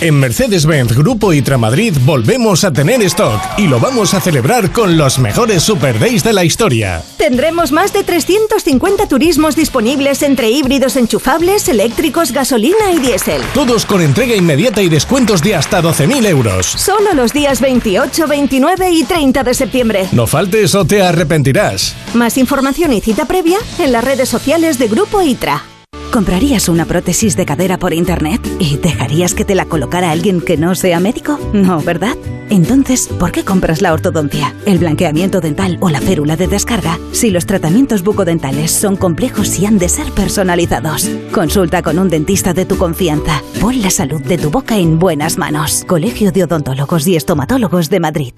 [0.00, 4.98] En Mercedes-Benz Grupo Itra Madrid volvemos a tener stock y lo vamos a celebrar con
[4.98, 7.02] los mejores Super Days de la historia.
[7.16, 13.40] Tendremos más de 350 turismos disponibles entre híbridos enchufables, eléctricos, gasolina y diésel.
[13.54, 16.66] Todos con entrega inmediata y descuentos de hasta 12.000 euros.
[16.66, 20.08] Solo los días 28, 29 y 30 de septiembre.
[20.12, 21.94] No faltes o te arrepentirás.
[22.14, 25.73] Más información y cita previa en las redes sociales de Grupo ITRA.
[26.14, 30.56] ¿Comprarías una prótesis de cadera por internet y dejarías que te la colocara alguien que
[30.56, 31.40] no sea médico?
[31.52, 32.16] No, ¿verdad?
[32.50, 37.30] Entonces, ¿por qué compras la ortodoncia, el blanqueamiento dental o la férula de descarga si
[37.30, 41.10] los tratamientos bucodentales son complejos y han de ser personalizados?
[41.32, 43.42] Consulta con un dentista de tu confianza.
[43.60, 45.84] Pon la salud de tu boca en buenas manos.
[45.84, 48.34] Colegio de Odontólogos y Estomatólogos de Madrid.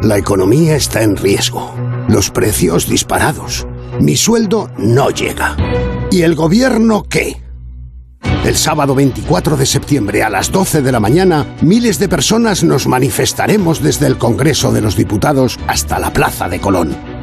[0.00, 1.74] La economía está en riesgo.
[2.06, 3.66] Los precios disparados.
[3.98, 5.56] Mi sueldo no llega.
[6.16, 7.42] ¿Y el gobierno qué?
[8.46, 12.86] El sábado 24 de septiembre a las 12 de la mañana, miles de personas nos
[12.86, 17.15] manifestaremos desde el Congreso de los Diputados hasta la Plaza de Colón.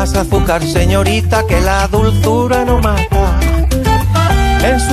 [0.00, 3.38] Más azúcar, señorita, que la dulzura no mata.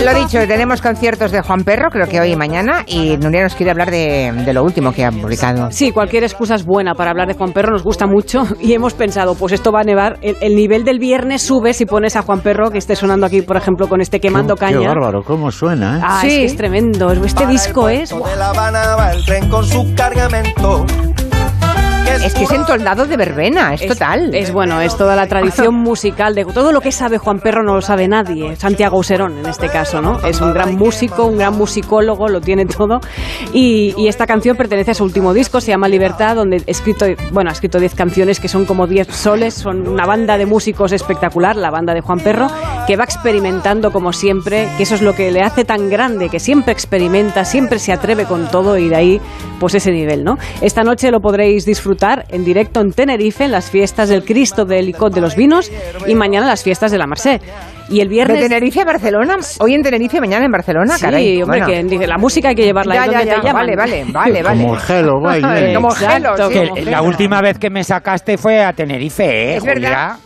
[0.04, 3.56] Lo dicho, tenemos conciertos de Juan Perro, creo que hoy y mañana, y Nuria nos
[3.56, 5.72] quiere hablar de, de lo último que ha publicado.
[5.72, 8.96] Sí, cualquier excusa es buena para hablar de Juan Perro, nos gusta mucho y hemos
[8.96, 12.22] pensado, pues esto va a nevar, el, el nivel del viernes sube si pones a
[12.24, 14.90] Juan Perro, que esté sonando aquí, por ejemplo, con este quemando Qué caña.
[14.90, 16.02] bárbaro, cómo suena, ¿eh?
[16.04, 18.10] Ah, es que es tremendo, este disco es...
[18.10, 20.86] De La Habana va el tren con su cargamento.
[22.24, 24.34] Es que es entoldado de verbena, es, total.
[24.34, 27.76] Es bueno, es toda la tradición musical de todo lo que sabe Juan Perro no
[27.76, 28.56] lo sabe nadie.
[28.56, 30.20] Santiago Userón en este caso, ¿no?
[30.26, 33.00] Es un gran músico, un gran musicólogo, lo tiene todo.
[33.54, 37.06] Y, y esta canción pertenece a su último disco, se llama Libertad, donde ha escrito,
[37.32, 40.92] bueno, ha escrito 10 canciones que son como 10 soles, son una banda de músicos
[40.94, 42.48] espectacular, la banda de Juan Perro.
[42.88, 46.40] que va experimentando como siempre, que eso es lo que le hace tan grande, que
[46.40, 49.22] siempre experimenta, siempre se atreve con todo y de ahí
[49.60, 50.38] pues ese nivel, ¿no?
[50.62, 54.86] Esta noche lo podréis disfrutar en directo en Tenerife, en las fiestas del Cristo del
[54.88, 55.72] Licot de los Vinos
[56.08, 57.42] y mañana las fiestas de la Merced.
[57.90, 58.42] Y el viernes...
[58.42, 59.38] ¿De Tenerife a Barcelona?
[59.60, 60.98] ¿Hoy en Tenerife, mañana en Barcelona?
[60.98, 61.90] Sí, Caray, hombre, bueno.
[62.00, 63.62] que la música hay que llevarla Ya, ahí ya, donde ya, te llaman.
[63.62, 64.62] vale, vale, vale, vale.
[64.62, 65.74] Como el gelo, vaya.
[65.76, 67.04] Como gelo, sí, Que como la gelo.
[67.04, 70.18] última vez que me sacaste fue a Tenerife, ¿eh, Es verdad.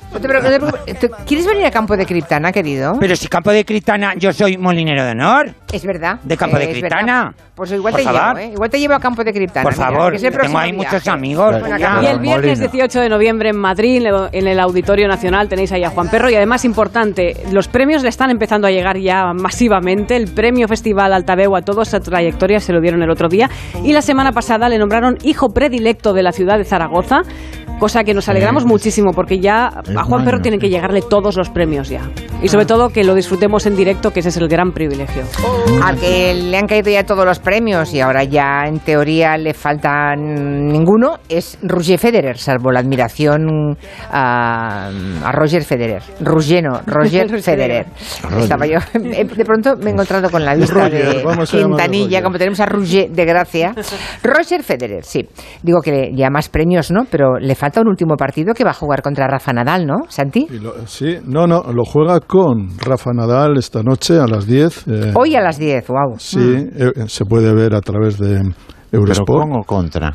[1.25, 2.97] ¿Quieres venir a Campo de Criptana, querido?
[2.99, 5.53] Pero si Campo de Criptana, yo soy molinero de honor.
[5.73, 6.19] Es verdad.
[6.23, 7.33] ¿De Campo de Criptana?
[7.55, 8.37] Pues igual Por te favor.
[8.37, 8.53] llevo, ¿eh?
[8.53, 9.63] Igual te llevo a Campo de Criptana.
[9.63, 10.93] Por mira, favor, que es el tengo ahí viaje.
[10.93, 11.59] muchos amigos.
[11.59, 12.01] Bueno.
[12.01, 15.89] Y el viernes 18 de noviembre en Madrid, en el Auditorio Nacional, tenéis ahí a
[15.89, 16.29] Juan Perro.
[16.29, 20.15] Y además, importante, los premios le están empezando a llegar ya masivamente.
[20.15, 23.49] El premio Festival Altaveu a toda esa trayectoria se lo dieron el otro día.
[23.83, 27.21] Y la semana pasada le nombraron hijo predilecto de la ciudad de Zaragoza.
[27.81, 29.65] Cosa que nos alegramos muchísimo porque ya
[29.97, 32.01] a Juan Perro tienen que llegarle todos los premios ya.
[32.43, 35.23] Y sobre todo que lo disfrutemos en directo, que ese es el gran privilegio.
[35.83, 39.55] A que le han caído ya todos los premios y ahora ya en teoría le
[39.55, 43.75] faltan ninguno es Roger Federer, salvo la admiración
[44.11, 44.91] a,
[45.23, 46.03] a Roger Federer.
[46.19, 47.87] Roger no, Roger Federer.
[48.37, 52.37] Estaba yo, eh, de pronto me he encontrado con la vista Roger, de Quintanilla, como
[52.37, 53.73] tenemos a Roger de Gracia.
[54.23, 55.27] Roger Federer, sí.
[55.63, 57.05] Digo que le- ya más premios, ¿no?
[57.09, 60.47] Pero le falta un último partido que va a jugar contra Rafa Nadal, ¿no, Santi?
[60.51, 64.87] Y lo- sí, no, no, lo juega con Rafa Nadal esta noche a las 10.
[64.87, 66.15] eh, Hoy a las 10, wow.
[66.17, 66.39] Sí,
[66.75, 68.41] eh, se puede ver a través de
[68.89, 69.43] Pero Eurosport.
[69.49, 70.13] con o contra.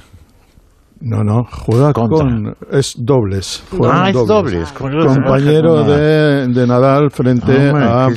[1.00, 2.18] No, no, juega Contra.
[2.18, 2.56] con.
[2.70, 3.62] Es dobles.
[3.70, 8.08] juegan Ah, es dobles, yo Compañero de, de Nadal frente Hombre, a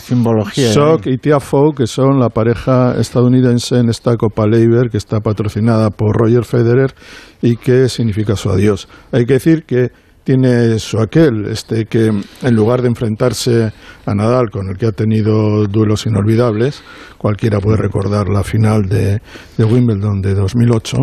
[0.74, 1.12] Sok ¿eh?
[1.12, 6.16] y Tiafoe, que son la pareja estadounidense en esta Copa Leiber, que está patrocinada por
[6.16, 6.94] Roger Federer
[7.42, 8.88] y que significa su adiós.
[9.12, 9.90] Hay que decir que
[10.24, 12.12] tiene su aquel, este que
[12.42, 13.74] en lugar de enfrentarse
[14.06, 16.84] a Nadal, con el que ha tenido duelos inolvidables,
[17.18, 19.22] cualquiera puede recordar la final de,
[19.58, 20.98] de Wimbledon de 2008,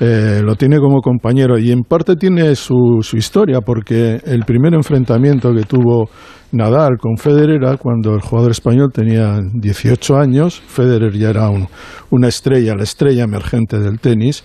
[0.00, 4.74] eh, lo tiene como compañero y en parte tiene su, su historia porque el primer
[4.74, 6.08] enfrentamiento que tuvo
[6.52, 11.66] Nadal con Federer era cuando el jugador español tenía 18 años, Federer ya era un-
[12.10, 14.44] una estrella, la estrella emergente del tenis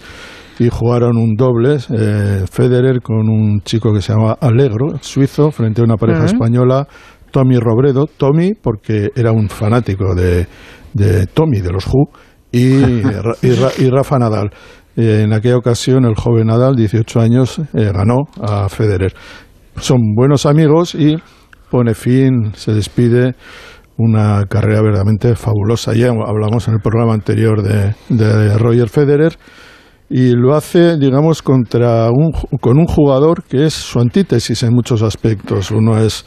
[0.59, 5.81] y jugaron un doble, eh, Federer con un chico que se llama Alegro, suizo, frente
[5.81, 6.87] a una pareja española,
[7.31, 10.47] Tommy Robredo, Tommy porque era un fanático de,
[10.93, 12.09] de Tommy, de los Who,
[12.51, 12.81] y
[13.89, 14.49] Rafa Nadal.
[15.01, 19.13] Eh, en aquella ocasión el joven Nadal, 18 años, eh, ganó a Federer.
[19.77, 21.17] Son buenos amigos y
[21.71, 23.33] pone fin, se despide
[23.97, 25.93] una carrera verdaderamente fabulosa.
[25.93, 29.37] Ya hablamos en el programa anterior de, de Roger Federer
[30.07, 35.01] y lo hace, digamos, contra un, con un jugador que es su antítesis en muchos
[35.01, 35.71] aspectos.
[35.71, 36.25] Uno es,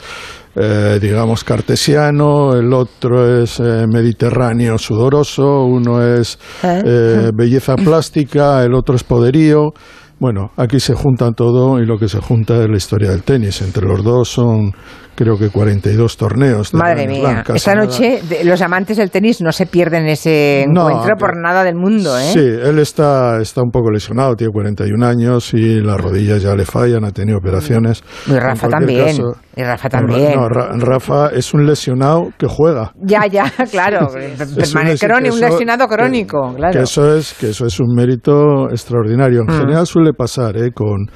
[0.56, 8.74] eh, digamos, cartesiano, el otro es eh, mediterráneo sudoroso, uno es eh, belleza plástica, el
[8.74, 9.72] otro es poderío.
[10.20, 13.60] Bueno, aquí se junta todo y lo que se junta es la historia del tenis.
[13.62, 14.70] Entre los dos son,
[15.16, 16.72] creo que 42 torneos.
[16.72, 21.16] Madre mía, esta noche de- los amantes del tenis no se pierden ese No, encuentro
[21.18, 22.30] por pero- nada del mundo, ¿eh?
[22.32, 26.64] Sí, él está, está un poco lesionado, tiene 41 años y las rodillas ya le
[26.64, 28.02] fallan, ha tenido operaciones.
[28.28, 30.34] Y Rafa también, caso- y Rafa también.
[30.34, 32.92] No, Ra- Rafa es un lesionado que juega.
[33.00, 34.08] Ya, ya, claro.
[34.16, 36.72] Es un que un lesionado crónico, que, claro.
[36.72, 39.40] que eso es que eso es un mérito extraordinario.
[39.40, 39.60] En Mm.
[39.60, 40.72] general suele pasar ¿eh?
[40.72, 41.06] con,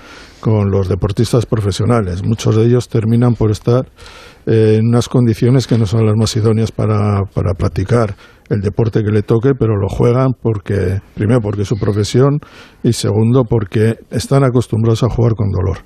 [0.40, 2.22] con los deportistas profesionales.
[2.24, 3.86] Muchos de ellos terminan por estar
[4.46, 8.14] eh, en unas condiciones que no son las más idóneas para, para practicar
[8.50, 12.38] el deporte que le toque, pero lo juegan porque, primero, porque es su profesión
[12.82, 15.78] y segundo, porque están acostumbrados a jugar con dolor.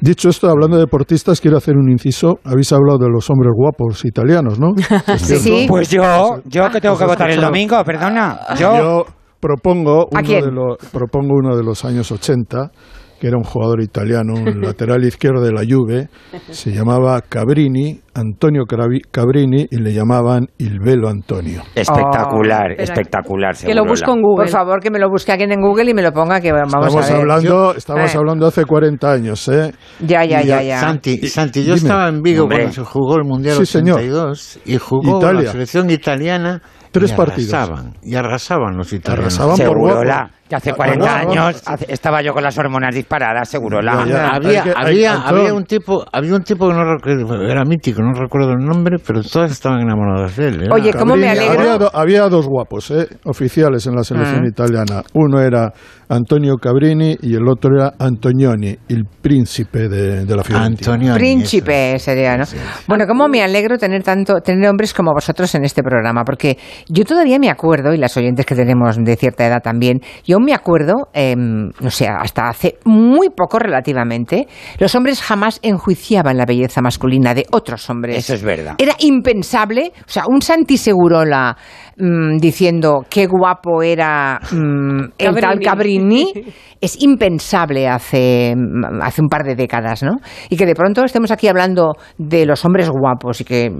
[0.00, 2.38] Dicho esto, hablando de deportistas, quiero hacer un inciso.
[2.44, 4.74] Habéis hablado de los hombres guapos italianos, ¿no?
[5.06, 5.68] ¿Es cierto?
[5.68, 8.40] Pues yo, yo que tengo que ¿Has votar el domingo, perdona.
[8.58, 9.04] Yo, Yo,
[9.40, 12.70] propongo ¿A uno, de los, propongo uno de los años 80,
[13.20, 16.08] que era un jugador italiano, un lateral izquierdo de la Juve,
[16.50, 18.64] se llamaba Cabrini, Antonio
[19.10, 21.62] Cabrini, y le llamaban Il Velo Antonio.
[21.74, 22.82] espectacular, espera.
[22.84, 23.56] espectacular.
[23.56, 24.44] Que lo busco en Google.
[24.44, 26.72] Por favor, que me lo busque alguien en Google y me lo ponga, que vamos
[26.74, 27.20] Estamos a ver.
[27.20, 29.72] hablando, estamos Eh, hablando hace 40 años, ¿eh?
[30.00, 30.80] Ya, ya, ya, ya.
[30.80, 31.76] Santi, Santi, yo Dime.
[31.76, 32.58] estaba en Vigo Hombre.
[32.58, 33.96] cuando se jugó el Mundial Sí, señor.
[33.98, 35.42] 82 y jugó Italia.
[35.42, 36.62] la selección italiana
[37.00, 37.52] Tres y partidos.
[37.54, 39.38] arrasaban, y arrasaban los italianos.
[39.40, 40.30] Arrasaban por guapos.
[40.46, 44.04] que hace 40 Ah, años hace- estaba yo con las hormonas disparadas, Segurola.
[44.04, 44.28] Ya, ya.
[44.28, 45.36] había, Hay que- hay- había, Antón.
[45.38, 48.98] había un tipo, había un tipo que no recuerdo, era mítico, no recuerdo el nombre,
[49.04, 50.62] pero todas estaban enamoradas de él.
[50.64, 50.68] ¿eh?
[50.70, 51.62] Oye, ¿cómo me alegro?
[51.72, 53.08] Había, había dos guapos, ¿eh?
[53.24, 54.46] oficiales en la selección Mm.
[54.48, 55.02] italiana.
[55.14, 55.72] Uno era
[56.14, 61.14] Antonio Cabrini y el otro era Antonioni, el príncipe de, de la Fiorentina.
[61.14, 62.44] Príncipe sería, ¿no?
[62.86, 66.56] Bueno, cómo me alegro tener tanto, tener hombres como vosotros en este programa, porque
[66.88, 70.54] yo todavía me acuerdo, y las oyentes que tenemos de cierta edad también, yo me
[70.54, 74.46] acuerdo, em, no sé, hasta hace muy poco relativamente,
[74.78, 78.18] los hombres jamás enjuiciaban la belleza masculina de otros hombres.
[78.18, 78.76] Eso es verdad.
[78.78, 81.56] Era impensable, o sea, un Santi Segurola
[81.96, 86.03] mm, diciendo qué guapo era mm, el tal Cabrini
[86.80, 88.54] es impensable hace,
[89.02, 90.16] hace un par de décadas, ¿no?
[90.50, 93.70] Y que de pronto estemos aquí hablando de los hombres guapos y que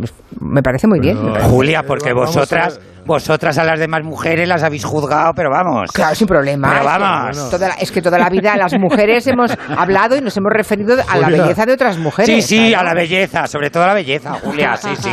[0.41, 1.17] me parece muy bien.
[1.51, 5.91] Julia, porque vosotras, vosotras a las demás mujeres las habéis juzgado, pero vamos.
[5.93, 6.69] Claro, sin problema.
[6.69, 7.51] Pero Es que vamos.
[7.51, 10.95] toda la- es que toda la vida las mujeres hemos hablado y nos hemos referido
[10.95, 11.43] a la Julia.
[11.43, 12.45] belleza de otras mujeres.
[12.47, 12.81] Sí, sí, claro.
[12.81, 15.11] a la belleza, sobre todo a la belleza, Julia, sí, sí.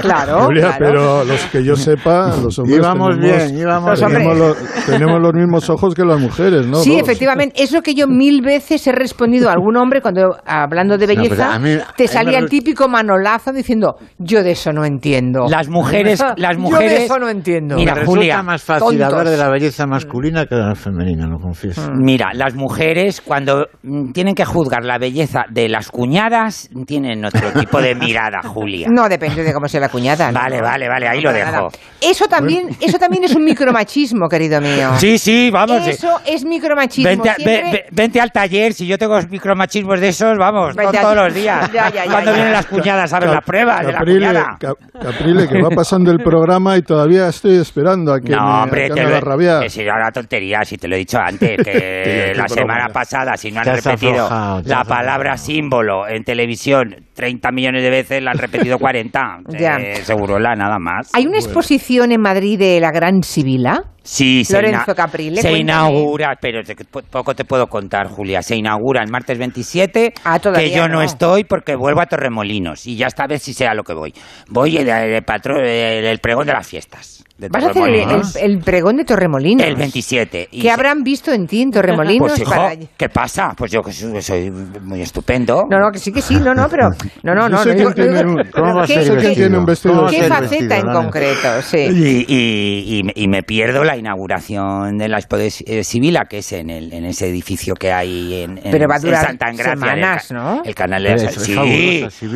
[0.00, 0.78] Claro, Julia, claro.
[0.78, 4.56] pero los que yo sepa, los hombres Íbamos tenemos, bien, íbamos Los tenemos, los,
[4.86, 6.78] tenemos los mismos ojos que las mujeres, ¿no?
[6.78, 7.02] Sí, Dos.
[7.02, 7.62] efectivamente.
[7.62, 11.58] Es lo que yo mil veces he respondido a algún hombre cuando, hablando de belleza,
[11.58, 15.46] mí- te salía me el típico manolazo diciendo, yo de eso no entiendo.
[15.48, 17.09] Las mujeres, las mujeres.
[17.10, 17.76] Eso no entiendo.
[17.76, 19.06] Mira, Me Julia, resulta más fácil tontos.
[19.06, 21.90] hablar de la belleza masculina que de la femenina, lo confieso.
[21.94, 27.50] Mira, las mujeres cuando mm, tienen que juzgar la belleza de las cuñadas tienen otro
[27.58, 28.88] tipo de mirada, Julia.
[28.90, 30.30] No depende de cómo sea la cuñada.
[30.32, 30.38] ¿no?
[30.40, 31.50] Vale, vale, vale, ahí lo Nada.
[31.52, 31.68] dejo.
[32.00, 34.90] Eso también, eso también es un micromachismo, querido mío.
[34.98, 35.86] Sí, sí, vamos.
[35.86, 37.08] eh, Eso es micromachismo.
[37.10, 40.74] Vente, a- ve- Siempre- ve- vente al taller, si yo tengo micromachismos de esos, vamos,
[40.76, 41.70] ya- todos los días.
[41.72, 42.36] ya, ya, ya, Cuando ya.
[42.36, 44.56] vienen las cuñadas a ver las pruebas de la cuñada.
[44.58, 48.42] Cap- Caprile, que va pasando el programa y todavía estoy esperando a que me, No,
[48.42, 49.62] a hombre, que te me lo, haga rabiar.
[49.62, 53.36] que si era una tontería, si te lo he dicho antes, que la semana pasada,
[53.36, 58.32] si no han repetido aflojado, la palabra símbolo en televisión 30 millones de veces, la
[58.32, 59.20] han repetido 40.
[59.60, 59.76] Ya.
[59.76, 61.10] Eh, seguro la nada más.
[61.12, 63.82] Hay una exposición en Madrid de la Gran Sibila.
[64.12, 68.42] Sí, Lorenzo Caprile, se inaugura, pero te- poco te puedo contar, Julia.
[68.42, 70.94] Se inaugura el martes 27, Ah, que yo no.
[70.96, 71.02] no.
[71.02, 74.12] estoy porque vuelvo a Torremolinos y ya esta vez sí sé a lo que voy.
[74.48, 77.19] Voy el, el, patrón- el- el pregón de las fiestas.
[77.40, 78.36] De Vas a hacer el, Torremolinos.
[78.36, 79.66] el- el pregón de Torremolinos.
[79.66, 80.48] El 27.
[80.52, 82.28] y ¿Qué se- habrán visto en ti en Torremolinos?
[82.28, 83.54] Pues hijo, para- ¿qué pasa?
[83.56, 85.64] Pues yo que soy, muy estupendo.
[85.70, 86.88] No, no, que sí, que sí, no, no, pero...
[87.22, 87.56] No, no, no.
[87.56, 89.94] no tiene un- pero ¿cómo va a ¿qué- ser Sé quién qué- tiene un vestido.
[89.94, 91.62] ¿Cómo va a ¿Qué ser el faceta vestido, en concreto?
[91.62, 91.78] Sí.
[91.78, 96.24] Y, y- y me- y me pierdo la inauguración de la Expo de eh, Sibila,
[96.28, 99.02] que es en, el, en ese edificio que hay en, en- Pero va a en
[99.02, 99.72] durar Santa Engracia.
[99.74, 100.62] semanas, el, ca- ¿no?
[100.64, 101.54] El canal de eso es sí,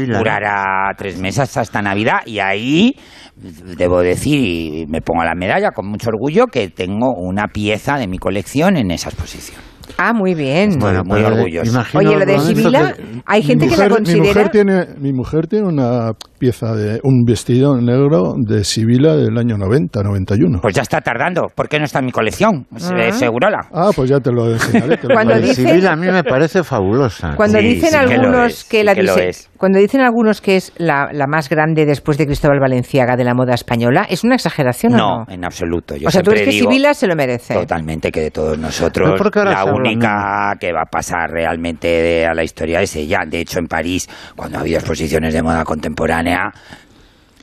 [0.06, 2.96] durará tres meses hasta Navidad y ahí
[3.36, 8.06] debo decir, y me pongo la medalla con mucho orgullo, que tengo una pieza de
[8.06, 9.73] mi colección en esa exposición.
[9.98, 10.78] Ah, muy bien.
[10.78, 11.70] Bueno, muy pero, orgulloso.
[11.70, 12.94] imagino, Oye, lo de Sibila,
[13.26, 14.24] hay gente que la Mi considera...
[14.28, 19.56] mujer, tiene, mi mujer tiene una pieza de un vestido negro de Sibila del año
[19.56, 20.58] 90, 91.
[20.60, 21.46] Pues ya está tardando.
[21.54, 22.66] ¿Por qué no está en mi colección?
[22.72, 22.90] Ah.
[22.98, 23.66] Eh, Segurola.
[23.72, 24.96] Ah, pues ya te lo enseñaré.
[24.98, 25.48] te lo Cuando La enseñaré.
[25.62, 27.34] dice- Sibila a mí me parece fabulosa.
[27.36, 29.50] Cuando Sí, dicen sí que lo algunos es, que, sí la que es.
[29.56, 33.34] cuando dicen algunos que es la, la más grande después de Cristóbal Valenciaga de la
[33.34, 35.24] moda española, ¿es una exageración o No, no?
[35.32, 35.96] en absoluto.
[35.96, 37.54] Yo o sea, tú crees que Sibila se lo merece.
[37.54, 41.88] Totalmente, que de todos nosotros, ¿por qué ahora la única que va a pasar realmente
[41.88, 43.24] de- a la historia es ella.
[43.26, 46.52] De hecho, en París, cuando ha habido exposiciones de moda contemporánea,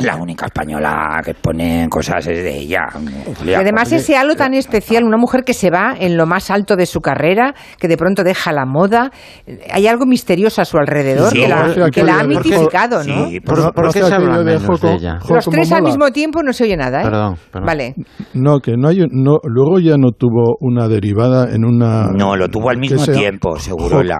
[0.06, 2.88] la única española que pone cosas es de ella.
[3.45, 6.76] Y además ese halo tan especial, una mujer que se va en lo más alto
[6.76, 9.11] de su carrera, que de pronto deja la moda,
[9.72, 13.28] hay algo misterioso a su alrededor Sí, que, la, porque que la ha mitificado, ¿no?
[13.28, 15.19] Sí, ¿Por, qué se habla de menos Joco- de ella?
[15.30, 15.90] Los como tres al mola.
[15.94, 17.03] mismo tiempo no se oye nada, ¿eh?
[17.06, 17.65] Perdón, perdón.
[17.68, 17.95] Vale.
[18.34, 22.07] No, que no hay, no, luego ya no tuvo una derivada en una...
[22.11, 23.56] No, lo tuvo al mismo sea- tiempo,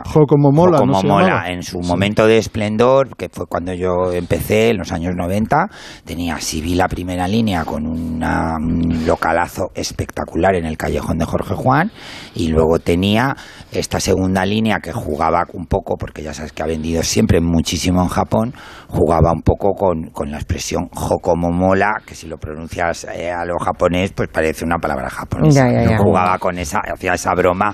[0.06, 4.70] Jocomomola, Como ¿no se mola, en su momento de esplendor, que fue cuando yo empecé
[4.70, 5.68] en los años 90,
[6.06, 11.92] tenía Sibila primera línea con un localazo espectacular en el callejón de Jorge Juan
[12.36, 13.36] y luego tenía
[13.72, 18.02] esta segunda línea que jugaba un poco, porque ya sabes que ha vendido siempre muchísimo
[18.02, 18.54] en Japón,
[18.92, 23.58] jugaba un poco con, con la expresión Hokomomola, que si lo pronuncias eh, a lo
[23.58, 25.66] japonés, pues parece una palabra japonesa.
[25.68, 25.98] Ya, ya, ya.
[25.98, 27.74] Yo jugaba con esa, hacía esa broma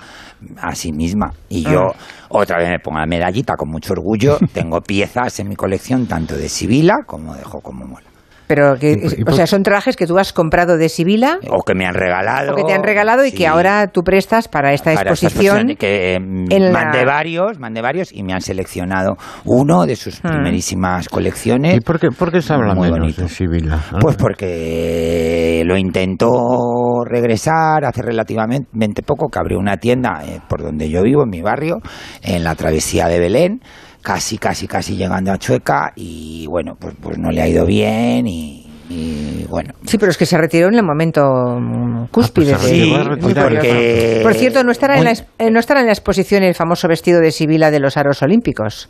[0.62, 1.34] a sí misma.
[1.50, 1.88] Y yo,
[2.30, 4.38] otra vez me pongo la medallita con mucho orgullo.
[4.54, 8.07] Tengo piezas en mi colección, tanto de Sibila como de Jocomomola.
[8.48, 11.64] Pero que, ¿Y por- o sea, son trajes que tú has comprado de Sibila O
[11.64, 12.54] que me han regalado.
[12.54, 15.76] o que te han regalado y que ahora tú prestas para esta para esta exposición.
[15.76, 20.28] que eh, la- mandé varios, mandé varios y me han seleccionado uno de sus Mm.
[20.30, 21.76] primerísimas colecciones.
[21.78, 23.22] ¿Y por qué, por qué se habla Muy menos bonito.
[23.24, 23.80] de Sibila?
[23.92, 23.98] Ah.
[24.00, 30.90] Pues porque lo intentó regresar hace relativamente poco, que abrió una tienda eh, por donde
[30.90, 31.78] yo vivo, en mi barrio,
[32.22, 33.62] en la travesía de Belén,
[34.08, 38.26] casi, casi, casi llegando a Chueca y bueno, pues, pues no le ha ido bien
[38.26, 39.74] y, y bueno.
[39.86, 41.22] Sí, pero es que se retiró en el momento
[41.60, 42.54] mm, cúspide.
[42.54, 45.82] pues se retiró, de- retiró, porque- Por cierto, no estará, en la, eh, no estará
[45.82, 48.88] en la exposición el famoso vestido de Sibila de los aros olímpicos.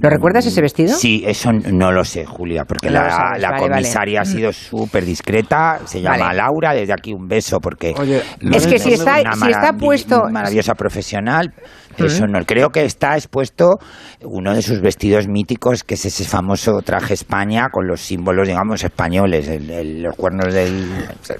[0.00, 0.94] ¿Lo recuerdas ese vestido?
[0.96, 3.72] Sí, eso no lo sé, Julia, porque No la, sabes, la vale, vale.
[3.74, 6.38] comisaria ha sido súper discreta, se llama Vale.
[6.38, 10.72] Laura, desde aquí un beso, porque Es que si está- una si está puesto- maravillosa
[10.74, 11.52] profesional,
[11.98, 13.78] eso no, creo que está expuesto
[14.22, 18.82] uno de sus vestidos míticos, que es ese famoso traje España con los símbolos, digamos,
[18.84, 20.86] españoles, el- el- los cuernos del,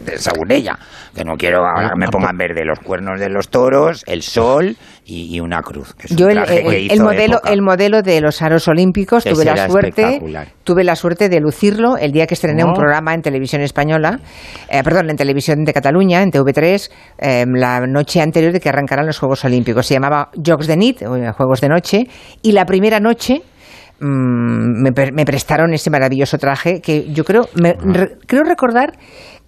[0.05, 0.79] de Sagunella,
[1.15, 4.77] que no quiero ahora que me pongan verde, los cuernos de los toros, el sol
[5.05, 5.95] y, y una cruz.
[5.95, 7.53] que es un Yo el, que el modelo, época.
[7.53, 10.21] el modelo de los aros olímpicos tuve la suerte,
[10.65, 12.75] tuve la suerte de lucirlo el día que estrené un Oh.
[12.75, 14.21] programa en televisión española,
[14.69, 19.07] eh, perdón, en televisión de Cataluña, en TV3, eh, la noche anterior de que arrancaran
[19.07, 19.87] los Juegos Olímpicos.
[19.87, 21.03] Se llamaba Jocs de Nit,
[21.37, 22.07] Juegos de Noche,
[22.43, 23.43] y la primera noche
[24.01, 28.93] mm, me, pre- me prestaron ese maravilloso traje que yo creo, me- re- creo recordar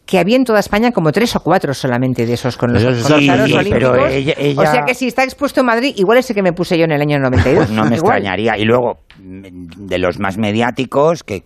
[0.06, 3.18] que había en toda España como tres o cuatro solamente de esos con los, con
[3.20, 3.90] sí, aros sí, olímpicos.
[3.94, 6.52] pero ella- ella- O sea que si está expuesto en Madrid, igual ese que me
[6.52, 7.56] puse yo en el año 92.
[7.56, 8.16] Pues no me Igual.
[8.18, 8.58] extrañaría.
[8.58, 11.44] Y luego, de los más mediáticos, que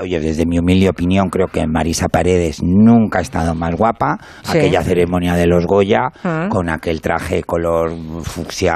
[0.00, 4.18] oye, desde mi humilde opinión, creo que Marisa Paredes nunca ha estado más guapa.
[4.42, 4.58] Sí.
[4.58, 6.46] Aquella ceremonia de los Goya, Ah.
[6.50, 7.90] con aquel traje color
[8.22, 8.74] fucsia.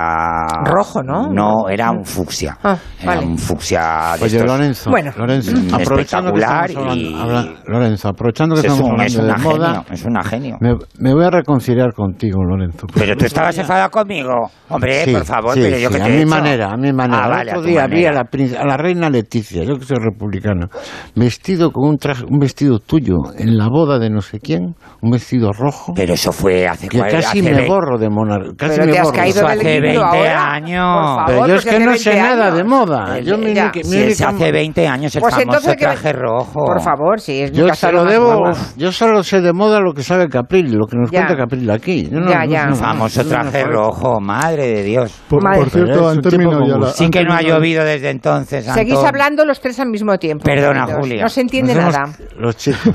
[0.65, 1.29] Rojo, ¿no?
[1.33, 2.57] No, era un fucsia.
[2.63, 3.27] Ah, era vale.
[3.27, 4.15] un fucsia.
[4.19, 5.13] de Oye, estos- Lorenzo, Bueno.
[5.17, 9.35] Lorenzo, Mm, espectacular hablando, y- habla- Lorenzo, aprovechando que es estamos un, hablando es una
[9.35, 10.57] de moda, genio, es una genio.
[10.61, 12.87] me, me voy a reconciliar contigo, Lorenzo.
[12.95, 14.51] Pero tú estabas enfadado conmigo.
[14.69, 16.29] Hombre, Sí, por favor, sí, pero yo sí, que te a he mi hecho?
[16.31, 17.25] manera, a mi manera.
[17.25, 18.21] Ah, vale, a otro día vi la,
[18.61, 20.69] a la reina Leticia, yo que soy republicano,
[21.15, 25.11] vestido con un traje, un vestido tuyo en la boda de no sé quién, un
[25.11, 25.93] vestido rojo.
[25.95, 28.53] Pero eso fue hace que casi hace me veinte- borro de monarca.
[28.57, 29.17] Casi Pero me te has borro.
[29.17, 30.53] caído Eso del hace libro 20 ahora.
[30.53, 31.17] años.
[31.17, 33.19] Favor, Pero yo pues es que no sé 20 nada de moda.
[33.19, 33.39] El- Yo ya.
[33.43, 36.65] única- mi Si es hace 20 años el Pues famoso que- traje rojo.
[36.65, 39.93] Por favor, sí, es mi Yo se lo debo, yo solo sé de moda lo
[39.93, 41.27] que sabe Capril, lo que nos Ya.
[41.27, 42.09] cuenta Capril aquí.
[42.11, 42.67] Yo no- Ya, ya.
[42.67, 45.13] no- famoso no- traje no- rojo, madre de Dios.
[45.29, 46.87] Por, cierto, han terminado ya la.
[46.89, 48.65] Sí que no ha llovido desde entonces.
[48.67, 50.45] Seguís hablando los tres al mismo tiempo.
[50.45, 50.87] Perdona.
[51.01, 51.23] Julia.
[51.23, 52.13] No se entiende Nos hemos- nada.
[52.39, 52.95] Los chicos.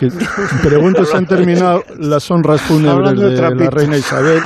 [1.10, 4.40] si han terminado las honras fúnebres de de la reina Isabel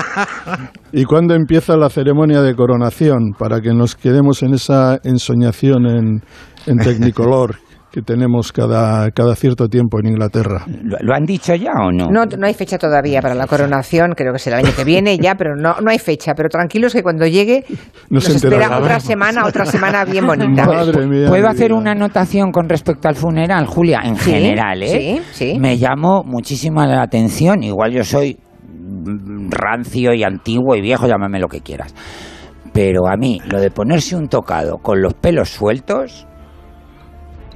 [0.93, 6.23] y cuándo empieza la ceremonia de coronación para que nos quedemos en esa ensoñación en,
[6.67, 7.57] en Technicolor
[7.97, 10.67] que tenemos cada, cada cierto tiempo en Inglaterra.
[10.83, 12.09] ¿Lo, lo han dicho ya o no?
[12.11, 15.17] No, no hay fecha todavía para la coronación, creo que será el año que viene
[15.17, 16.35] ya, pero no, no hay fecha.
[16.37, 17.65] Pero tranquilos que cuando llegue
[18.11, 20.67] Nos nos espera otra semana, otra semana bien bonita.
[20.67, 21.29] Madre mía.
[21.29, 24.03] ¿Puedo hacer una anotación con respecto al funeral, Julia?
[24.05, 25.23] En Sí, general, ¿eh?
[25.33, 25.59] sí, sí.
[25.59, 27.63] Me llamó muchísimo la atención.
[27.63, 28.37] Igual yo soy
[29.49, 31.95] rancio y antiguo y viejo, llámame lo que quieras.
[32.75, 36.27] Pero a mí, lo de ponerse un tocado con los pelos sueltos,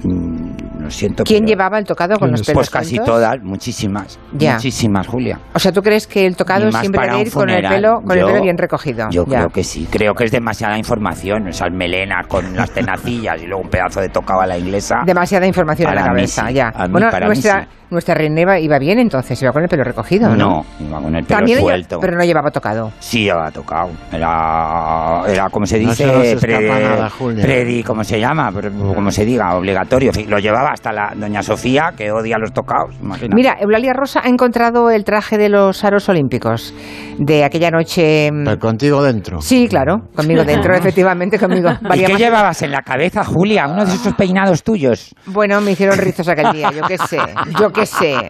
[0.03, 1.23] lo siento.
[1.23, 4.19] ¿Quién llevaba el tocado con los pelos Pues casi todas, muchísimas.
[4.33, 4.53] Ya.
[4.55, 5.39] Muchísimas, Julia.
[5.53, 8.25] O sea, ¿tú crees que el tocado siempre debe ir con el pelo, con el
[8.25, 9.07] pelo bien recogido?
[9.11, 9.39] Yo Ya.
[9.39, 13.63] creo que sí, creo que es demasiada información, esas melenas con las tenacillas y luego
[13.63, 15.01] un pedazo de tocado a la inglesa.
[15.05, 16.69] Demasiada información en la cabeza, sí, ya.
[16.75, 17.67] a mí- bueno, nuestra, sí.
[17.91, 20.35] Nuestra reina iba, bien entonces, iba con el pelo recogido, ¿no?
[20.35, 21.99] No, iba con el pelo También ella- suelto.
[21.99, 22.91] pero no llevaba tocado.
[22.99, 23.89] Sí, llevaba tocado.
[24.11, 27.09] Era, era como se No dice, se nos escapa pre- nada,
[27.41, 28.51] predi, ¿cómo se llama?
[28.51, 30.11] Como se diga, obligatorio.
[30.27, 32.95] Lo llevaba hasta la doña Sofía, que odia los tocados.
[33.01, 33.35] imagínate.
[33.35, 36.73] Mira, Eulalia Rosa ha encontrado el traje de los aros olímpicos
[37.17, 38.31] de aquella noche.
[38.31, 39.41] mm, Pero contigo dentro.
[39.41, 41.69] Sí, claro, conmigo dentro, efectivamente, conmigo.
[41.81, 43.67] ¿Y Valía qué más- llevabas en la cabeza, Julia?
[43.67, 45.13] Uno de esos peinados tuyos.
[45.25, 47.17] Bueno, me hicieron rizos aquel día, yo qué sé,
[47.59, 48.29] yo qué sé.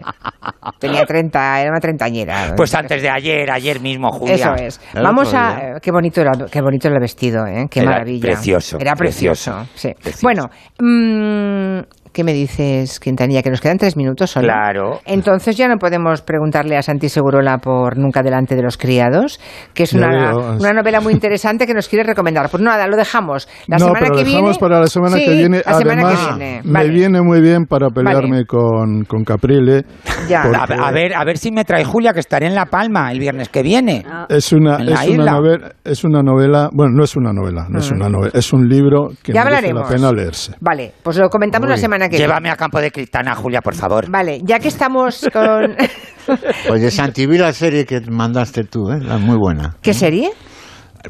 [0.78, 2.54] Tenía 30, era una treintañera.
[2.56, 4.34] Pues antes de ayer, ayer mismo, Julia.
[4.34, 4.80] Eso es.
[4.94, 5.78] Vamos a.
[5.80, 7.66] Qué bonito era, qué bonito el vestido, ¿eh?
[7.70, 8.20] Qué Era maravilla.
[8.22, 9.52] precioso, Era precioso.
[9.52, 9.94] precioso, sí.
[9.94, 10.20] precioso.
[10.22, 11.80] Bueno, mm,
[12.12, 13.42] ¿qué me dices, Quintanilla?
[13.42, 14.46] Que nos quedan tres minutos solo.
[14.46, 15.00] Claro.
[15.04, 19.40] Entonces ya no podemos preguntarle a Santi Segurola por Nunca delante de los criados,
[19.74, 22.48] que es una, una novela muy interesante que nos quiere recomendar.
[22.50, 23.48] Pues nada, lo dejamos.
[23.66, 24.58] La no, semana pero que dejamos viene.
[24.60, 25.62] para la semana Sí, que viene.
[25.64, 26.60] La semana Además, que viene.
[26.64, 26.90] me Vale.
[26.90, 29.82] viene muy bien para pelearme con, con Caprile.
[30.28, 30.42] Ya.
[30.42, 33.18] porque A, ver, a ver si me trae Julia, que estaré en La Palma el
[33.18, 34.04] viernes que viene.
[34.28, 37.90] Es una, es, una novela, es una novela, bueno, no es una novela, no es
[37.90, 37.96] Mm.
[37.96, 39.90] una novela, es un libro que Ya merece hablaremos.
[39.90, 40.54] la pena leerse.
[40.60, 43.74] Vale, pues lo comentamos la Muy semana que Llévame a campo de Cristana, Julia, por
[43.74, 44.04] favor.
[44.04, 44.12] viene.
[44.12, 45.76] Vale, ya que estamos con.
[46.70, 48.98] Oye, Santi, vi la serie que mandaste tú, ¿eh?
[49.00, 49.76] La muy buena.
[49.82, 50.30] ¿Qué serie?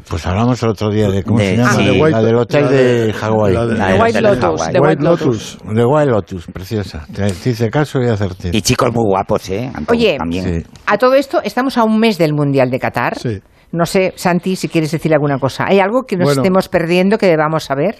[0.09, 1.69] Pues hablamos el otro día de, ¿cómo De- se llama?
[1.71, 1.77] ah.
[1.77, 3.53] la, de White- la del hotel la de, de- Hawái.
[3.53, 4.61] la de- La White Lotus.
[4.71, 5.57] The White White Lotus.
[5.63, 7.05] De Lotus, preciosa.
[7.13, 8.49] Te, hice caso y acerté.
[8.53, 9.69] Y chicos muy guapos, ¿eh?
[9.73, 10.63] Antón, Oye, también.
[10.63, 10.67] Sí.
[10.87, 13.19] A todo esto, estamos a un mes del Mundial de Qatar.
[13.19, 13.39] Sí.
[13.71, 15.65] No sé, Santi, si quieres decir alguna cosa.
[15.67, 17.95] ¿Hay algo que nos estemos perdiendo que debamos saber?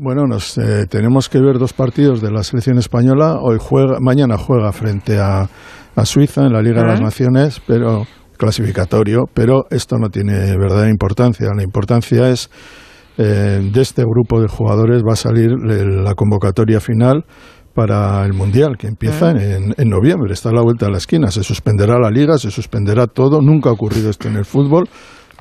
[0.00, 3.38] Bueno, nos, eh, tenemos que ver dos partidos de la selección española.
[3.40, 5.48] Hoy juega, mañana juega frente a,
[6.04, 8.06] Suiza en la Liga de las Naciones, pero
[8.36, 9.24] clasificatorio.
[9.34, 11.48] Pero esto no tiene verdadera importancia.
[11.56, 12.48] La importancia es
[13.16, 17.24] eh, de este grupo de jugadores va a salir la convocatoria final
[17.74, 21.32] para el Mundial, que empieza en, en, noviembre, está a la vuelta de la esquina.
[21.32, 23.40] Se suspenderá la liga, se suspenderá todo.
[23.40, 24.88] Nunca ha ocurrido esto en el fútbol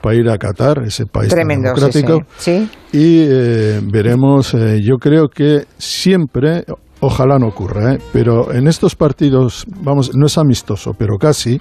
[0.07, 2.21] para ir a Qatar, ese país democrático.
[2.37, 6.63] Sí, Y eh, veremos, eh, yo creo que siempre,
[7.01, 7.97] ojalá no ocurra, ¿eh?
[8.13, 11.59] pero en estos partidos, vamos, no es amistoso, pero casi,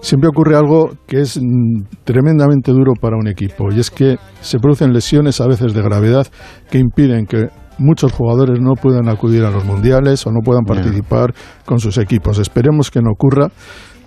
[0.00, 4.58] siempre ocurre algo que es mm, tremendamente duro para un equipo, y es que se
[4.58, 6.26] producen lesiones a veces de gravedad
[6.72, 11.32] que impiden que muchos jugadores no puedan acudir a los mundiales o no puedan participar
[11.64, 12.38] con sus equipos.
[12.38, 13.48] Esperemos que no ocurra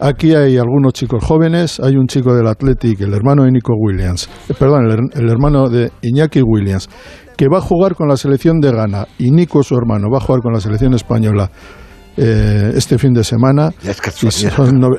[0.03, 4.29] Aquí hay algunos chicos jóvenes, hay un chico del Athletic, el hermano de Nico Williams,
[4.49, 6.89] eh, perdón, el, hermano de Iñaki Williams,
[7.37, 10.19] que va a jugar con la selección de Ghana y Nico, su hermano, va a
[10.19, 11.49] jugar con la selección española
[12.17, 13.71] eh, este fin de semana.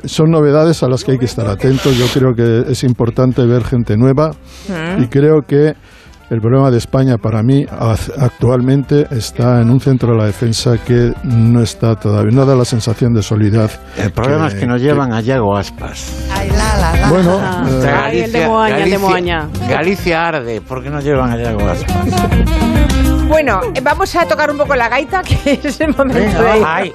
[0.05, 1.95] son, novedades a las que hay que estar atentos.
[1.95, 4.31] Yo creo que es importante ver gente nueva
[4.97, 5.73] y creo que
[6.29, 7.65] el problema de España para mí
[8.17, 12.65] actualmente está en un centro de la defensa que no está todavía, no da la
[12.65, 13.79] sensación de solidez.
[13.97, 16.11] El problema es que nos llevan a Yago Aspas.
[17.09, 17.39] Bueno,
[18.11, 19.47] el de Moaña, el de Moaña.
[19.69, 22.95] Galicia arde, ¿por qué nos llevan a Yago Aspas?
[23.27, 26.63] Bueno, eh, vamos a tocar un poco la gaita, que es el momento de...
[26.63, 26.93] Ay,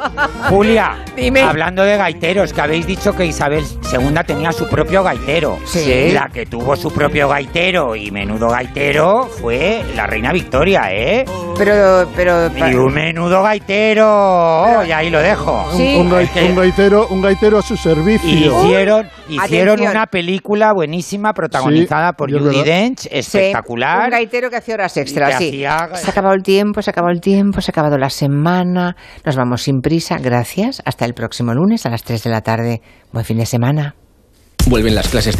[0.49, 1.05] Julia,
[1.45, 5.59] hablando de gaiteros, que habéis dicho que Isabel II tenía su propio gaitero.
[5.67, 6.13] Sí.
[6.13, 11.25] La que tuvo su propio gaitero y menudo gaitero fue la reina Victoria, ¿eh?
[11.59, 12.51] Pero, pero...
[12.57, 15.69] Y un menudo gaitero, y ahí lo dejo.
[15.75, 16.11] Un,
[16.55, 18.65] gaitero, un gaitero a su servicio.
[18.65, 24.05] hicieron, hicieron una película buenísima protagonizada por Judy Dench, espectacular.
[24.05, 25.65] un gaitero que hacía horas extras, sí
[26.29, 28.97] el tiempo, se ha acabado el tiempo, se ha acabado la semana.
[29.25, 30.19] Nos vamos sin prisa.
[30.19, 30.83] Gracias.
[30.85, 32.83] Hasta el próximo lunes a las 3 de la tarde.
[33.13, 33.95] Buen fin de semana.
[34.67, 35.29] Vuelven las clases